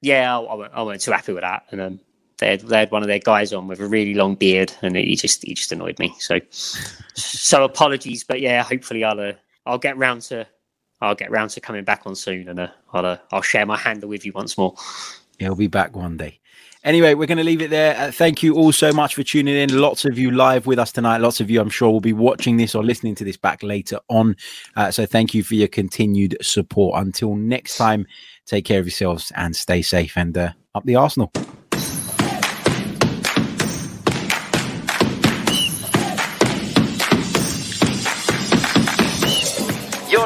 yeah, 0.00 0.36
I, 0.36 0.42
I, 0.42 0.54
weren't, 0.54 0.72
I 0.74 0.82
weren't 0.82 1.00
too 1.00 1.12
happy 1.12 1.32
with 1.32 1.42
that, 1.42 1.64
and 1.70 1.80
um, 1.80 2.00
they 2.42 2.50
had, 2.50 2.60
they 2.60 2.78
had 2.78 2.90
one 2.90 3.02
of 3.02 3.08
their 3.08 3.18
guys 3.18 3.52
on 3.52 3.68
with 3.68 3.80
a 3.80 3.86
really 3.86 4.14
long 4.14 4.34
beard, 4.34 4.72
and 4.82 4.96
he 4.96 5.16
just 5.16 5.44
he 5.44 5.54
just 5.54 5.72
annoyed 5.72 5.98
me. 5.98 6.14
So 6.18 6.40
so 6.52 7.64
apologies, 7.64 8.24
but 8.24 8.40
yeah, 8.40 8.62
hopefully 8.62 9.04
I'll 9.04 9.20
uh, 9.20 9.32
I'll 9.66 9.78
get 9.78 9.96
round 9.96 10.22
to. 10.22 10.46
I'll 11.00 11.16
get 11.16 11.32
round 11.32 11.50
to 11.50 11.60
coming 11.60 11.82
back 11.82 12.02
on 12.06 12.14
soon, 12.14 12.48
and 12.48 12.60
uh, 12.60 12.68
I'll 12.92 13.06
uh, 13.06 13.18
I'll 13.32 13.42
share 13.42 13.66
my 13.66 13.76
handle 13.76 14.08
with 14.08 14.24
you 14.24 14.32
once 14.32 14.56
more. 14.56 14.74
He'll 15.38 15.56
be 15.56 15.66
back 15.66 15.96
one 15.96 16.16
day. 16.16 16.38
Anyway, 16.84 17.14
we're 17.14 17.26
going 17.26 17.38
to 17.38 17.44
leave 17.44 17.62
it 17.62 17.70
there. 17.70 17.96
Uh, 17.96 18.10
thank 18.10 18.42
you 18.42 18.56
all 18.56 18.72
so 18.72 18.92
much 18.92 19.14
for 19.14 19.22
tuning 19.22 19.54
in. 19.54 19.80
Lots 19.80 20.04
of 20.04 20.18
you 20.18 20.32
live 20.32 20.66
with 20.66 20.80
us 20.80 20.90
tonight. 20.90 21.18
Lots 21.18 21.40
of 21.40 21.48
you, 21.48 21.60
I'm 21.60 21.70
sure, 21.70 21.90
will 21.90 22.00
be 22.00 22.12
watching 22.12 22.56
this 22.56 22.74
or 22.74 22.82
listening 22.82 23.14
to 23.16 23.24
this 23.24 23.36
back 23.36 23.62
later 23.62 24.00
on. 24.08 24.36
Uh, 24.74 24.90
so 24.90 25.06
thank 25.06 25.32
you 25.32 25.44
for 25.44 25.54
your 25.54 25.68
continued 25.68 26.36
support. 26.40 27.00
Until 27.00 27.36
next 27.36 27.76
time, 27.76 28.04
take 28.46 28.64
care 28.64 28.80
of 28.80 28.86
yourselves 28.86 29.30
and 29.36 29.54
stay 29.54 29.80
safe 29.80 30.16
and 30.16 30.36
uh, 30.36 30.52
up 30.74 30.84
the 30.84 30.96
Arsenal. 30.96 31.32